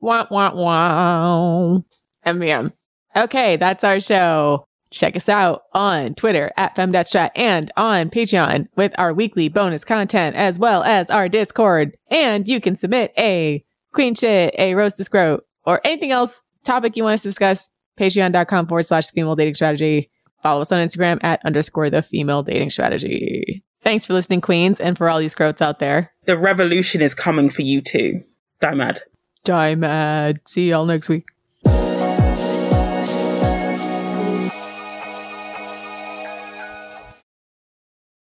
Wah, 0.00 0.26
wah, 0.30 0.54
wah. 0.54 1.78
NVM. 2.26 2.72
Okay, 3.16 3.56
that's 3.56 3.84
our 3.84 4.00
show. 4.00 4.66
Check 4.94 5.16
us 5.16 5.28
out 5.28 5.64
on 5.72 6.14
Twitter 6.14 6.52
at 6.56 6.76
FemDatStrat 6.76 7.30
and 7.34 7.72
on 7.76 8.10
Patreon 8.10 8.68
with 8.76 8.94
our 8.96 9.12
weekly 9.12 9.48
bonus 9.48 9.84
content 9.84 10.36
as 10.36 10.56
well 10.56 10.84
as 10.84 11.10
our 11.10 11.28
Discord. 11.28 11.96
And 12.12 12.46
you 12.46 12.60
can 12.60 12.76
submit 12.76 13.12
a 13.18 13.64
queen 13.92 14.14
shit, 14.14 14.54
a 14.56 14.76
roast 14.76 14.96
to 14.98 15.02
scrote, 15.02 15.40
or 15.64 15.80
anything 15.84 16.12
else 16.12 16.42
topic 16.62 16.96
you 16.96 17.02
want 17.02 17.14
us 17.14 17.22
to 17.22 17.28
discuss. 17.28 17.68
Patreon.com 17.98 18.68
forward 18.68 18.84
slash 18.84 19.10
female 19.10 19.34
dating 19.34 19.54
strategy. 19.54 20.10
Follow 20.44 20.60
us 20.60 20.70
on 20.70 20.78
Instagram 20.80 21.18
at 21.24 21.44
underscore 21.44 21.90
the 21.90 22.02
female 22.02 22.44
dating 22.44 22.70
strategy. 22.70 23.64
Thanks 23.82 24.06
for 24.06 24.12
listening, 24.12 24.42
queens, 24.42 24.78
and 24.78 24.96
for 24.96 25.10
all 25.10 25.20
you 25.20 25.28
scrotes 25.28 25.60
out 25.60 25.80
there. 25.80 26.12
The 26.24 26.38
revolution 26.38 27.02
is 27.02 27.14
coming 27.14 27.50
for 27.50 27.62
you 27.62 27.80
too. 27.80 28.22
Die 28.60 28.74
mad. 28.74 29.02
Die 29.42 29.74
mad. 29.74 30.40
See 30.46 30.70
y'all 30.70 30.86
next 30.86 31.08
week. 31.08 31.33